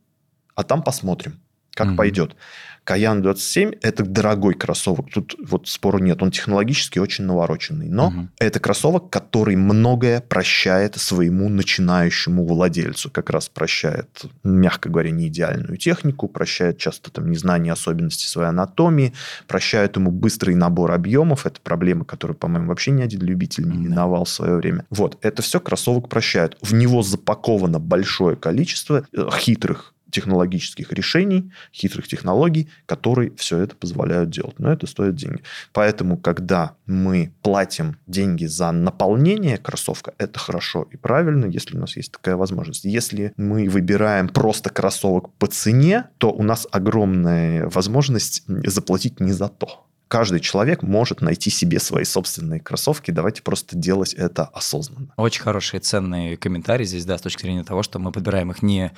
а 0.54 0.64
там 0.64 0.82
посмотрим, 0.82 1.41
как 1.74 1.88
mm-hmm. 1.88 1.96
пойдет. 1.96 2.36
Каян 2.84 3.22
27– 3.22 3.74
это 3.82 4.04
дорогой 4.04 4.54
кроссовок. 4.54 5.08
Тут 5.12 5.36
вот 5.38 5.68
спору 5.68 5.98
нет. 5.98 6.20
Он 6.20 6.32
технологически 6.32 6.98
очень 6.98 7.24
навороченный. 7.24 7.88
Но 7.88 8.08
угу. 8.08 8.28
это 8.38 8.58
кроссовок, 8.58 9.08
который 9.08 9.54
многое 9.54 10.20
прощает 10.20 10.96
своему 10.96 11.48
начинающему 11.48 12.44
владельцу. 12.44 13.08
Как 13.10 13.30
раз 13.30 13.48
прощает, 13.48 14.24
мягко 14.42 14.88
говоря, 14.88 15.10
не 15.10 15.28
идеальную 15.28 15.76
технику, 15.76 16.26
прощает 16.26 16.78
часто 16.78 17.12
там 17.12 17.30
незнание 17.30 17.72
особенностей 17.72 18.26
своей 18.26 18.48
анатомии, 18.48 19.12
прощает 19.46 19.96
ему 19.96 20.10
быстрый 20.10 20.56
набор 20.56 20.90
объемов. 20.90 21.46
Это 21.46 21.60
проблема, 21.60 22.04
которую, 22.04 22.36
по-моему, 22.36 22.66
вообще 22.68 22.90
ни 22.90 23.02
один 23.02 23.20
любитель 23.20 23.68
не 23.68 23.78
миновал 23.78 24.24
в 24.24 24.28
свое 24.28 24.56
время. 24.56 24.86
Вот. 24.90 25.18
Это 25.22 25.40
все 25.40 25.60
кроссовок 25.60 26.08
прощает. 26.08 26.58
В 26.60 26.74
него 26.74 27.02
запаковано 27.02 27.78
большое 27.78 28.34
количество 28.34 29.06
э, 29.12 29.28
хитрых 29.38 29.94
технологических 30.12 30.92
решений, 30.92 31.50
хитрых 31.74 32.06
технологий, 32.06 32.68
которые 32.86 33.32
все 33.36 33.58
это 33.58 33.74
позволяют 33.74 34.30
делать. 34.30 34.58
Но 34.58 34.72
это 34.72 34.86
стоит 34.86 35.16
деньги. 35.16 35.42
Поэтому, 35.72 36.16
когда 36.16 36.76
мы 36.86 37.32
платим 37.42 37.96
деньги 38.06 38.44
за 38.44 38.70
наполнение 38.70 39.58
кроссовка, 39.58 40.14
это 40.18 40.38
хорошо 40.38 40.86
и 40.92 40.96
правильно, 40.96 41.46
если 41.46 41.76
у 41.76 41.80
нас 41.80 41.96
есть 41.96 42.12
такая 42.12 42.36
возможность. 42.36 42.84
Если 42.84 43.32
мы 43.36 43.68
выбираем 43.68 44.28
просто 44.28 44.70
кроссовок 44.70 45.32
по 45.34 45.46
цене, 45.46 46.06
то 46.18 46.30
у 46.30 46.42
нас 46.42 46.68
огромная 46.70 47.68
возможность 47.68 48.44
заплатить 48.46 49.18
не 49.18 49.32
за 49.32 49.48
то 49.48 49.86
каждый 50.12 50.40
человек 50.40 50.82
может 50.82 51.22
найти 51.22 51.48
себе 51.48 51.80
свои 51.80 52.04
собственные 52.04 52.60
кроссовки. 52.60 53.10
Давайте 53.10 53.40
просто 53.40 53.78
делать 53.78 54.12
это 54.12 54.44
осознанно. 54.44 55.14
Очень 55.16 55.40
хорошие, 55.40 55.80
ценные 55.80 56.36
комментарии 56.36 56.84
здесь, 56.84 57.06
да, 57.06 57.16
с 57.16 57.22
точки 57.22 57.40
зрения 57.40 57.64
того, 57.64 57.82
что 57.82 57.98
мы 57.98 58.12
подбираем 58.12 58.50
их 58.50 58.62
не 58.62 58.92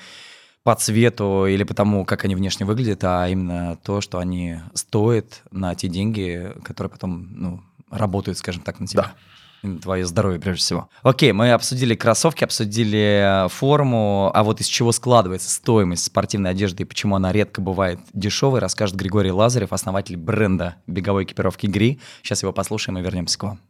по 0.65 0.75
цвету 0.75 1.47
или 1.47 1.63
по 1.63 1.75
тому, 1.75 2.05
как 2.05 2.25
они 2.25 2.35
внешне 2.35 2.67
выглядят, 2.67 3.05
а 3.05 3.29
именно 3.29 3.77
то, 3.83 4.01
что 4.01 4.19
они 4.19 4.57
стоят 4.73 5.43
на 5.51 5.75
те 5.75 5.89
деньги, 5.89 6.53
которые 6.65 6.91
потом 6.91 7.29
ну, 7.31 7.61
работают, 7.91 8.39
скажем 8.39 8.63
так, 8.63 8.81
на 8.81 8.87
тебя. 8.87 9.03
Да. 9.03 9.79
Твое 9.81 10.05
здоровье, 10.05 10.39
прежде 10.41 10.61
всего. 10.61 10.91
Окей, 11.03 11.33
мы 11.33 11.53
обсудили 11.53 11.95
кроссовки, 11.95 12.45
обсудили 12.45 13.49
форму, 13.49 14.31
а 14.35 14.43
вот 14.43 14.61
из 14.61 14.67
чего 14.67 14.93
складывается 14.93 15.49
стоимость 15.49 16.05
спортивной 16.05 16.51
одежды 16.51 16.83
и 16.83 16.87
почему 16.87 17.17
она 17.17 17.33
редко 17.33 17.63
бывает 17.63 17.99
дешевой, 18.13 18.61
расскажет 18.61 18.97
Григорий 18.97 19.33
Лазарев, 19.33 19.73
основатель 19.73 20.19
бренда 20.19 20.77
беговой 20.87 21.25
экипировки 21.25 21.67
«Гри». 21.67 21.99
Сейчас 22.23 22.43
его 22.43 22.53
послушаем 22.53 22.99
и 22.99 23.03
вернемся 23.03 23.39
к 23.39 23.43
вам. 23.45 23.61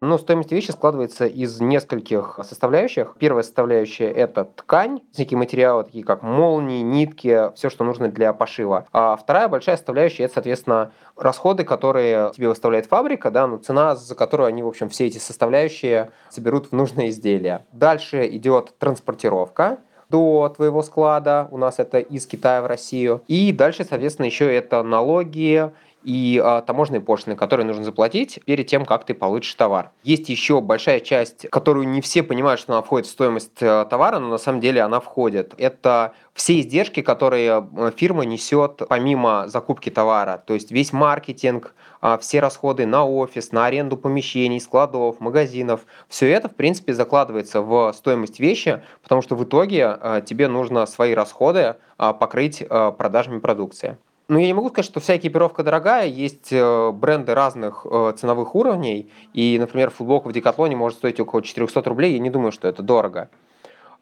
Но 0.00 0.18
стоимость 0.18 0.52
вещи 0.52 0.70
складывается 0.72 1.26
из 1.26 1.60
нескольких 1.60 2.38
составляющих. 2.42 3.16
Первая 3.18 3.42
составляющая– 3.42 4.10
это 4.12 4.44
ткань, 4.44 5.00
всякие 5.12 5.38
материалы, 5.38 5.84
такие 5.84 6.04
как 6.04 6.22
молнии, 6.22 6.82
нитки, 6.82 7.54
все, 7.54 7.70
что 7.70 7.84
нужно 7.84 8.08
для 8.08 8.32
пошива. 8.32 8.86
А 8.92 9.16
вторая 9.16 9.48
большая 9.48 9.76
составляющая– 9.76 10.24
это, 10.24 10.34
соответственно, 10.34 10.92
расходы, 11.16 11.64
которые 11.64 12.30
тебе 12.34 12.48
выставляет 12.48 12.86
фабрика, 12.86 13.30
да, 13.30 13.46
ну, 13.46 13.58
цена, 13.58 13.96
за 13.96 14.14
которую 14.14 14.48
они, 14.48 14.62
в 14.62 14.68
общем, 14.68 14.90
все 14.90 15.06
эти 15.06 15.18
составляющие 15.18 16.10
соберут 16.28 16.66
в 16.66 16.72
нужное 16.72 17.08
изделие. 17.08 17.64
Дальше 17.72 18.26
идет 18.26 18.76
транспортировка, 18.78 19.78
до 20.08 20.52
твоего 20.54 20.82
склада, 20.82 21.48
у 21.50 21.58
нас 21.58 21.78
это 21.78 21.98
из 21.98 22.26
Китая 22.26 22.62
в 22.62 22.66
Россию. 22.66 23.22
И 23.26 23.52
дальше, 23.52 23.84
соответственно, 23.84 24.26
еще 24.26 24.54
это 24.54 24.82
налоги, 24.82 25.70
и 26.06 26.40
а, 26.42 26.62
таможенные 26.62 27.00
пошлины, 27.00 27.34
которые 27.34 27.66
нужно 27.66 27.82
заплатить 27.82 28.38
перед 28.44 28.68
тем, 28.68 28.84
как 28.84 29.04
ты 29.04 29.12
получишь 29.12 29.52
товар. 29.54 29.90
Есть 30.04 30.28
еще 30.28 30.60
большая 30.60 31.00
часть, 31.00 31.48
которую 31.50 31.88
не 31.88 32.00
все 32.00 32.22
понимают, 32.22 32.60
что 32.60 32.74
она 32.74 32.82
входит 32.82 33.08
в 33.08 33.10
стоимость 33.10 33.60
а, 33.60 33.84
товара, 33.86 34.20
но 34.20 34.28
на 34.28 34.38
самом 34.38 34.60
деле 34.60 34.82
она 34.82 35.00
входит. 35.00 35.54
Это 35.58 36.14
все 36.32 36.60
издержки, 36.60 37.02
которые 37.02 37.68
э, 37.76 37.90
фирма 37.96 38.24
несет 38.24 38.82
помимо 38.88 39.48
закупки 39.48 39.90
товара. 39.90 40.40
То 40.46 40.54
есть 40.54 40.70
весь 40.70 40.92
маркетинг, 40.92 41.74
а, 42.00 42.18
все 42.18 42.38
расходы 42.38 42.86
на 42.86 43.04
офис, 43.04 43.50
на 43.50 43.66
аренду 43.66 43.96
помещений, 43.96 44.60
складов, 44.60 45.18
магазинов. 45.18 45.86
Все 46.08 46.30
это, 46.30 46.48
в 46.48 46.54
принципе, 46.54 46.94
закладывается 46.94 47.62
в 47.62 47.92
стоимость 47.92 48.38
вещи, 48.38 48.80
потому 49.02 49.22
что 49.22 49.34
в 49.34 49.42
итоге 49.42 49.86
а, 49.86 50.20
тебе 50.20 50.46
нужно 50.46 50.86
свои 50.86 51.14
расходы 51.14 51.74
а, 51.98 52.12
покрыть 52.12 52.62
продажами 52.68 53.40
продукции. 53.40 53.98
Ну, 54.28 54.38
я 54.38 54.46
не 54.46 54.54
могу 54.54 54.70
сказать, 54.70 54.86
что 54.86 54.98
вся 54.98 55.16
экипировка 55.16 55.62
дорогая. 55.62 56.06
Есть 56.08 56.48
э, 56.50 56.90
бренды 56.90 57.32
разных 57.32 57.86
э, 57.88 58.12
ценовых 58.18 58.56
уровней. 58.56 59.12
И, 59.32 59.56
например, 59.58 59.90
футболка 59.90 60.28
в 60.28 60.32
Декатлоне 60.32 60.74
может 60.74 60.98
стоить 60.98 61.20
около 61.20 61.42
400 61.42 61.82
рублей. 61.82 62.14
Я 62.14 62.18
не 62.18 62.30
думаю, 62.30 62.50
что 62.50 62.66
это 62.66 62.82
дорого. 62.82 63.30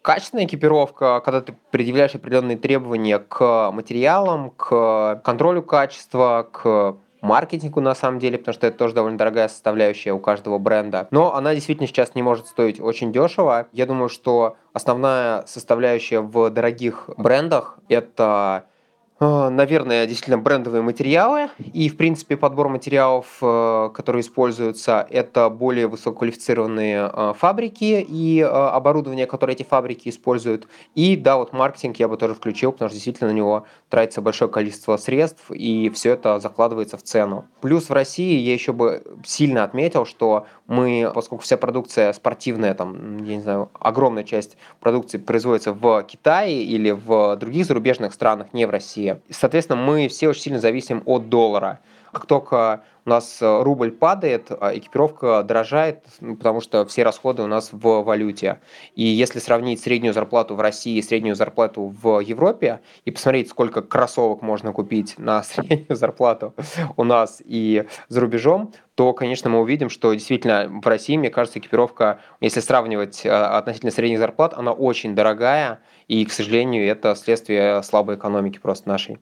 Качественная 0.01 0.47
экипировка, 0.47 1.21
когда 1.21 1.43
ты 1.43 1.55
предъявляешь 1.71 2.15
определенные 2.15 2.57
требования 2.57 3.19
к 3.19 3.71
материалам, 3.71 4.51
к 4.51 5.21
контролю 5.25 5.63
качества, 5.63 6.49
к 6.51 6.97
маркетингу 7.21 7.81
на 7.81 7.95
самом 7.95 8.19
деле, 8.19 8.39
потому 8.39 8.55
что 8.55 8.67
это 8.67 8.79
тоже 8.79 8.95
довольно 8.95 9.19
дорогая 9.19 9.49
составляющая 9.49 10.13
у 10.13 10.21
каждого 10.21 10.59
бренда. 10.59 11.09
Но 11.11 11.35
она 11.35 11.55
действительно 11.55 11.87
сейчас 11.87 12.15
не 12.15 12.23
может 12.23 12.47
стоить 12.47 12.81
очень 12.81 13.13
дешево. 13.13 13.67
Я 13.73 13.87
думаю, 13.87 14.09
что 14.09 14.57
основная 14.73 15.45
составляющая 15.47 16.21
в 16.21 16.51
дорогих 16.51 17.11
брендах– 17.17 17.79
это 17.89 18.65
наверное, 19.21 20.07
действительно 20.07 20.39
брендовые 20.39 20.83
материалы. 20.83 21.49
И, 21.73 21.89
в 21.89 21.97
принципе, 21.97 22.37
подбор 22.37 22.69
материалов, 22.69 23.27
э, 23.41 23.91
которые 23.95 24.23
используются, 24.23 25.07
это 25.09 25.49
более 25.51 25.87
высококвалифицированные 25.87 27.11
э, 27.13 27.35
фабрики 27.39 28.05
и 28.07 28.41
оборудование, 28.41 29.27
которое 29.27 29.53
эти 29.53 29.63
фабрики 29.63 30.09
используют. 30.09 30.67
И, 30.95 31.17
да, 31.17 31.37
вот 31.37 31.53
маркетинг 31.53 31.97
я 31.99 32.09
бы 32.09 32.17
тоже 32.17 32.35
включил, 32.35 32.73
потому 32.73 32.89
что 32.89 32.97
действительно 32.97 33.31
на 33.31 33.35
него 33.35 33.67
тратится 33.89 34.21
большое 34.21 34.51
количество 34.51 34.97
средств, 34.97 35.51
и 35.51 35.89
все 35.91 36.11
это 36.13 36.41
закладывается 36.41 36.97
в 36.97 37.03
цену. 37.03 37.47
Плюс 37.61 37.89
в 37.89 37.93
России 37.93 38.41
я 38.41 38.53
еще 38.53 38.73
бы 38.73 39.05
сильно 39.25 39.63
отметил, 39.63 40.05
что 40.07 40.47
мы, 40.67 41.11
поскольку 41.15 41.45
вся 41.45 41.57
продукция 41.57 42.13
спортивная, 42.13 42.75
там, 42.75 43.19
я 43.25 43.37
не 43.37 43.43
знаю, 43.43 43.71
огромная 43.79 44.25
часть 44.25 44.57
продукции 44.81 45.19
производится 45.19 45.73
в 45.73 46.03
Китае 46.05 46.65
или 46.65 46.91
в 46.91 47.37
других 47.37 47.67
зарубежных 47.67 48.15
странах, 48.15 48.49
не 48.53 48.67
в 48.67 48.71
России, 48.71 49.04
соответственно, 49.31 49.81
мы 49.81 50.09
все 50.09 50.29
очень 50.29 50.43
сильно 50.43 50.61
зависим 50.61 51.03
от 51.07 51.29
доллара. 51.29 51.81
Как 52.15 52.27
только 52.27 52.85
у 53.05 53.11
нас 53.11 53.43
э, 53.43 53.63
рубль 53.63 53.93
падает, 53.93 54.51
а 54.51 54.77
экипировка 54.77 55.43
дорожает, 55.43 56.05
ну, 56.21 56.37
потому 56.37 56.61
что 56.61 56.87
все 56.87 57.03
расходы 57.03 57.43
у 57.43 57.47
нас 57.47 57.71
в 57.73 58.03
валюте. 58.03 58.61
И 58.95 59.05
если 59.05 59.41
сравнить 59.41 59.81
среднюю 59.83 60.15
зарплату 60.15 60.55
в 60.55 60.61
России 60.61 60.97
и 60.97 61.03
среднюю 61.03 61.35
зарплату 61.35 61.95
в 62.01 62.21
Европе 62.21 62.81
и 63.05 63.11
посмотреть, 63.11 63.51
сколько 63.51 63.83
кроссовок 63.83 64.43
можно 64.43 64.73
купить 64.73 65.19
на 65.19 65.43
среднюю 65.43 65.97
зарплату 65.97 66.55
у 66.97 67.05
нас 67.05 67.43
и 67.45 67.87
за 68.09 68.21
рубежом, 68.21 68.73
то, 68.95 69.13
конечно, 69.13 69.51
мы 69.51 69.61
увидим, 69.61 69.91
что 69.91 70.15
действительно 70.15 70.69
в 70.83 70.87
России, 70.87 71.17
мне 71.17 71.31
кажется, 71.31 71.59
экипировка, 71.59 72.21
если 72.41 72.61
сравнивать 72.61 73.27
э, 73.27 73.29
относительно 73.29 73.91
средних 73.91 74.19
зарплат, 74.19 74.55
она 74.55 74.73
очень 74.73 75.15
дорогая, 75.15 75.81
и, 76.07 76.25
к 76.25 76.33
сожалению, 76.33 76.87
это 76.87 77.15
следствие 77.17 77.83
слабой 77.83 78.17
экономики 78.17 78.59
просто 78.59 78.89
нашей. 78.89 79.19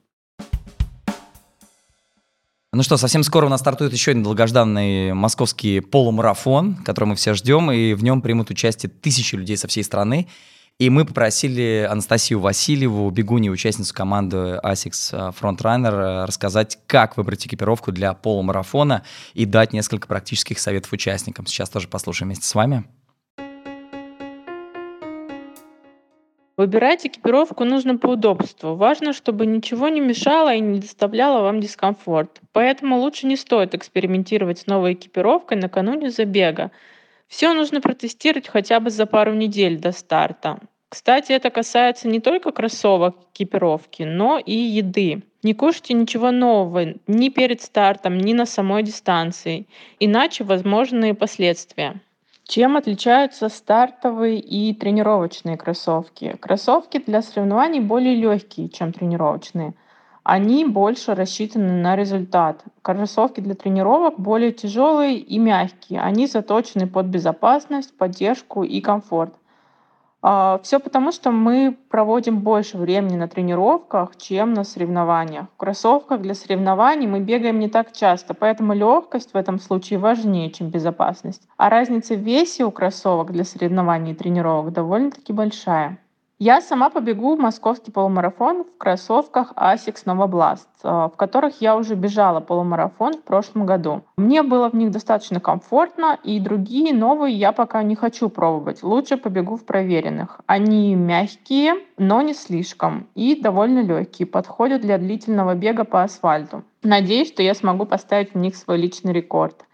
Ну 2.75 2.81
что, 2.81 2.97
совсем 2.97 3.21
скоро 3.21 3.45
у 3.45 3.49
нас 3.49 3.59
стартует 3.59 3.93
еще 3.93 4.11
один 4.11 4.23
долгожданный 4.23 5.13
московский 5.13 5.79
полумарафон, 5.79 6.73
который 6.73 7.05
мы 7.05 7.15
все 7.15 7.35
ждем, 7.35 7.71
и 7.71 7.93
в 7.93 8.03
нем 8.03 8.23
примут 8.23 8.49
участие 8.49 8.89
тысячи 8.89 9.35
людей 9.35 9.57
со 9.57 9.67
всей 9.67 9.83
страны. 9.83 10.27
И 10.79 10.89
мы 10.89 11.05
попросили 11.05 11.87
Анастасию 11.87 12.39
Васильеву, 12.39 13.07
бегуни, 13.11 13.51
участницу 13.51 13.93
команды 13.93 14.59
ASICS 14.63 15.35
Frontrunner, 15.39 16.25
рассказать, 16.25 16.79
как 16.87 17.15
выбрать 17.15 17.45
экипировку 17.45 17.91
для 17.91 18.15
полумарафона 18.15 19.03
и 19.35 19.45
дать 19.45 19.71
несколько 19.71 20.07
практических 20.07 20.57
советов 20.57 20.91
участникам. 20.93 21.45
Сейчас 21.45 21.69
тоже 21.69 21.87
послушаем 21.87 22.29
вместе 22.29 22.47
с 22.47 22.55
вами. 22.55 22.85
Выбирать 26.55 27.05
экипировку 27.05 27.63
нужно 27.65 27.97
по 27.97 28.07
удобству. 28.07 28.75
Важно, 28.75 29.13
чтобы 29.13 29.47
ничего 29.47 29.89
не 29.89 29.99
мешало 29.99 30.53
и 30.53 30.59
не 30.59 30.79
доставляло 30.79 31.41
вам 31.41 31.59
дискомфорт. 31.59 32.41
Поэтому 32.51 32.99
лучше 32.99 33.25
не 33.25 33.35
стоит 33.35 33.73
экспериментировать 33.73 34.59
с 34.59 34.67
новой 34.67 34.93
экипировкой 34.93 35.57
накануне 35.57 36.11
забега. 36.11 36.69
Все 37.27 37.53
нужно 37.53 37.81
протестировать 37.81 38.47
хотя 38.47 38.79
бы 38.79 38.91
за 38.91 39.07
пару 39.07 39.33
недель 39.33 39.79
до 39.79 39.91
старта. 39.91 40.59
Кстати, 40.89 41.31
это 41.31 41.49
касается 41.49 42.07
не 42.07 42.19
только 42.19 42.51
кроссовок, 42.51 43.15
экипировки, 43.33 44.03
но 44.03 44.37
и 44.37 44.53
еды. 44.53 45.23
Не 45.41 45.55
кушайте 45.55 45.95
ничего 45.95 46.29
нового 46.29 46.93
ни 47.07 47.29
перед 47.29 47.63
стартом, 47.63 48.19
ни 48.19 48.33
на 48.33 48.45
самой 48.45 48.83
дистанции, 48.83 49.65
иначе 49.99 50.43
возможны 50.43 51.15
последствия. 51.15 51.99
Чем 52.45 52.75
отличаются 52.75 53.47
стартовые 53.47 54.39
и 54.39 54.73
тренировочные 54.73 55.57
кроссовки? 55.57 56.35
Кроссовки 56.41 56.97
для 56.99 57.21
соревнований 57.21 57.79
более 57.79 58.15
легкие, 58.15 58.67
чем 58.67 58.91
тренировочные. 58.91 59.73
Они 60.23 60.65
больше 60.65 61.15
рассчитаны 61.15 61.81
на 61.81 61.95
результат. 61.95 62.63
Кроссовки 62.81 63.39
для 63.39 63.55
тренировок 63.55 64.19
более 64.19 64.51
тяжелые 64.51 65.17
и 65.17 65.39
мягкие. 65.39 66.01
Они 66.01 66.27
заточены 66.27 66.85
под 66.85 67.05
безопасность, 67.05 67.97
поддержку 67.97 68.63
и 68.63 68.81
комфорт. 68.81 69.33
А, 70.25 70.59
Все 70.63 70.79
потому, 70.79 71.11
что 71.11 71.31
мы 71.31 71.77
проводим 71.89 72.39
больше 72.39 72.77
времени 72.77 73.17
на 73.17 73.27
тренировках, 73.27 74.15
чем 74.15 74.53
на 74.53 74.63
соревнованиях. 74.63 75.47
В 75.53 75.57
кроссовках 75.57 76.21
для 76.21 76.33
соревнований 76.33 77.07
мы 77.07 77.19
бегаем 77.19 77.59
не 77.59 77.67
так 77.67 77.91
часто, 77.91 78.33
поэтому 78.33 78.73
легкость 78.73 79.33
в 79.33 79.35
этом 79.35 79.59
случае 79.59 79.99
важнее, 79.99 80.49
чем 80.49 80.69
безопасность. 80.69 81.45
А 81.57 81.69
разница 81.69 82.15
в 82.15 82.19
весе 82.19 82.63
у 82.63 82.71
кроссовок 82.71 83.31
для 83.33 83.43
соревнований 83.43 84.13
и 84.13 84.15
тренировок 84.15 84.71
довольно-таки 84.71 85.33
большая. 85.33 85.99
Я 86.39 86.61
сама 86.61 86.89
побегу 86.89 87.35
в 87.35 87.39
московский 87.39 87.91
полумарафон 87.91 88.63
в 88.63 88.77
кроссовках 88.79 89.53
Asics 89.55 90.03
Nova 90.05 90.27
Blast, 90.27 90.67
э, 90.83 91.09
в 91.13 91.15
которых 91.15 91.61
я 91.61 91.77
уже 91.77 91.93
бежала 91.93 92.39
полумарафон 92.39 93.13
в 93.13 93.23
прошлом 93.23 93.67
году. 93.67 94.01
Мне 94.17 94.41
было 94.41 94.69
в 94.69 94.73
них 94.73 94.89
достаточно 94.89 95.39
комфортно, 95.39 96.17
и 96.23 96.39
другие 96.39 96.93
новые 96.93 97.35
я 97.35 97.51
пока 97.51 97.83
не 97.83 97.95
хочу 97.95 98.29
пробовать. 98.29 98.81
Лучше 98.81 99.17
побегу 99.17 99.57
в 99.57 99.65
проверенных. 99.65 100.41
Они 100.47 100.95
мягкие, 100.95 101.75
но 101.97 102.21
не 102.23 102.33
слишком, 102.33 103.07
и 103.13 103.39
довольно 103.39 103.79
легкие, 103.79 104.25
подходят 104.25 104.81
для 104.81 104.97
длительного 104.97 105.53
бега 105.53 105.83
по 105.83 106.01
асфальту. 106.01 106.63
Надеюсь, 106.81 107.27
что 107.27 107.43
я 107.43 107.53
смогу 107.53 107.85
поставить 107.85 108.33
в 108.33 108.37
них 108.37 108.55
свой 108.55 108.77
личный 108.77 109.13
рекорд. 109.13 109.65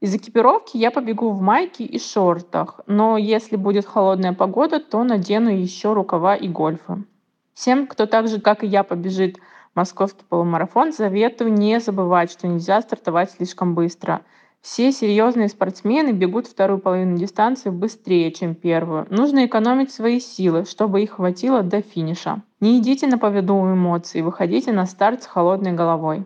Из 0.00 0.14
экипировки 0.14 0.78
я 0.78 0.90
побегу 0.90 1.30
в 1.30 1.42
майке 1.42 1.84
и 1.84 1.98
шортах, 1.98 2.80
но 2.86 3.18
если 3.18 3.56
будет 3.56 3.84
холодная 3.84 4.32
погода, 4.32 4.80
то 4.80 5.04
надену 5.04 5.50
еще 5.50 5.92
рукава 5.92 6.34
и 6.36 6.48
гольфы. 6.48 7.04
Всем, 7.52 7.86
кто 7.86 8.06
так 8.06 8.26
же, 8.26 8.40
как 8.40 8.64
и 8.64 8.66
я, 8.66 8.82
побежит 8.82 9.36
московский 9.74 10.24
полумарафон, 10.26 10.94
советую 10.94 11.52
не 11.52 11.80
забывать, 11.80 12.32
что 12.32 12.48
нельзя 12.48 12.80
стартовать 12.80 13.32
слишком 13.32 13.74
быстро. 13.74 14.22
Все 14.62 14.90
серьезные 14.90 15.48
спортсмены 15.48 16.12
бегут 16.12 16.46
вторую 16.46 16.78
половину 16.78 17.18
дистанции 17.18 17.68
быстрее, 17.68 18.32
чем 18.32 18.54
первую. 18.54 19.06
Нужно 19.10 19.44
экономить 19.44 19.92
свои 19.92 20.18
силы, 20.18 20.64
чтобы 20.64 21.02
их 21.02 21.12
хватило 21.12 21.62
до 21.62 21.82
финиша. 21.82 22.42
Не 22.60 22.78
идите 22.78 23.06
на 23.06 23.18
поводу 23.18 23.54
эмоций, 23.54 24.22
выходите 24.22 24.72
на 24.72 24.86
старт 24.86 25.22
с 25.22 25.26
холодной 25.26 25.72
головой. 25.72 26.24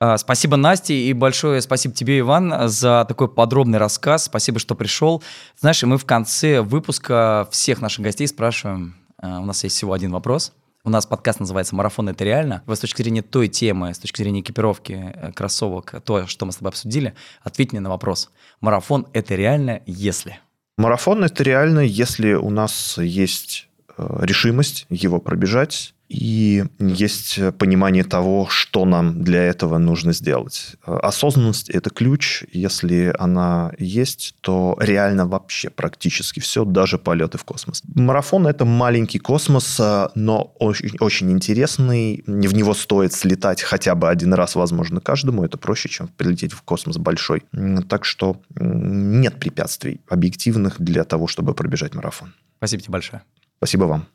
А, 0.00 0.18
спасибо, 0.18 0.56
Насте, 0.56 0.94
и 0.94 1.12
большое 1.12 1.62
спасибо 1.62 1.94
тебе, 1.94 2.18
Иван, 2.18 2.68
за 2.68 3.04
такой 3.08 3.28
подробный 3.28 3.78
рассказ. 3.78 4.24
Спасибо, 4.24 4.58
что 4.58 4.74
пришел. 4.74 5.22
Знаешь, 5.58 5.82
мы 5.82 5.98
в 5.98 6.04
конце 6.04 6.60
выпуска 6.60 7.48
всех 7.50 7.80
наших 7.80 8.04
гостей 8.04 8.26
спрашиваем, 8.26 8.96
а, 9.18 9.40
у 9.40 9.44
нас 9.44 9.62
есть 9.64 9.76
всего 9.76 9.92
один 9.92 10.12
вопрос. 10.12 10.52
У 10.86 10.90
нас 10.90 11.06
подкаст 11.06 11.40
называется 11.40 11.74
«Марафон– 11.74 12.08
это 12.10 12.24
реально». 12.24 12.62
Вы 12.66 12.76
с 12.76 12.80
точки 12.80 13.00
зрения 13.00 13.22
той 13.22 13.48
темы, 13.48 13.94
с 13.94 13.98
точки 13.98 14.20
зрения 14.20 14.40
экипировки, 14.40 15.14
э, 15.14 15.32
кроссовок, 15.32 15.94
то, 16.04 16.26
что 16.26 16.44
мы 16.44 16.52
с 16.52 16.56
тобой 16.56 16.68
обсудили, 16.68 17.14
ответь 17.42 17.72
мне 17.72 17.80
на 17.80 17.88
вопрос. 17.88 18.28
Марафон– 18.60 19.06
это 19.14 19.34
реально, 19.34 19.80
если? 19.86 20.40
Марафон– 20.76 21.24
это 21.24 21.42
реально, 21.42 21.80
если 21.80 22.34
у 22.34 22.50
нас 22.50 22.98
есть 22.98 23.68
решимость 23.96 24.86
его 24.90 25.20
пробежать, 25.20 25.94
и 26.10 26.64
есть 26.78 27.40
понимание 27.58 28.04
того, 28.04 28.46
что 28.50 28.84
нам 28.84 29.24
для 29.24 29.42
этого 29.42 29.78
нужно 29.78 30.12
сделать. 30.12 30.76
Осознанность– 30.84 31.70
это 31.70 31.88
ключ. 31.88 32.44
Если 32.52 33.12
она 33.18 33.72
есть, 33.78 34.34
то 34.42 34.76
реально 34.78 35.26
вообще 35.26 35.70
практически 35.70 36.40
все, 36.40 36.66
даже 36.66 36.98
полеты 36.98 37.38
в 37.38 37.44
космос. 37.44 37.82
Марафон– 37.94 38.46
это 38.48 38.66
маленький 38.66 39.18
космос, 39.18 39.80
но 40.14 40.54
очень, 40.58 40.94
очень 41.00 41.32
интересный. 41.32 42.22
В 42.26 42.54
него 42.54 42.74
стоит 42.74 43.14
слетать 43.14 43.62
хотя 43.62 43.94
бы 43.94 44.10
один 44.10 44.34
раз, 44.34 44.56
возможно, 44.56 45.00
каждому. 45.00 45.42
Это 45.42 45.56
проще, 45.56 45.88
чем 45.88 46.08
прилететь 46.08 46.52
в 46.52 46.60
космос 46.62 46.98
большой. 46.98 47.44
Так 47.88 48.04
что 48.04 48.42
нет 48.54 49.40
препятствий 49.40 50.02
объективных 50.06 50.80
для 50.80 51.04
того, 51.04 51.28
чтобы 51.28 51.54
пробежать 51.54 51.94
марафон. 51.94 52.34
Спасибо 52.58 52.82
тебе 52.82 52.92
большое. 52.92 53.22
Спасибо 53.58 53.84
вам. 53.84 54.06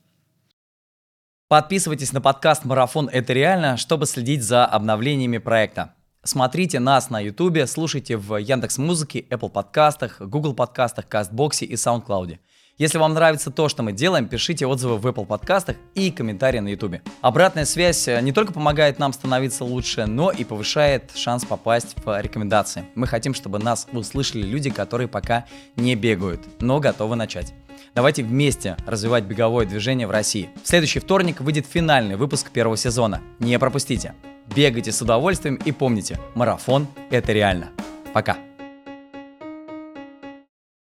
Подписывайтесь 1.47 2.13
на 2.13 2.21
подкаст 2.21 2.63
«Марафон. 2.65 3.09
Это 3.09 3.33
реально», 3.33 3.77
чтобы 3.77 4.05
следить 4.05 4.43
за 4.43 4.65
обновлениями 4.65 5.39
проекта. 5.39 5.95
Смотрите 6.23 6.79
нас 6.79 7.09
на 7.09 7.19
YouTube, 7.19 7.67
слушайте 7.67 8.17
в 8.17 8.35
Яндекс 8.37 8.77
Музыке, 8.77 9.25
Apple 9.29 9.49
подкастах, 9.49 10.21
Google 10.21 10.53
подкастах, 10.53 11.07
Кастбоксе 11.07 11.65
и 11.65 11.73
SoundCloud. 11.73 12.37
Если 12.77 12.97
вам 12.97 13.13
нравится 13.13 13.51
то, 13.51 13.67
что 13.67 13.83
мы 13.83 13.93
делаем, 13.93 14.27
пишите 14.27 14.65
отзывы 14.65 14.97
в 14.97 15.07
Apple 15.07 15.25
подкастах 15.25 15.75
и 15.95 16.11
комментарии 16.11 16.59
на 16.59 16.69
YouTube. 16.69 17.01
Обратная 17.21 17.65
связь 17.65 18.07
э, 18.07 18.21
не 18.21 18.31
только 18.31 18.53
помогает 18.53 18.99
нам 18.99 19.11
становиться 19.11 19.65
лучше, 19.65 20.05
но 20.05 20.31
и 20.31 20.45
повышает 20.45 21.11
шанс 21.15 21.43
попасть 21.45 21.95
в 22.05 22.21
рекомендации. 22.21 22.85
Мы 22.95 23.07
хотим, 23.07 23.33
чтобы 23.33 23.59
нас 23.59 23.87
услышали 23.91 24.43
люди, 24.43 24.69
которые 24.69 25.07
пока 25.07 25.45
не 25.75 25.95
бегают, 25.95 26.61
но 26.61 26.79
готовы 26.79 27.17
начать. 27.17 27.53
Давайте 27.95 28.23
вместе 28.23 28.77
развивать 28.85 29.23
беговое 29.23 29.65
движение 29.65 30.07
в 30.07 30.11
России. 30.11 30.49
В 30.63 30.67
следующий 30.67 30.99
вторник 30.99 31.41
выйдет 31.41 31.65
финальный 31.65 32.15
выпуск 32.15 32.51
первого 32.51 32.77
сезона. 32.77 33.21
Не 33.39 33.57
пропустите. 33.59 34.13
Бегайте 34.55 34.91
с 34.91 35.01
удовольствием 35.01 35.55
и 35.55 35.71
помните, 35.71 36.19
марафон– 36.35 36.87
это 37.11 37.33
реально. 37.33 37.69
Пока. 38.13 38.37